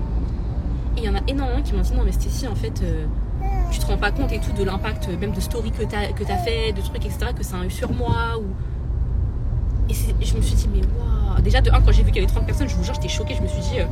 Et 0.97 0.99
il 0.99 1.03
y 1.05 1.09
en 1.09 1.15
a 1.15 1.21
énormément 1.27 1.61
qui 1.61 1.73
m'ont 1.73 1.81
dit 1.81 1.93
non 1.93 2.03
mais 2.03 2.11
Stécie 2.11 2.47
en 2.47 2.55
fait 2.55 2.81
euh, 2.83 3.05
tu 3.71 3.79
te 3.79 3.85
rends 3.85 3.97
pas 3.97 4.11
compte 4.11 4.31
et 4.31 4.39
tout 4.39 4.51
de 4.51 4.63
l'impact 4.63 5.09
même 5.19 5.31
de 5.31 5.39
story 5.39 5.71
que 5.71 5.83
tu 5.83 5.95
as, 5.95 6.11
que 6.11 6.23
as 6.23 6.37
fait, 6.37 6.71
de 6.73 6.81
trucs 6.81 7.05
etc 7.05 7.31
que 7.35 7.43
ça 7.43 7.57
a 7.57 7.65
eu 7.65 7.71
sur 7.71 7.91
moi 7.91 8.37
ou... 8.37 8.43
Et, 9.89 10.25
je 10.25 10.35
me 10.35 10.41
suis 10.41 10.55
dit 10.55 10.69
mais 10.73 10.81
waouh 10.81 11.41
Déjà 11.41 11.61
de 11.61 11.71
un 11.71 11.81
quand 11.81 11.91
j'ai 11.91 12.03
vu 12.03 12.11
qu'il 12.11 12.21
y 12.21 12.25
avait 12.25 12.31
30 12.31 12.45
personnes 12.45 12.69
je 12.69 12.75
vous 12.75 12.83
jure 12.83 12.93
j'étais 12.93 13.07
choquée 13.07 13.35
je 13.35 13.41
me 13.41 13.47
suis 13.47 13.61
dit 13.61 13.79
euh, 13.79 13.85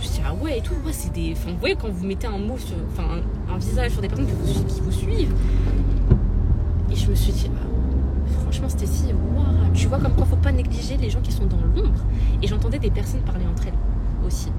je 0.00 0.08
me 0.08 0.12
suis 0.12 0.22
dit 0.22 0.26
ah 0.26 0.34
ouais 0.34 0.58
et 0.58 0.62
tout 0.62 0.74
ouais, 0.84 0.92
c'est 0.92 1.12
des 1.12 1.32
enfin 1.32 1.50
vous 1.50 1.58
voyez 1.58 1.76
quand 1.76 1.90
vous 1.90 2.06
mettez 2.06 2.26
un 2.26 2.38
mot 2.38 2.56
sur 2.56 2.76
enfin 2.90 3.20
un, 3.52 3.58
visage 3.58 3.92
sur 3.92 4.00
des 4.00 4.08
personnes 4.08 4.26
qui 4.26 4.80
vous 4.80 4.92
suivent. 4.92 5.34
Et 6.90 6.96
je 6.96 7.10
me 7.10 7.14
suis 7.14 7.32
dit 7.32 7.50
ah, 7.54 8.40
franchement 8.42 8.68
Stécie 8.68 9.12
waouh 9.12 9.72
tu 9.74 9.86
vois 9.86 9.98
comme 9.98 10.14
quoi 10.14 10.24
faut 10.24 10.36
pas 10.36 10.52
négliger 10.52 10.96
les 10.96 11.10
gens 11.10 11.20
qui 11.20 11.32
sont 11.32 11.46
dans 11.46 11.58
l'ombre. 11.74 12.00
Et 12.42 12.46
j'entendais 12.46 12.78
des 12.78 12.90
personnes 12.90 13.20
parler 13.20 13.44
entre 13.46 13.66
elles 13.66 14.26
aussi 14.26 14.50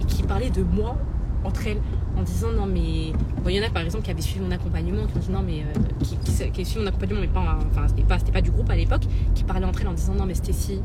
et 0.00 0.04
qui 0.04 0.22
parlaient 0.22 0.50
de 0.50 0.62
moi 0.62 0.96
entre 1.44 1.68
elles 1.68 1.80
en 2.16 2.22
disant 2.22 2.50
non 2.50 2.66
mais 2.66 3.12
il 3.46 3.54
y 3.54 3.60
en 3.60 3.66
a 3.66 3.70
par 3.70 3.82
exemple 3.82 4.04
qui 4.04 4.10
avaient 4.10 4.20
suivi 4.20 4.44
mon 4.44 4.50
accompagnement 4.50 5.06
qui 5.06 5.16
ont 5.16 5.20
dit 5.20 5.30
non 5.30 5.42
mais 5.46 5.62
euh, 5.62 6.04
qui, 6.04 6.50
qui, 6.50 6.64
suivi 6.64 6.80
mon 6.80 6.88
accompagnement 6.88 7.20
mais 7.20 7.28
pas 7.28 7.58
enfin 7.70 7.86
c'était 7.86 8.02
pas 8.02 8.18
c'était 8.18 8.32
pas 8.32 8.40
du 8.40 8.50
groupe 8.50 8.68
à 8.70 8.76
l'époque 8.76 9.02
qui 9.36 9.44
parlaient 9.44 9.66
entre 9.66 9.82
elles 9.82 9.88
en 9.88 9.94
disant 9.94 10.14
non 10.14 10.26
mais 10.26 10.34
Stécie 10.34 10.80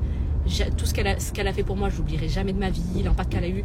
tout 0.77 0.85
ce 0.85 0.93
qu'elle 0.93 1.07
a, 1.07 1.19
ce 1.19 1.31
qu'elle 1.31 1.47
a 1.47 1.53
fait 1.53 1.63
pour 1.63 1.75
moi 1.75 1.89
je 1.89 1.97
l'oublierai 1.97 2.27
jamais 2.27 2.53
de 2.53 2.59
ma 2.59 2.69
vie 2.69 3.01
l'impact 3.03 3.31
qu'elle 3.31 3.43
a 3.45 3.49
eu 3.49 3.63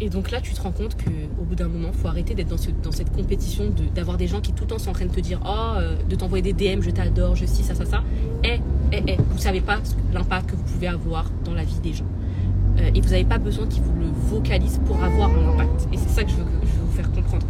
et 0.00 0.08
donc 0.08 0.30
là 0.30 0.40
tu 0.40 0.52
te 0.52 0.60
rends 0.60 0.72
compte 0.72 0.96
que 0.96 1.10
au 1.40 1.44
bout 1.44 1.54
d'un 1.54 1.68
moment 1.68 1.92
faut 1.92 2.08
arrêter 2.08 2.34
d'être 2.34 2.48
dans, 2.48 2.92
cette 2.92 3.12
compétition 3.12 3.64
d'avoir 3.94 4.16
des 4.16 4.26
gens 4.26 4.40
qui 4.40 4.52
tout 4.52 4.64
le 4.64 4.68
temps 4.70 4.78
sont 4.78 4.90
en 4.90 4.94
train 4.94 5.06
de 5.06 5.12
te 5.12 5.20
dire 5.20 5.40
oh 5.44 5.78
euh, 5.78 5.96
de 6.08 6.14
t'envoyer 6.14 6.52
des 6.52 6.52
DM 6.52 6.82
je 6.82 6.90
t'adore 6.90 7.34
je 7.34 7.46
suis 7.46 7.64
ça 7.64 7.74
ça 7.74 7.84
ça 7.84 8.02
et 8.44 8.60
eh, 8.92 9.02
eh, 9.06 9.16
vous 9.16 9.38
savez 9.38 9.60
pas 9.60 9.78
l'impact 10.12 10.50
que 10.50 10.56
vous 10.56 10.62
pouvez 10.62 10.86
avoir 10.86 11.30
dans 11.44 11.54
la 11.54 11.64
vie 11.64 11.80
des 11.80 11.92
gens 11.92 12.06
euh, 12.80 12.90
et 12.94 13.00
vous 13.00 13.10
n'avez 13.10 13.24
pas 13.24 13.38
besoin 13.38 13.66
qu'ils 13.66 13.82
vous 13.82 13.94
le 13.98 14.06
vocalisent 14.28 14.80
pour 14.86 15.02
avoir 15.02 15.30
un 15.30 15.52
impact. 15.54 15.88
Et 15.92 15.96
c'est 15.96 16.08
ça 16.08 16.24
que 16.24 16.30
je 16.30 16.36
veux, 16.36 16.44
vous 16.44 16.92
faire 16.92 17.10
comprendre. 17.12 17.46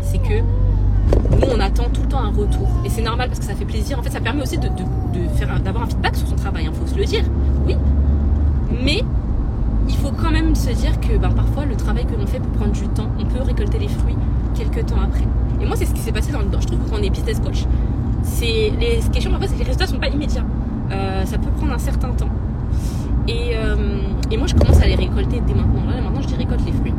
C'est 0.00 0.18
que 0.18 0.40
nous, 0.40 1.46
on 1.52 1.60
attend 1.60 1.88
tout 1.90 2.02
le 2.02 2.08
temps 2.08 2.20
un 2.20 2.32
retour. 2.32 2.68
Et 2.84 2.88
c'est 2.88 3.02
normal 3.02 3.28
parce 3.28 3.40
que 3.40 3.46
ça 3.46 3.54
fait 3.54 3.64
plaisir. 3.64 3.98
En 3.98 4.02
fait, 4.02 4.10
ça 4.10 4.20
permet 4.20 4.42
aussi 4.42 4.58
de, 4.58 4.68
faire, 5.36 5.60
d'avoir 5.60 5.84
un 5.84 5.86
feedback 5.86 6.16
sur 6.16 6.28
son 6.28 6.36
travail. 6.36 6.64
Il 6.64 6.68
hein, 6.68 6.72
faut 6.74 6.86
se 6.86 6.96
le 6.96 7.04
dire. 7.04 7.24
Oui. 7.66 7.76
Mais 8.82 9.02
il 9.88 9.96
faut 9.96 10.10
quand 10.10 10.30
même 10.30 10.54
se 10.54 10.70
dire 10.70 10.98
que 11.00 11.16
ben, 11.16 11.30
parfois, 11.30 11.64
le 11.64 11.76
travail 11.76 12.06
que 12.06 12.14
l'on 12.14 12.26
fait 12.26 12.40
peut 12.40 12.58
prendre 12.58 12.72
du 12.72 12.88
temps. 12.88 13.08
On 13.18 13.24
peut 13.24 13.42
récolter 13.42 13.78
les 13.78 13.88
fruits 13.88 14.16
quelques 14.54 14.86
temps 14.86 15.00
après. 15.02 15.24
Et 15.60 15.66
moi, 15.66 15.76
c'est 15.76 15.86
ce 15.86 15.94
qui 15.94 16.00
s'est 16.00 16.12
passé 16.12 16.32
dans 16.32 16.40
le. 16.40 16.46
Je 16.60 16.66
trouve 16.66 16.78
qu'on 16.90 17.02
est 17.02 17.10
business 17.10 17.40
coach. 17.40 17.64
C'est 18.22 18.72
les 18.80 19.00
questions 19.12 19.30
parfois, 19.30 19.48
c'est 19.48 19.54
que 19.54 19.58
les 19.60 19.64
résultats 19.64 19.86
ne 19.86 19.90
sont 19.90 19.98
pas 19.98 20.08
immédiats. 20.08 20.44
Euh, 20.90 21.24
ça 21.24 21.38
peut 21.38 21.50
prendre 21.50 21.72
un 21.72 21.78
certain 21.78 22.10
temps. 22.10 22.28
Et, 23.28 23.52
euh, 23.54 23.76
et, 24.30 24.36
moi, 24.36 24.46
je 24.46 24.54
commence 24.54 24.80
à 24.80 24.86
les 24.86 24.94
récolter 24.94 25.40
dès 25.46 25.54
maintenant. 25.54 25.84
Là, 25.88 26.00
maintenant, 26.00 26.20
je 26.20 26.34
récolte 26.34 26.64
les 26.64 26.72
fruits. 26.72 26.94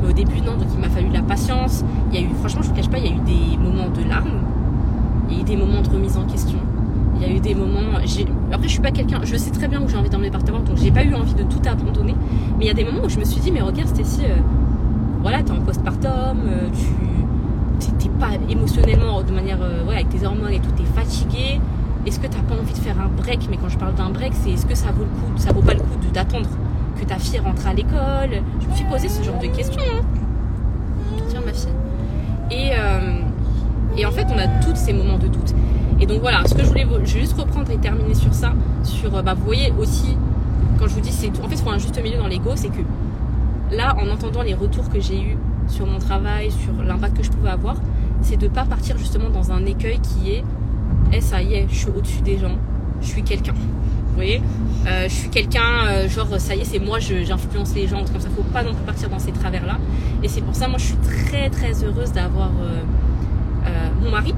Mais 0.00 0.08
au 0.08 0.12
début, 0.12 0.40
non, 0.40 0.56
donc 0.56 0.68
il 0.72 0.80
m'a 0.80 0.88
fallu 0.88 1.08
de 1.08 1.14
la 1.14 1.22
patience. 1.22 1.84
Il 2.12 2.20
y 2.20 2.24
a 2.24 2.26
eu, 2.26 2.30
franchement, 2.38 2.62
je 2.62 2.68
vous 2.68 2.74
cache 2.74 2.88
pas, 2.88 2.98
il 2.98 3.06
y 3.06 3.08
a 3.08 3.12
eu 3.12 3.20
des 3.20 3.56
moments 3.56 3.88
de 3.88 4.08
larmes. 4.08 4.42
Il 5.28 5.36
y 5.36 5.38
a 5.38 5.40
eu 5.42 5.44
des 5.44 5.56
moments 5.56 5.82
de 5.82 5.88
remise 5.88 6.16
en 6.16 6.24
question. 6.24 6.58
Il 7.16 7.22
y 7.22 7.24
a 7.24 7.34
eu 7.34 7.40
des 7.40 7.54
moments. 7.54 7.98
Après, 8.56 8.68
je 8.68 8.72
suis 8.72 8.80
pas 8.80 8.90
quelqu'un. 8.90 9.20
Je 9.22 9.36
sais 9.36 9.50
très 9.50 9.68
bien 9.68 9.82
où 9.82 9.88
j'ai 9.88 9.98
envie 9.98 10.08
d'emmener 10.08 10.30
partenaires, 10.30 10.62
donc 10.62 10.78
j'ai 10.78 10.90
pas 10.90 11.04
eu 11.04 11.14
envie 11.14 11.34
de 11.34 11.42
tout 11.42 11.60
abandonner. 11.68 12.14
Mais 12.56 12.64
il 12.64 12.66
y 12.66 12.70
a 12.70 12.74
des 12.74 12.84
moments 12.84 13.04
où 13.04 13.08
je 13.10 13.18
me 13.18 13.24
suis 13.24 13.38
dit, 13.38 13.52
mais 13.52 13.60
regarde, 13.60 13.90
Stécie, 13.90 14.22
euh, 14.24 14.36
voilà, 15.20 15.42
t'es 15.42 15.50
en 15.52 15.60
postpartum, 15.60 16.38
euh, 16.46 16.68
tu 17.78 17.90
t'es 17.98 18.08
pas 18.18 18.30
émotionnellement 18.48 19.22
de 19.22 19.30
manière, 19.30 19.58
euh, 19.60 19.84
ouais, 19.84 19.96
avec 19.96 20.08
tes 20.08 20.24
hormones 20.24 20.52
et 20.52 20.60
tout, 20.60 20.70
t'es 20.70 20.84
fatigué 20.84 21.60
est-ce 22.06 22.18
que 22.18 22.28
tu 22.28 22.36
n'as 22.36 22.44
pas 22.44 22.54
envie 22.54 22.72
de 22.72 22.78
faire 22.78 22.98
un 22.98 23.08
break? 23.08 23.48
Mais 23.50 23.58
quand 23.58 23.68
je 23.68 23.76
parle 23.76 23.94
d'un 23.94 24.10
break, 24.10 24.32
c'est 24.32 24.52
est-ce 24.52 24.64
que 24.64 24.76
ça 24.76 24.92
vaut 24.92 25.02
le 25.02 25.10
coup, 25.10 25.36
ça 25.36 25.52
vaut 25.52 25.60
pas 25.60 25.74
le 25.74 25.80
coup 25.80 25.98
d'attendre 26.14 26.48
que 26.98 27.04
ta 27.04 27.18
fille 27.18 27.40
rentre 27.40 27.66
à 27.66 27.74
l'école? 27.74 28.42
Je 28.60 28.68
me 28.68 28.74
suis 28.74 28.84
posé 28.86 29.08
ce 29.08 29.22
genre 29.22 29.38
de 29.38 29.48
questions. 29.48 29.82
Hein. 29.92 30.02
Tiens, 31.28 31.42
ma 31.44 31.52
fille. 31.52 31.68
Et, 32.50 32.70
euh, 32.78 33.18
et 33.98 34.06
en 34.06 34.12
fait, 34.12 34.26
on 34.32 34.38
a 34.38 34.46
tous 34.64 34.76
ces 34.76 34.92
moments 34.92 35.18
de 35.18 35.26
doute. 35.26 35.52
Et 36.00 36.06
donc 36.06 36.20
voilà, 36.20 36.46
ce 36.46 36.54
que 36.54 36.62
je 36.62 36.68
voulais 36.68 36.86
juste 37.04 37.38
reprendre 37.38 37.70
et 37.70 37.78
terminer 37.78 38.14
sur 38.14 38.34
ça. 38.34 38.52
Sur, 38.82 39.14
euh, 39.16 39.22
bah, 39.22 39.34
vous 39.34 39.44
voyez 39.44 39.72
aussi, 39.78 40.16
quand 40.78 40.86
je 40.86 40.94
vous 40.94 41.00
dis, 41.00 41.12
c'est 41.12 41.28
en 41.42 41.48
fait, 41.48 41.54
il 41.54 41.62
faut 41.62 41.70
un 41.70 41.78
juste 41.78 42.00
milieu 42.02 42.18
dans 42.18 42.26
l'ego, 42.26 42.50
c'est 42.54 42.68
que 42.68 42.82
là, 43.74 43.96
en 43.96 44.08
entendant 44.10 44.42
les 44.42 44.54
retours 44.54 44.90
que 44.90 45.00
j'ai 45.00 45.20
eus 45.20 45.38
sur 45.68 45.86
mon 45.86 45.98
travail, 45.98 46.50
sur 46.50 46.82
l'impact 46.84 47.16
que 47.16 47.22
je 47.22 47.30
pouvais 47.30 47.50
avoir, 47.50 47.76
c'est 48.20 48.36
de 48.36 48.46
ne 48.46 48.50
pas 48.50 48.64
partir 48.64 48.98
justement 48.98 49.30
dans 49.30 49.52
un 49.52 49.64
écueil 49.64 49.98
qui 50.00 50.32
est 50.32 50.44
eh 51.12 51.20
ça 51.20 51.42
y 51.42 51.54
est, 51.54 51.66
je 51.68 51.74
suis 51.74 51.88
au-dessus 51.88 52.20
des 52.22 52.38
gens, 52.38 52.56
je 53.00 53.06
suis 53.06 53.22
quelqu'un. 53.22 53.54
Vous 53.54 54.14
voyez? 54.14 54.40
Euh, 54.86 55.08
Je 55.08 55.14
suis 55.14 55.28
quelqu'un, 55.28 55.86
euh, 55.86 56.08
genre 56.08 56.28
ça 56.38 56.54
y 56.54 56.60
est, 56.60 56.64
c'est 56.64 56.78
moi, 56.78 56.98
j'influence 56.98 57.74
les 57.74 57.86
gens, 57.86 57.98
comme 58.04 58.20
ça, 58.20 58.28
faut 58.34 58.42
pas 58.42 58.62
non 58.62 58.74
plus 58.74 58.84
partir 58.84 59.08
dans 59.08 59.18
ces 59.18 59.32
travers-là. 59.32 59.78
Et 60.22 60.28
c'est 60.28 60.40
pour 60.40 60.54
ça, 60.54 60.68
moi, 60.68 60.78
je 60.78 60.84
suis 60.84 60.96
très 60.96 61.48
très 61.50 61.84
heureuse 61.84 62.12
d'avoir 62.12 62.50
mon 64.02 64.10
mari. 64.10 64.34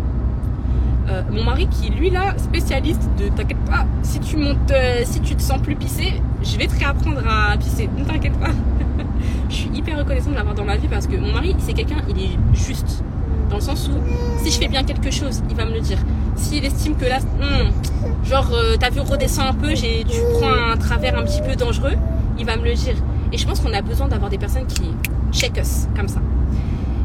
Mon 1.30 1.44
mari 1.44 1.68
qui 1.68 1.90
lui 1.90 2.10
là 2.10 2.34
spécialiste 2.36 3.08
de 3.18 3.28
t'inquiète 3.28 3.64
pas 3.64 3.86
si 4.02 4.20
tu 4.20 4.36
montes 4.36 4.72
si 5.04 5.20
tu 5.20 5.34
te 5.34 5.42
sens 5.42 5.60
plus 5.60 5.74
pisser 5.74 6.20
je 6.42 6.58
vais 6.58 6.66
te 6.66 6.78
réapprendre 6.78 7.22
à 7.26 7.56
pisser 7.56 7.88
ne 7.96 8.04
t'inquiète 8.04 8.38
pas 8.38 8.50
je 9.48 9.54
suis 9.54 9.70
hyper 9.74 9.98
reconnaissante 9.98 10.32
de 10.32 10.36
l'avoir 10.36 10.54
dans 10.54 10.64
ma 10.64 10.76
vie 10.76 10.88
parce 10.88 11.06
que 11.06 11.16
mon 11.16 11.32
mari 11.32 11.56
c'est 11.58 11.72
quelqu'un 11.72 12.02
il 12.08 12.18
est 12.18 12.38
juste 12.52 13.02
dans 13.48 13.56
le 13.56 13.62
sens 13.62 13.88
où 13.88 14.44
si 14.44 14.50
je 14.50 14.58
fais 14.58 14.68
bien 14.68 14.84
quelque 14.84 15.10
chose 15.10 15.42
il 15.48 15.56
va 15.56 15.64
me 15.64 15.72
le 15.72 15.80
dire 15.80 15.98
s'il 16.38 16.64
estime 16.64 16.96
que 16.96 17.04
là, 17.04 17.18
hmm, 17.18 18.24
genre, 18.24 18.48
euh, 18.52 18.76
t'as 18.78 18.90
vu 18.90 19.00
redescend 19.00 19.48
un 19.48 19.54
peu, 19.54 19.74
tu 19.74 20.16
prends 20.38 20.72
un 20.72 20.76
travers 20.76 21.18
un 21.18 21.24
petit 21.24 21.42
peu 21.42 21.56
dangereux, 21.56 21.94
il 22.38 22.46
va 22.46 22.56
me 22.56 22.64
le 22.64 22.74
dire. 22.74 22.94
Et 23.32 23.38
je 23.38 23.46
pense 23.46 23.60
qu'on 23.60 23.72
a 23.72 23.82
besoin 23.82 24.08
d'avoir 24.08 24.30
des 24.30 24.38
personnes 24.38 24.66
qui 24.66 24.94
check 25.32 25.58
us 25.58 25.86
comme 25.96 26.08
ça. 26.08 26.20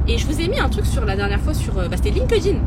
Et 0.07 0.17
je 0.17 0.25
vous 0.25 0.39
ai 0.39 0.47
mis 0.47 0.59
un 0.59 0.69
truc 0.69 0.85
sur 0.85 1.03
la 1.05 1.15
dernière 1.15 1.39
fois 1.41 1.53
sur, 1.53 1.77
euh, 1.77 1.87
bah, 1.87 1.97
c'était 1.97 2.11
LinkedIn. 2.11 2.57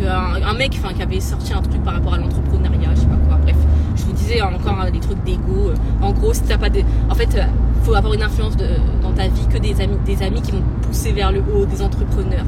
Un, 0.00 0.54
mec 0.54 0.70
qui 0.70 1.02
avait 1.02 1.20
sorti 1.20 1.52
un 1.52 1.62
truc 1.62 1.82
par 1.82 1.94
rapport 1.94 2.14
à 2.14 2.18
l'entrepreneuriat, 2.18 2.94
je 2.94 3.00
sais 3.00 3.06
pas 3.06 3.16
quoi. 3.26 3.38
Bref, 3.42 3.56
je 3.96 4.02
vous 4.04 4.12
disais 4.12 4.40
encore 4.42 4.80
hein, 4.80 4.90
des 4.90 5.00
trucs 5.00 5.22
d'ego. 5.24 5.70
Euh, 5.70 5.74
en 6.02 6.12
gros, 6.12 6.32
si 6.32 6.42
t'as 6.42 6.58
pas 6.58 6.70
de, 6.70 6.80
en 7.10 7.14
fait, 7.14 7.38
faut 7.82 7.94
avoir 7.94 8.14
une 8.14 8.22
influence 8.22 8.56
dans 9.02 9.12
ta 9.12 9.28
vie 9.28 9.46
que 9.48 9.58
des 9.58 9.80
amis, 9.80 9.96
des 10.04 10.22
amis 10.22 10.42
qui 10.42 10.52
vont 10.52 10.62
pousser 10.82 11.12
vers 11.12 11.32
le 11.32 11.40
haut, 11.40 11.64
des 11.66 11.82
entrepreneurs. 11.82 12.44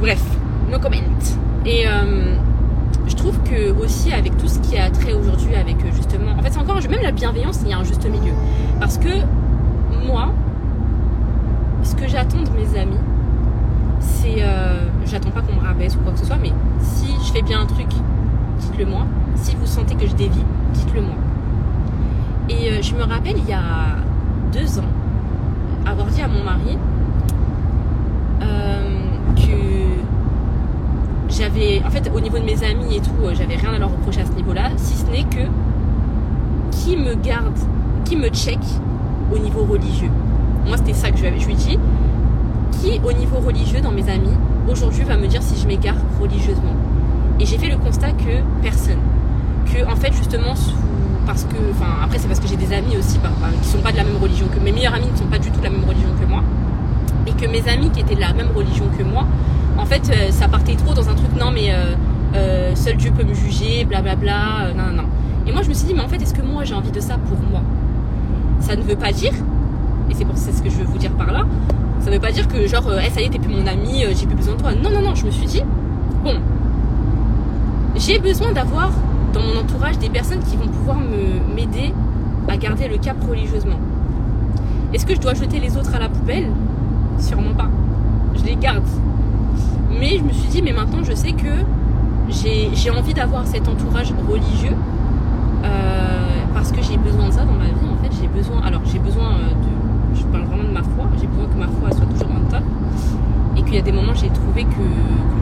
Bref, 0.00 0.22
no 0.70 0.78
comment. 0.78 0.96
Et 1.66 1.86
euh, 1.86 2.36
je 3.06 3.14
trouve 3.14 3.38
que 3.42 3.70
aussi 3.82 4.12
avec 4.12 4.36
tout 4.38 4.48
ce 4.48 4.58
qui 4.60 4.78
a 4.78 4.90
trait 4.90 5.12
aujourd'hui 5.12 5.54
avec 5.54 5.76
euh, 5.76 5.90
justement, 5.94 6.32
en 6.38 6.42
fait 6.42 6.50
c'est 6.50 6.58
encore 6.58 6.76
même 6.76 7.02
la 7.02 7.12
bienveillance, 7.12 7.60
il 7.64 7.70
y 7.70 7.72
a 7.74 7.78
un 7.78 7.84
juste 7.84 8.04
milieu. 8.08 8.32
Parce 8.78 8.96
que 8.96 9.10
moi, 10.06 10.32
ce 11.82 11.94
que 11.94 12.08
j'attends 12.08 12.42
de 12.42 12.50
mes 12.50 12.78
amis, 12.78 12.98
c'est, 14.00 14.36
euh, 14.38 14.86
j'attends 15.04 15.30
pas 15.30 15.42
qu'on 15.42 15.54
me 15.54 15.60
rabaisse 15.60 15.96
ou 15.96 15.98
quoi 15.98 16.12
que 16.12 16.18
ce 16.18 16.26
soit, 16.26 16.38
mais 16.40 16.52
si 16.80 17.12
je 17.26 17.32
fais 17.32 17.42
bien 17.42 17.60
un 17.60 17.66
truc, 17.66 17.88
dites-le 18.58 18.86
moi. 18.86 19.06
Si 19.40 19.56
vous 19.56 19.66
sentez 19.66 19.94
que 19.94 20.06
je 20.06 20.14
dévie, 20.14 20.44
dites-le 20.74 21.02
moi. 21.02 21.16
Et 22.48 22.82
je 22.82 22.94
me 22.94 23.02
rappelle 23.02 23.38
il 23.38 23.48
y 23.48 23.52
a 23.52 23.96
deux 24.52 24.78
ans 24.78 24.84
avoir 25.86 26.06
dit 26.08 26.20
à 26.20 26.28
mon 26.28 26.44
mari 26.44 26.76
j'avais, 31.40 31.82
en 31.86 31.90
fait, 31.90 32.10
au 32.14 32.20
niveau 32.20 32.38
de 32.38 32.44
mes 32.44 32.62
amis 32.62 32.96
et 32.96 33.00
tout, 33.00 33.12
euh, 33.22 33.32
j'avais 33.34 33.56
rien 33.56 33.72
à 33.72 33.78
leur 33.78 33.90
reprocher 33.90 34.20
à 34.20 34.26
ce 34.26 34.32
niveau-là, 34.32 34.70
si 34.76 34.94
ce 34.96 35.06
n'est 35.06 35.24
que 35.24 35.48
qui 36.70 36.98
me 36.98 37.14
garde, 37.14 37.56
qui 38.04 38.16
me 38.16 38.28
check 38.28 38.58
au 39.34 39.38
niveau 39.38 39.64
religieux. 39.64 40.10
Moi, 40.66 40.76
c'était 40.76 40.92
ça 40.92 41.10
que 41.10 41.16
je, 41.16 41.24
lui 41.24 41.52
ai 41.52 41.54
dit. 41.54 41.78
qui, 42.72 43.00
au 43.02 43.12
niveau 43.12 43.38
religieux, 43.38 43.80
dans 43.80 43.90
mes 43.90 44.08
amis, 44.10 44.36
aujourd'hui 44.70 45.04
va 45.04 45.16
me 45.16 45.26
dire 45.26 45.42
si 45.42 45.58
je 45.58 45.66
m'égare 45.66 45.96
religieusement? 46.20 46.74
Et 47.38 47.46
j'ai 47.46 47.56
fait 47.56 47.70
le 47.70 47.78
constat 47.78 48.12
que 48.12 48.42
personne. 48.62 48.98
Que, 49.72 49.90
en 49.90 49.96
fait, 49.96 50.12
justement, 50.12 50.54
parce 51.26 51.44
que, 51.44 51.56
enfin, 51.70 52.02
après, 52.02 52.18
c'est 52.18 52.26
parce 52.26 52.40
que 52.40 52.48
j'ai 52.48 52.56
des 52.56 52.72
amis 52.72 52.96
aussi 52.96 53.18
bah, 53.18 53.30
qui 53.62 53.68
sont 53.68 53.78
pas 53.78 53.92
de 53.92 53.96
la 53.98 54.04
même 54.04 54.16
religion 54.20 54.46
que 54.46 54.58
mes 54.58 54.72
meilleurs 54.72 54.94
amis 54.94 55.06
ne 55.12 55.16
sont 55.16 55.26
pas 55.26 55.38
du 55.38 55.50
tout 55.50 55.60
de 55.60 55.64
la 55.64 55.70
même 55.70 55.84
religion 55.84 56.08
que 56.20 56.26
moi. 56.26 56.42
Et 57.26 57.32
que 57.32 57.48
mes 57.48 57.68
amis 57.68 57.90
qui 57.90 58.00
étaient 58.00 58.16
de 58.16 58.20
la 58.20 58.32
même 58.32 58.48
religion 58.54 58.86
que 58.98 59.04
moi, 59.04 59.26
en 59.78 59.84
fait, 59.84 60.10
euh, 60.10 60.30
ça 60.30 60.48
partait 60.48 60.74
trop 60.74 60.92
dans 60.92 61.08
un 61.08 61.14
truc, 61.14 61.30
non, 61.38 61.50
mais 61.52 61.72
euh, 61.72 61.94
euh, 62.34 62.74
seul 62.74 62.96
Dieu 62.96 63.12
peut 63.12 63.22
me 63.22 63.34
juger, 63.34 63.84
blablabla, 63.84 64.74
non, 64.76 64.84
non, 64.86 65.02
non. 65.02 65.08
Et 65.46 65.52
moi, 65.52 65.62
je 65.62 65.68
me 65.68 65.74
suis 65.74 65.86
dit, 65.86 65.94
mais 65.94 66.02
en 66.02 66.08
fait, 66.08 66.20
est-ce 66.20 66.34
que 66.34 66.42
moi, 66.42 66.64
j'ai 66.64 66.74
envie 66.74 66.90
de 66.90 67.00
ça 67.00 67.16
pour 67.16 67.38
moi? 67.50 67.62
Ça 68.60 68.74
ne 68.74 68.82
veut 68.82 68.96
pas 68.96 69.12
dire, 69.12 69.32
et 70.10 70.14
c'est 70.14 70.24
pour 70.24 70.36
c'est 70.36 70.52
ce 70.52 70.62
que 70.62 70.68
je 70.68 70.76
veux 70.76 70.84
vous 70.84 70.98
dire 70.98 71.12
par 71.12 71.32
là, 71.32 71.46
ça 72.00 72.10
veut 72.10 72.18
pas 72.18 72.32
dire 72.32 72.48
que 72.48 72.66
genre, 72.66 72.90
hey, 72.98 73.10
ça 73.10 73.20
y 73.20 73.24
est, 73.24 73.30
t'es 73.30 73.38
plus 73.38 73.54
mon 73.54 73.66
ami, 73.66 74.04
j'ai 74.14 74.26
plus 74.26 74.36
besoin 74.36 74.54
de 74.54 74.60
toi. 74.60 74.72
Non, 74.74 74.90
non, 74.90 75.00
non, 75.00 75.14
je 75.14 75.26
me 75.26 75.30
suis 75.30 75.46
dit, 75.46 75.62
bon, 76.24 76.34
j'ai 77.94 78.18
besoin 78.18 78.52
d'avoir 78.52 78.90
dans 79.32 79.40
mon 79.40 79.60
entourage 79.60 79.98
des 79.98 80.08
personnes 80.08 80.40
qui 80.40 80.56
vont 80.56 80.68
pouvoir 80.68 80.98
m'aider 81.54 81.92
à 82.48 82.56
garder 82.56 82.88
le 82.88 82.98
cap 82.98 83.16
religieusement. 83.28 83.78
Est-ce 84.92 85.06
que 85.06 85.14
je 85.14 85.20
dois 85.20 85.34
jeter 85.34 85.60
les 85.60 85.76
autres 85.76 85.94
à 85.94 85.98
la 85.98 86.08
poubelle? 86.08 86.48
Sûrement 87.18 87.54
pas. 87.54 87.68
Je 88.34 88.44
les 88.44 88.56
garde. 88.56 88.86
Mais 89.98 90.18
je 90.18 90.24
me 90.24 90.32
suis 90.32 90.48
dit, 90.48 90.62
mais 90.62 90.72
maintenant 90.72 91.02
je 91.02 91.14
sais 91.14 91.32
que 91.32 91.48
j'ai 92.30 92.90
envie 92.90 93.14
d'avoir 93.14 93.46
cet 93.46 93.68
entourage 93.68 94.12
religieux 94.28 94.76
euh, 95.64 96.44
parce 96.54 96.72
que 96.72 96.82
j'ai 96.82 96.96
besoin 96.96 97.28
de 97.28 97.32
ça 97.32 97.44
dans 97.44 97.52
ma 97.52 97.66
vie. 97.66 97.88
En 97.92 98.02
fait, 98.02 98.10
j'ai 98.20 98.28
besoin. 98.28 98.62
Alors, 98.62 98.80
j'ai 98.84 98.98
besoin 98.98 99.30
de. 99.30 100.18
Je 100.18 100.24
parle 100.24 100.44
vraiment 100.44 100.64
de 100.64 100.72
ma 100.72 100.82
foi. 100.82 101.06
J'ai 101.20 101.26
besoin 101.26 101.46
que 101.46 101.58
ma 101.58 101.68
foi 101.68 101.90
soit 101.90 102.06
toujours 102.06 102.30
en 102.30 102.48
top. 102.48 102.62
Et 103.56 103.62
qu'il 103.62 103.74
y 103.74 103.78
a 103.78 103.82
des 103.82 103.92
moments, 103.92 104.14
j'ai 104.14 104.28
trouvé 104.30 104.64
que, 104.64 104.82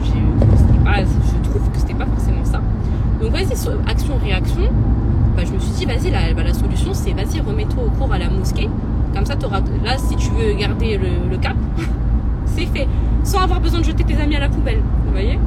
je 0.03 1.49
trouve 1.49 1.69
que 1.69 1.77
c'était 1.77 1.93
pas 1.93 2.05
forcément 2.05 2.43
ça. 2.43 2.61
Donc, 3.21 3.31
vas-y, 3.31 3.53
action-réaction. 3.87 4.61
Bah, 5.35 5.43
je 5.45 5.51
me 5.51 5.59
suis 5.59 5.71
dit, 5.71 5.85
vas-y, 5.85 6.09
la, 6.09 6.33
bah, 6.33 6.43
la 6.43 6.53
solution, 6.53 6.93
c'est 6.93 7.11
vas-y, 7.11 7.41
remets-toi 7.41 7.83
au 7.83 7.89
cours 7.89 8.11
à 8.13 8.17
la 8.17 8.29
mosquée. 8.29 8.69
Comme 9.13 9.25
ça, 9.25 9.35
auras, 9.43 9.61
là, 9.83 9.97
si 9.97 10.15
tu 10.15 10.29
veux 10.31 10.53
garder 10.53 10.97
le, 10.97 11.37
cap, 11.37 11.55
c'est 12.45 12.65
fait. 12.65 12.87
Sans 13.23 13.39
avoir 13.39 13.59
besoin 13.59 13.79
de 13.79 13.85
jeter 13.85 14.03
tes 14.03 14.17
amis 14.17 14.35
à 14.35 14.39
la 14.39 14.49
poubelle. 14.49 14.81
Vous 15.05 15.11
voyez 15.11 15.37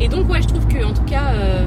Et 0.00 0.08
donc, 0.08 0.30
ouais, 0.30 0.42
je 0.42 0.48
trouve 0.48 0.66
que, 0.66 0.84
en 0.84 0.92
tout 0.92 1.02
cas, 1.02 1.28
euh, 1.32 1.64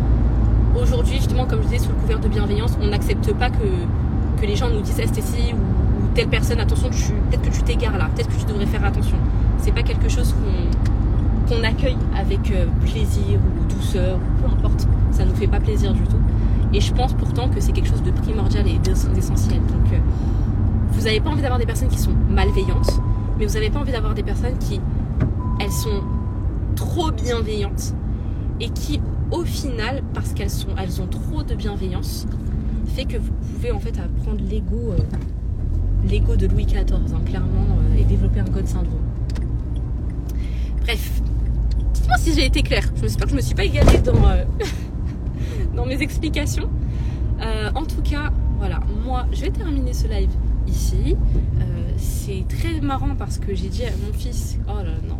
aujourd'hui, 0.79 1.15
justement, 1.15 1.45
comme 1.45 1.63
je 1.63 1.67
disais, 1.67 1.79
sous 1.79 1.89
le 1.89 1.95
couvert 1.95 2.19
de 2.19 2.27
bienveillance, 2.27 2.77
on 2.81 2.87
n'accepte 2.87 3.33
pas 3.33 3.49
que, 3.49 4.45
les 4.45 4.55
gens 4.55 4.69
nous 4.71 4.81
disent 4.81 4.99
STC 4.99 5.53
ou, 5.53 5.55
ou 5.55 6.07
telle 6.15 6.27
personne, 6.27 6.59
attention, 6.59 6.89
peut-être 6.89 7.43
que 7.43 7.55
tu 7.55 7.61
t'égares 7.61 7.95
là, 7.99 8.09
peut-être 8.15 8.27
que 8.27 8.39
tu 8.39 8.45
devrais 8.45 8.65
faire 8.65 8.83
attention. 8.83 9.17
C'est 9.59 9.71
pas 9.71 9.83
quelque 9.83 10.09
chose 10.09 10.33
qu'on 10.33 10.91
qu'on 11.51 11.63
accueille 11.63 11.97
avec 12.17 12.51
euh, 12.51 12.65
plaisir 12.81 13.39
ou 13.39 13.60
douceur, 13.75 14.17
ou 14.17 14.41
peu 14.41 14.51
importe. 14.51 14.87
Ça 15.11 15.25
nous 15.25 15.35
fait 15.35 15.47
pas 15.47 15.59
plaisir 15.59 15.93
du 15.93 16.03
tout. 16.03 16.19
Et 16.73 16.79
je 16.79 16.93
pense 16.93 17.13
pourtant 17.13 17.49
que 17.49 17.59
c'est 17.59 17.71
quelque 17.71 17.89
chose 17.89 18.03
de 18.03 18.11
primordial 18.11 18.65
et 18.67 18.77
d'essentiel. 18.77 19.59
Donc, 19.59 19.93
euh, 19.93 19.97
vous 20.91 21.01
n'avez 21.01 21.19
pas 21.19 21.29
envie 21.29 21.41
d'avoir 21.41 21.59
des 21.59 21.65
personnes 21.65 21.89
qui 21.89 21.97
sont 21.97 22.13
malveillantes, 22.29 23.01
mais 23.37 23.45
vous 23.45 23.53
n'avez 23.53 23.69
pas 23.69 23.79
envie 23.79 23.91
d'avoir 23.91 24.13
des 24.13 24.23
personnes 24.23 24.57
qui, 24.57 24.79
elles 25.59 25.71
sont 25.71 26.01
trop 26.75 27.11
bienveillantes 27.11 27.93
et 28.59 28.69
qui, 28.69 29.01
au 29.31 29.43
final, 29.43 30.01
parce 30.13 30.33
qu'elles 30.33 30.49
sont, 30.49 30.69
elles 30.77 31.01
ont 31.01 31.07
trop 31.07 31.43
de 31.43 31.55
bienveillance, 31.55 32.27
fait 32.95 33.05
que 33.05 33.17
vous 33.17 33.31
pouvez 33.31 33.71
en 33.71 33.79
fait 33.79 33.97
apprendre 33.99 34.41
l'ego, 34.49 34.91
euh, 34.91 34.97
l'ego 36.07 36.35
de 36.35 36.47
Louis 36.47 36.65
XIV, 36.65 36.93
hein, 36.93 37.21
clairement, 37.25 37.77
euh, 37.91 37.99
et 37.99 38.03
développer 38.03 38.39
un 38.41 38.45
God 38.45 38.67
syndrome. 38.67 39.01
Bref, 40.81 41.21
dites-moi 42.01 42.17
si 42.17 42.33
j'ai 42.33 42.45
été 42.45 42.63
claire. 42.63 42.89
J'espère 43.01 43.25
que 43.25 43.31
je 43.31 43.35
me 43.35 43.41
suis 43.41 43.55
pas 43.55 43.63
égalée 43.63 43.99
dans, 43.99 44.27
euh, 44.27 45.85
mes 45.85 46.01
explications. 46.01 46.69
en 47.75 47.85
tout 47.85 48.01
cas, 48.01 48.31
voilà, 48.57 48.79
moi, 49.05 49.25
je 49.31 49.41
vais 49.41 49.49
terminer 49.49 49.93
ce 49.93 50.07
live 50.07 50.29
ici. 50.67 51.15
Euh, 51.59 51.91
c'est 51.97 52.45
très 52.47 52.79
marrant 52.81 53.15
parce 53.15 53.37
que 53.37 53.53
j'ai 53.53 53.69
dit 53.69 53.85
à 53.85 53.91
mon 54.05 54.13
fils, 54.13 54.57
oh 54.67 54.83
là 54.83 54.93
non, 55.07 55.17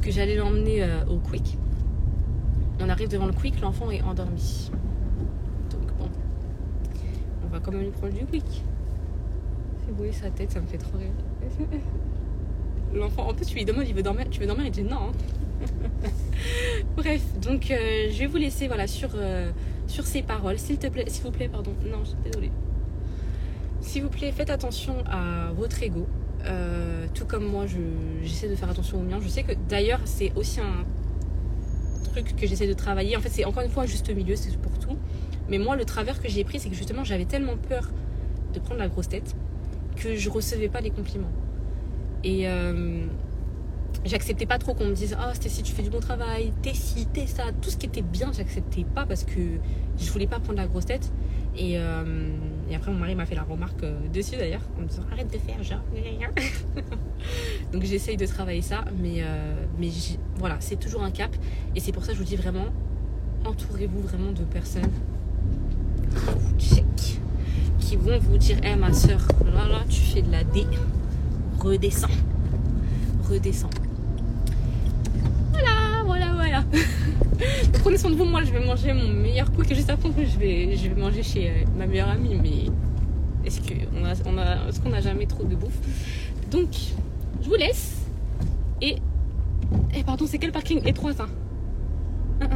que 0.00 0.10
j'allais 0.10 0.36
l'emmener 0.36 0.82
euh, 0.82 1.04
au 1.06 1.18
Quick. 1.18 1.56
On 2.80 2.88
arrive 2.88 3.08
devant 3.08 3.26
le 3.26 3.32
Quick, 3.32 3.60
l'enfant 3.60 3.90
est 3.90 4.02
endormi. 4.02 4.70
Donc 5.70 5.92
bon, 5.98 6.08
on 7.44 7.48
va 7.48 7.60
quand 7.60 7.72
même 7.72 7.82
lui 7.82 7.90
prendre 7.90 8.12
du 8.12 8.24
Quick. 8.26 8.62
C'est 9.86 9.96
beau 9.96 10.04
sa 10.12 10.30
tête, 10.30 10.52
ça 10.52 10.60
me 10.60 10.66
fait 10.66 10.78
trop 10.78 10.98
rire. 10.98 11.68
L'enfant, 12.94 13.28
en 13.28 13.32
plus, 13.34 13.46
tu 13.46 13.54
lui 13.54 13.64
demandes, 13.64 13.86
il 13.88 13.94
veut 13.94 14.02
dormir, 14.02 14.26
tu 14.30 14.38
veux 14.38 14.46
dormir, 14.46 14.66
il 14.66 14.70
dit 14.70 14.82
non. 14.82 15.12
Bref, 16.96 17.22
donc 17.40 17.70
euh, 17.70 18.08
je 18.10 18.18
vais 18.18 18.26
vous 18.26 18.36
laisser 18.36 18.66
voilà 18.66 18.86
sur 18.86 19.10
sur 19.86 20.06
ces 20.06 20.22
paroles, 20.22 20.58
s'il 20.58 20.78
te 20.78 20.86
plaît, 20.86 21.04
s'il 21.08 21.22
vous 21.22 21.30
plaît, 21.30 21.48
pardon. 21.48 21.74
Non, 21.84 21.98
je 22.02 22.10
suis 22.10 22.18
désolée. 22.24 22.52
S'il 23.82 24.02
vous 24.02 24.08
plaît, 24.08 24.32
faites 24.32 24.50
attention 24.50 25.04
à 25.06 25.52
votre 25.52 25.82
ego. 25.82 26.06
Euh, 26.46 27.06
tout 27.14 27.26
comme 27.26 27.44
moi, 27.44 27.66
j'essaie 28.22 28.48
de 28.48 28.54
faire 28.54 28.70
attention 28.70 29.00
au 29.00 29.02
mien. 29.02 29.18
Je 29.20 29.28
sais 29.28 29.42
que 29.42 29.52
d'ailleurs, 29.68 30.00
c'est 30.04 30.32
aussi 30.36 30.60
un 30.60 30.84
truc 32.04 32.36
que 32.36 32.46
j'essaie 32.46 32.66
de 32.66 32.72
travailler. 32.72 33.16
En 33.16 33.20
fait, 33.20 33.28
c'est 33.28 33.44
encore 33.44 33.62
une 33.62 33.70
fois 33.70 33.82
un 33.84 33.86
juste 33.86 34.08
milieu, 34.14 34.36
c'est 34.36 34.56
pour 34.56 34.78
tout. 34.78 34.96
Mais 35.48 35.58
moi, 35.58 35.76
le 35.76 35.84
travers 35.84 36.22
que 36.22 36.28
j'ai 36.28 36.44
pris, 36.44 36.58
c'est 36.58 36.68
que 36.68 36.74
justement, 36.74 37.04
j'avais 37.04 37.24
tellement 37.24 37.56
peur 37.56 37.90
de 38.54 38.58
prendre 38.60 38.80
la 38.80 38.88
grosse 38.88 39.08
tête 39.08 39.34
que 39.96 40.16
je 40.16 40.30
recevais 40.30 40.68
pas 40.68 40.80
les 40.80 40.90
compliments. 40.90 41.32
Et 42.24 42.48
euh, 42.48 43.04
j'acceptais 44.04 44.46
pas 44.46 44.58
trop 44.58 44.74
qu'on 44.74 44.86
me 44.86 44.94
dise 44.94 45.16
Ah, 45.18 45.32
oh, 45.32 45.38
si 45.40 45.62
tu 45.62 45.72
fais 45.72 45.82
du 45.82 45.90
bon 45.90 46.00
travail, 46.00 46.52
t'es 46.62 46.74
ci, 46.74 47.06
t'es 47.06 47.26
ça. 47.26 47.44
Tout 47.60 47.70
ce 47.70 47.76
qui 47.76 47.86
était 47.86 48.02
bien, 48.02 48.30
j'acceptais 48.32 48.84
pas 48.84 49.06
parce 49.06 49.24
que 49.24 49.40
je 49.98 50.10
voulais 50.10 50.26
pas 50.26 50.40
prendre 50.40 50.58
la 50.58 50.66
grosse 50.66 50.86
tête. 50.86 51.12
Et. 51.56 51.78
Euh, 51.78 52.34
et 52.72 52.74
après, 52.74 52.90
mon 52.90 52.98
mari 52.98 53.14
m'a 53.14 53.26
fait 53.26 53.34
la 53.34 53.42
remarque 53.42 53.82
euh, 53.82 53.98
dessus 54.14 54.36
d'ailleurs, 54.36 54.62
en 54.78 54.80
me 54.80 54.86
disant 54.86 55.02
arrête 55.12 55.30
de 55.30 55.36
faire 55.36 55.62
genre. 55.62 55.82
Donc 57.72 57.82
j'essaye 57.82 58.16
de 58.16 58.24
travailler 58.24 58.62
ça, 58.62 58.82
mais, 58.98 59.16
euh, 59.18 59.66
mais 59.78 59.90
voilà, 60.36 60.56
c'est 60.60 60.76
toujours 60.76 61.02
un 61.02 61.10
cap. 61.10 61.36
Et 61.76 61.80
c'est 61.80 61.92
pour 61.92 62.02
ça 62.02 62.12
que 62.12 62.18
je 62.18 62.22
vous 62.22 62.28
dis 62.28 62.36
vraiment, 62.36 62.64
entourez-vous 63.44 64.00
vraiment 64.00 64.32
de 64.32 64.42
personnes 64.44 64.90
qui 67.78 67.96
vont 67.96 68.18
vous 68.18 68.38
dire 68.38 68.56
hé 68.64 68.74
ma 68.74 68.94
soeur, 68.94 69.20
là 69.44 69.68
là, 69.68 69.84
tu 69.86 70.00
fais 70.00 70.22
de 70.22 70.32
la 70.32 70.44
D, 70.44 70.64
redescends, 71.58 72.08
redescends. 73.28 73.81
Prenez 77.82 77.98
soin 77.98 78.10
de 78.10 78.16
vous. 78.16 78.24
Moi, 78.24 78.42
je 78.44 78.52
vais 78.52 78.64
manger 78.64 78.92
mon 78.92 79.08
meilleur 79.08 79.50
coup 79.52 79.62
que 79.62 79.74
juste 79.74 79.90
après, 79.90 80.10
je 80.18 80.38
vais, 80.38 80.76
je 80.76 80.88
vais 80.88 81.00
manger 81.00 81.22
chez 81.22 81.48
euh, 81.48 81.52
ma 81.76 81.86
meilleure 81.86 82.08
amie. 82.08 82.38
Mais 82.40 83.46
est-ce 83.46 83.60
qu'on 83.60 84.04
a, 84.04 84.14
on 84.26 84.38
a, 84.38 84.68
est-ce 84.68 84.80
qu'on 84.80 85.00
jamais 85.00 85.26
trop 85.26 85.44
de 85.44 85.54
bouffe? 85.54 85.78
Donc, 86.50 86.68
je 87.42 87.48
vous 87.48 87.56
laisse. 87.56 88.02
Et, 88.80 88.96
et 89.94 90.04
pardon, 90.04 90.26
c'est 90.28 90.38
quel 90.38 90.52
parking 90.52 90.86
étroit 90.86 91.12
ça? 91.12 91.28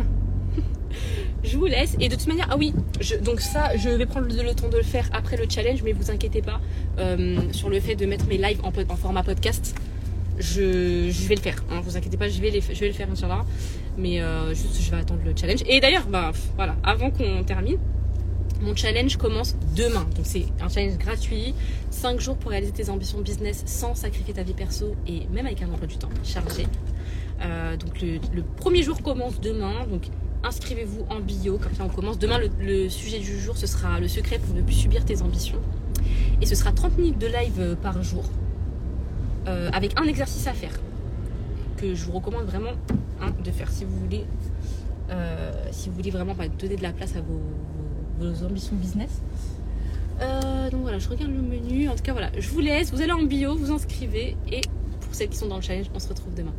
Je 1.44 1.58
vous 1.58 1.66
laisse. 1.66 1.96
Et 2.00 2.08
de 2.08 2.16
toute 2.16 2.26
manière, 2.26 2.48
ah 2.50 2.56
oui, 2.56 2.74
donc 3.22 3.40
ça, 3.40 3.76
je 3.76 3.88
vais 3.88 4.06
prendre 4.06 4.26
le, 4.26 4.54
temps 4.54 4.68
de 4.68 4.78
le 4.78 4.82
faire 4.82 5.08
après 5.12 5.36
le 5.36 5.44
challenge, 5.48 5.82
mais 5.84 5.92
vous 5.92 6.10
inquiétez 6.10 6.42
pas 6.42 6.60
euh, 6.98 7.40
sur 7.52 7.70
le 7.70 7.78
fait 7.78 7.94
de 7.94 8.04
mettre 8.04 8.26
mes 8.26 8.36
lives 8.36 8.60
en, 8.64 8.72
en 8.92 8.96
format 8.96 9.22
podcast 9.22 9.76
je, 10.38 11.10
je, 11.10 11.28
vais 11.28 11.34
le 11.34 11.40
faire. 11.40 11.62
Hein, 11.70 11.80
vous 11.82 11.96
inquiétez 11.96 12.16
pas, 12.16 12.28
je 12.28 12.40
vais, 12.40 12.50
les, 12.50 12.60
je 12.60 12.78
vais 12.78 12.88
le 12.88 12.92
faire, 12.92 13.10
Inch'Allah. 13.10 13.44
Mais 13.98 14.20
euh, 14.20 14.54
juste, 14.54 14.80
je 14.80 14.90
vais 14.90 14.98
attendre 14.98 15.20
le 15.24 15.32
challenge. 15.34 15.60
Et 15.66 15.80
d'ailleurs, 15.80 16.06
bah, 16.06 16.32
voilà, 16.56 16.76
avant 16.82 17.10
qu'on 17.10 17.42
termine, 17.44 17.78
mon 18.60 18.74
challenge 18.74 19.16
commence 19.16 19.56
demain. 19.74 20.06
Donc, 20.16 20.24
c'est 20.24 20.46
un 20.60 20.68
challenge 20.68 20.98
gratuit. 20.98 21.54
5 21.90 22.20
jours 22.20 22.36
pour 22.36 22.50
réaliser 22.50 22.72
tes 22.72 22.90
ambitions 22.90 23.20
business 23.20 23.62
sans 23.66 23.94
sacrifier 23.94 24.34
ta 24.34 24.42
vie 24.42 24.54
perso 24.54 24.94
et 25.06 25.26
même 25.32 25.46
avec 25.46 25.62
un 25.62 25.70
emploi 25.70 25.86
du 25.86 25.96
temps 25.96 26.10
chargé. 26.24 26.66
Euh, 27.42 27.76
donc, 27.76 28.00
le, 28.00 28.42
premier 28.56 28.82
jour 28.82 29.02
commence 29.02 29.40
demain. 29.40 29.86
Donc, 29.90 30.04
inscrivez-vous 30.44 31.06
en 31.10 31.20
bio. 31.20 31.58
Comme 31.58 31.74
ça, 31.74 31.84
on 31.84 31.88
commence. 31.88 32.18
Demain, 32.18 32.38
le, 32.60 32.88
sujet 32.88 33.18
du 33.18 33.38
jour, 33.40 33.56
ce 33.56 33.66
sera 33.66 33.98
le 33.98 34.08
secret 34.08 34.38
pour 34.38 34.54
ne 34.54 34.62
plus 34.62 34.74
subir 34.74 35.04
tes 35.04 35.22
ambitions. 35.22 35.60
Et 36.42 36.46
ce 36.46 36.54
sera 36.54 36.72
30 36.72 36.98
minutes 36.98 37.18
de 37.18 37.26
live 37.26 37.60
euh, 37.60 37.74
par 37.76 38.02
jour. 38.02 38.24
Avec 39.72 39.92
un 39.96 40.02
exercice 40.02 40.48
à 40.48 40.52
faire 40.52 40.72
que 41.76 41.94
je 41.94 42.04
vous 42.04 42.12
recommande 42.12 42.44
vraiment 42.44 42.72
hein, 43.20 43.32
de 43.44 43.50
faire 43.50 43.70
si 43.70 43.84
vous 43.84 43.96
voulez 43.96 44.24
euh, 45.10 45.52
si 45.70 45.88
vous 45.88 45.94
voulez 45.94 46.10
vraiment 46.10 46.34
bah, 46.34 46.48
donner 46.48 46.76
de 46.76 46.82
la 46.82 46.92
place 46.92 47.14
à 47.14 47.20
vos, 47.20 47.40
vos, 48.18 48.44
ambitions 48.44 48.74
business. 48.74 49.22
Euh, 50.20 50.70
donc 50.70 50.82
voilà 50.82 50.98
je 50.98 51.08
regarde 51.08 51.30
le 51.30 51.42
menu. 51.42 51.88
En 51.88 51.94
tout 51.94 52.02
cas 52.02 52.12
voilà 52.12 52.30
je 52.38 52.48
vous 52.50 52.60
laisse 52.60 52.90
vous 52.92 53.00
allez 53.00 53.12
en 53.12 53.22
bio 53.22 53.54
vous 53.54 53.70
inscrivez 53.70 54.36
et 54.50 54.62
pour 55.00 55.14
celles 55.14 55.28
qui 55.28 55.36
sont 55.36 55.46
dans 55.46 55.56
le 55.56 55.62
challenge 55.62 55.86
on 55.94 55.98
se 55.98 56.08
retrouve 56.08 56.34
demain 56.34 56.54